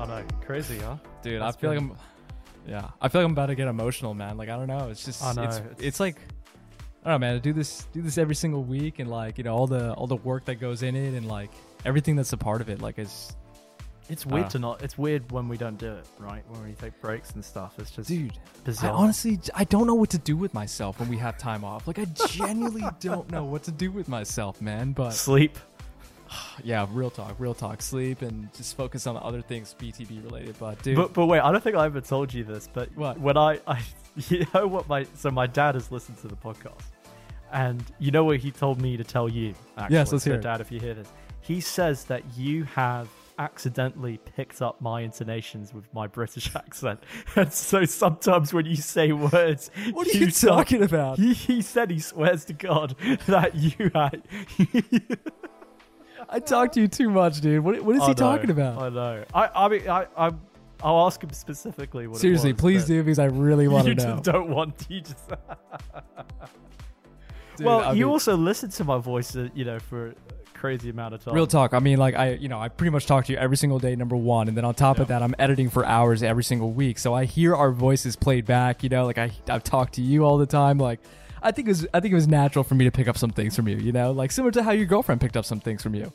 I 0.00 0.06
know, 0.06 0.24
crazy, 0.44 0.78
huh? 0.78 0.96
dude. 1.22 1.40
That's 1.42 1.56
I 1.56 1.60
feel 1.60 1.74
been- 1.74 1.88
like 1.90 1.98
I'm, 1.98 2.70
yeah, 2.70 2.90
I 3.00 3.08
feel 3.08 3.20
like 3.22 3.26
I'm 3.26 3.32
about 3.32 3.46
to 3.46 3.54
get 3.54 3.68
emotional, 3.68 4.14
man. 4.14 4.36
Like 4.36 4.48
I 4.48 4.56
don't 4.56 4.68
know. 4.68 4.88
It's 4.90 5.04
just, 5.04 5.22
I 5.22 5.32
know, 5.32 5.42
it's, 5.44 5.56
it's- 5.58 5.76
it's 5.80 6.00
like, 6.00 6.16
I 7.04 7.10
don't 7.10 7.20
know, 7.20 7.26
man. 7.26 7.34
To 7.34 7.40
do 7.40 7.52
this, 7.52 7.86
do 7.92 8.02
this 8.02 8.18
every 8.18 8.34
single 8.34 8.62
week, 8.64 8.98
and 8.98 9.10
like 9.10 9.38
you 9.38 9.44
know 9.44 9.54
all 9.54 9.66
the 9.66 9.92
all 9.94 10.06
the 10.06 10.16
work 10.16 10.44
that 10.46 10.56
goes 10.56 10.82
in 10.82 10.94
it, 10.96 11.14
and 11.14 11.26
like 11.28 11.50
everything 11.84 12.16
that's 12.16 12.32
a 12.32 12.36
part 12.36 12.60
of 12.60 12.68
it. 12.68 12.80
Like 12.80 12.98
it's, 12.98 13.34
It's 14.10 14.24
weird 14.26 14.46
Uh. 14.46 14.48
to 14.50 14.58
not. 14.58 14.82
It's 14.82 14.96
weird 14.98 15.30
when 15.32 15.48
we 15.48 15.56
don't 15.58 15.78
do 15.78 15.92
it, 15.92 16.06
right? 16.18 16.42
When 16.48 16.64
we 16.64 16.72
take 16.72 16.98
breaks 17.00 17.32
and 17.32 17.44
stuff. 17.44 17.74
It's 17.78 17.90
just 17.90 18.08
dude. 18.08 18.32
I 18.82 18.88
honestly, 18.88 19.38
I 19.54 19.64
don't 19.64 19.86
know 19.86 19.94
what 19.94 20.10
to 20.10 20.18
do 20.18 20.36
with 20.36 20.52
myself 20.54 20.98
when 21.00 21.08
we 21.10 21.18
have 21.18 21.36
time 21.38 21.62
off. 21.64 21.86
Like 21.86 21.98
I 21.98 22.06
genuinely 22.26 22.84
don't 23.00 23.30
know 23.30 23.44
what 23.44 23.62
to 23.64 23.70
do 23.70 23.90
with 23.92 24.08
myself, 24.08 24.60
man. 24.62 24.92
But 24.92 25.10
sleep. 25.12 25.58
yeah, 26.64 26.86
real 26.90 27.10
talk, 27.10 27.34
real 27.38 27.54
talk. 27.54 27.82
Sleep 27.82 28.22
and 28.22 28.52
just 28.54 28.76
focus 28.76 29.06
on 29.06 29.16
other 29.16 29.40
things 29.42 29.74
BTB 29.78 30.24
related. 30.24 30.56
But 30.58 30.82
dude, 30.82 30.96
But 30.96 31.12
but 31.12 31.26
wait, 31.26 31.40
I 31.40 31.50
don't 31.52 31.62
think 31.62 31.76
I 31.76 31.86
ever 31.86 32.00
told 32.00 32.32
you 32.32 32.44
this. 32.44 32.68
But 32.72 32.88
What? 32.96 33.18
when 33.20 33.36
I, 33.36 33.60
I 33.66 33.80
you 34.28 34.46
know 34.54 34.66
what 34.66 34.88
my 34.88 35.06
so 35.14 35.30
my 35.30 35.46
dad 35.46 35.74
has 35.74 35.90
listened 35.92 36.18
to 36.18 36.28
the 36.28 36.36
podcast, 36.36 36.82
and 37.52 37.82
you 37.98 38.10
know 38.10 38.24
what 38.24 38.38
he 38.38 38.50
told 38.50 38.80
me 38.80 38.96
to 38.96 39.04
tell 39.04 39.28
you. 39.28 39.54
Actually. 39.76 39.94
Yes, 39.96 40.12
let's 40.12 40.24
So, 40.24 40.30
hear 40.30 40.38
it. 40.38 40.42
Dad. 40.42 40.60
If 40.60 40.70
you 40.72 40.80
hear 40.80 40.94
this, 40.94 41.08
he 41.40 41.60
says 41.60 42.04
that 42.04 42.22
you 42.36 42.64
have 42.64 43.08
accidentally 43.40 44.18
picked 44.34 44.60
up 44.60 44.80
my 44.80 45.00
intonations 45.02 45.72
with 45.72 45.84
my 45.94 46.08
British 46.08 46.52
accent, 46.56 46.98
and 47.36 47.52
so 47.52 47.84
sometimes 47.84 48.52
when 48.52 48.66
you 48.66 48.74
say 48.74 49.12
words, 49.12 49.70
What 49.92 50.08
are 50.08 50.18
you 50.18 50.30
sound- 50.30 50.56
talking 50.58 50.82
about? 50.82 51.18
He, 51.20 51.32
he 51.34 51.62
said 51.62 51.90
he 51.92 52.00
swears 52.00 52.44
to 52.46 52.52
God 52.52 52.96
that 53.26 53.54
you 53.54 53.92
had. 53.94 54.22
I 56.28 56.40
talk 56.40 56.72
to 56.72 56.80
you 56.80 56.88
too 56.88 57.08
much, 57.10 57.40
dude. 57.40 57.64
What, 57.64 57.80
what 57.82 57.96
is 57.96 58.02
I 58.02 58.06
he 58.06 58.10
know, 58.10 58.14
talking 58.14 58.50
about? 58.50 58.78
I 58.82 58.88
know. 58.90 59.24
I 59.34 59.50
I 59.54 59.68
mean 59.68 59.88
I 59.88 60.06
I 60.16 60.30
I'll 60.82 61.06
ask 61.06 61.22
him 61.22 61.30
specifically 61.32 62.06
what. 62.06 62.18
it 62.18 62.20
Seriously, 62.20 62.52
was, 62.52 62.60
please 62.60 62.84
do 62.84 63.02
because 63.02 63.18
I 63.18 63.24
really 63.24 63.66
want 63.66 63.86
to 63.86 63.94
know. 63.94 64.20
don't 64.22 64.48
want 64.50 64.78
to. 64.78 64.94
You 64.94 65.00
just 65.00 65.28
Dude, 67.56 67.66
well, 67.66 67.80
I 67.80 67.92
you 67.92 68.04
mean- 68.06 68.12
also 68.12 68.36
listen 68.36 68.70
to 68.70 68.84
my 68.84 68.98
voice, 68.98 69.34
uh, 69.34 69.48
you 69.54 69.64
know, 69.64 69.80
for 69.80 70.08
a 70.10 70.14
crazy 70.54 70.90
amount 70.90 71.14
of 71.14 71.24
time. 71.24 71.34
Real 71.34 71.46
talk. 71.48 71.74
I 71.74 71.80
mean, 71.80 71.98
like 71.98 72.14
I, 72.14 72.32
you 72.34 72.48
know, 72.48 72.60
I 72.60 72.68
pretty 72.68 72.90
much 72.90 73.06
talk 73.06 73.24
to 73.24 73.32
you 73.32 73.38
every 73.38 73.56
single 73.56 73.80
day. 73.80 73.96
Number 73.96 74.14
one, 74.16 74.46
and 74.46 74.56
then 74.56 74.64
on 74.64 74.74
top 74.74 74.98
of 75.00 75.08
that, 75.08 75.22
I'm 75.22 75.34
editing 75.40 75.68
for 75.70 75.84
hours 75.84 76.22
every 76.22 76.44
single 76.44 76.70
week, 76.70 76.98
so 77.00 77.14
I 77.14 77.24
hear 77.24 77.56
our 77.56 77.72
voices 77.72 78.14
played 78.14 78.44
back. 78.46 78.84
You 78.84 78.90
know, 78.90 79.04
like 79.06 79.18
I, 79.18 79.32
I've 79.48 79.64
talked 79.64 79.94
to 79.94 80.02
you 80.02 80.24
all 80.24 80.38
the 80.38 80.46
time. 80.46 80.78
Like, 80.78 81.00
I 81.42 81.50
think 81.52 81.68
it 81.68 81.70
was, 81.70 81.86
I 81.94 82.00
think 82.00 82.12
it 82.12 82.16
was 82.16 82.28
natural 82.28 82.64
for 82.64 82.74
me 82.74 82.84
to 82.84 82.90
pick 82.90 83.08
up 83.08 83.16
some 83.18 83.30
things 83.30 83.54
from 83.56 83.68
you. 83.68 83.76
You 83.76 83.92
know, 83.92 84.10
like 84.12 84.32
similar 84.32 84.50
to 84.52 84.62
how 84.62 84.72
your 84.72 84.86
girlfriend 84.86 85.20
picked 85.20 85.36
up 85.36 85.44
some 85.44 85.60
things 85.60 85.82
from 85.82 85.94
you. 85.94 86.12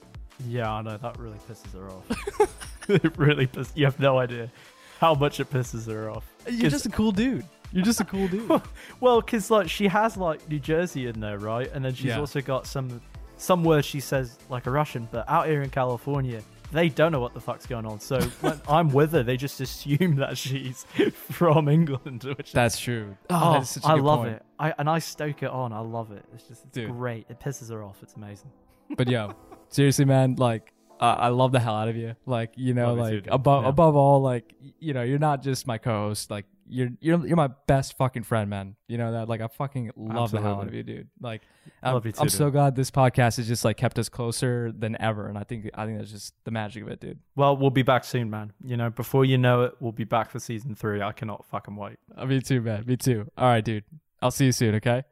Yeah, 0.48 0.72
I 0.72 0.82
know 0.82 0.98
that 0.98 1.18
really 1.20 1.38
pisses 1.50 1.72
her 1.74 1.90
off. 1.90 2.50
it 2.90 3.18
really 3.18 3.48
pisses. 3.48 3.72
You 3.76 3.86
have 3.86 4.00
no 4.00 4.18
idea 4.20 4.52
how 5.00 5.14
much 5.14 5.40
it 5.40 5.50
pisses 5.50 5.86
her 5.88 6.10
off. 6.10 6.26
You're 6.50 6.72
just 6.72 6.86
a 6.86 6.90
cool 6.90 7.12
dude. 7.12 7.46
You're 7.72 7.86
just 7.86 8.02
a 8.02 8.06
cool 8.06 8.28
dude. 8.28 8.62
well, 9.00 9.22
because 9.22 9.50
like 9.52 9.70
she 9.70 9.88
has 9.88 10.18
like 10.18 10.48
New 10.50 10.60
Jersey 10.60 11.08
in 11.08 11.20
there, 11.20 11.40
right? 11.40 11.70
And 11.74 11.84
then 11.86 11.94
she's 11.94 12.06
Yeah. 12.06 12.20
also 12.20 12.42
got 12.42 12.68
some 12.68 13.02
some 13.38 13.64
words 13.64 13.86
she 13.86 14.00
says 14.00 14.38
like 14.50 14.66
a 14.68 14.72
Russian, 14.72 15.08
but 15.12 15.28
out 15.30 15.48
here 15.48 15.62
in 15.64 15.70
California, 15.70 16.42
they 16.72 16.90
don't 16.90 17.12
know 17.12 17.20
what 17.20 17.34
the 17.34 17.40
fuck's 17.42 17.66
going 17.66 17.86
on. 17.86 18.00
So 18.00 18.20
when 18.42 18.60
I'm 18.68 18.90
with 18.90 19.12
her, 19.14 19.24
they 19.24 19.38
just 19.38 19.60
assume 19.62 20.16
that 20.18 20.38
she's 20.38 20.86
from 21.32 21.68
England, 21.68 22.24
which 22.38 22.52
That's 22.54 22.80
true. 22.80 23.18
Oh, 23.30 23.40
Oh, 23.42 23.54
that 23.54 23.62
is 23.64 23.70
such 23.70 23.84
a 23.84 23.88
I 23.88 23.96
good 23.96 24.04
love 24.04 24.20
point. 24.20 24.34
it. 24.36 24.44
I 24.64 24.74
and 24.78 24.90
I 24.90 25.00
stoke 25.00 25.44
it 25.44 25.50
on. 25.50 25.74
I 25.74 25.80
love 25.80 26.12
it. 26.12 26.24
It's 26.34 26.44
just 26.48 26.64
it's 26.66 26.74
Dude. 26.74 26.92
great. 26.92 27.26
It 27.30 27.40
pisses 27.40 27.70
her 27.70 27.84
off. 27.84 27.98
It's 28.02 28.16
amazing. 28.16 28.52
But 28.96 29.10
yeah, 29.10 29.34
seriously, 29.70 30.06
man, 30.06 30.36
like 30.38 30.72
uh, 31.00 31.16
I 31.20 31.28
love 31.30 31.52
the 31.52 31.60
hell 31.60 31.76
out 31.76 31.90
of 31.90 31.96
you. 31.98 32.16
Like 32.26 32.54
you 32.56 32.74
know, 32.74 32.94
Love 32.94 33.12
you 33.12 33.22
too, 33.22 33.30
like 33.30 33.36
above 33.36 33.64
Yeah. 33.64 33.70
above 33.70 33.96
all, 33.96 34.22
like 34.22 34.54
you 34.80 34.94
know, 34.94 35.04
you're 35.04 35.20
not 35.20 35.42
just 35.44 35.68
my 35.68 35.78
co-host. 35.78 36.32
Like 36.32 36.46
you're 36.66 36.90
you're 37.02 37.28
you're 37.28 37.36
my 37.36 37.50
best 37.68 37.98
fucking 37.98 38.24
friend, 38.24 38.50
man. 38.50 38.76
You 38.88 38.98
know 38.98 39.12
that. 39.12 39.28
Like 39.28 39.42
I 39.42 39.48
fucking 39.48 39.92
love 39.98 40.32
the 40.32 40.40
hell 40.40 40.62
out 40.62 40.68
of 40.68 40.74
you, 40.74 40.84
dude. 40.84 41.10
Like 41.20 41.42
I'm, 41.82 41.96
Love 41.96 42.06
you 42.06 42.14
too, 42.14 42.22
I'm 42.22 42.30
so 42.30 42.50
glad 42.50 42.76
this 42.78 42.90
podcast 42.90 43.36
has 43.38 43.48
just 43.50 43.66
like 43.66 43.76
kept 43.76 44.00
us 44.00 44.08
closer 44.08 44.72
than 44.72 44.96
ever, 45.02 45.28
and 45.28 45.38
I 45.38 45.44
think 45.44 45.70
I 45.74 45.86
think 45.86 45.98
that's 45.98 46.12
just 46.12 46.34
the 46.46 46.52
magic 46.52 46.84
of 46.84 46.90
it, 46.90 47.02
dude. 47.02 47.20
Well, 47.36 47.58
we'll 47.58 47.70
be 47.70 47.84
back 47.84 48.06
soon, 48.06 48.30
man. 48.30 48.54
You 48.64 48.78
know, 48.78 48.90
before 48.90 49.26
you 49.26 49.38
know 49.38 49.64
it, 49.64 49.74
we'll 49.82 49.92
be 49.92 50.06
back 50.06 50.30
for 50.32 50.40
season 50.40 50.74
three. 50.74 51.02
I 51.02 51.12
cannot 51.12 51.44
fucking 51.48 51.76
wait. 51.76 51.98
Uh, 52.16 52.26
me 52.26 52.40
too, 52.40 52.62
man. 52.62 52.86
Me 52.88 52.96
too. 52.96 53.30
All 53.38 53.48
right, 53.48 53.66
dude. 53.66 53.84
I'll 54.24 54.32
see 54.32 54.46
you 54.46 54.54
soon. 54.54 54.76
Okay. 54.76 55.04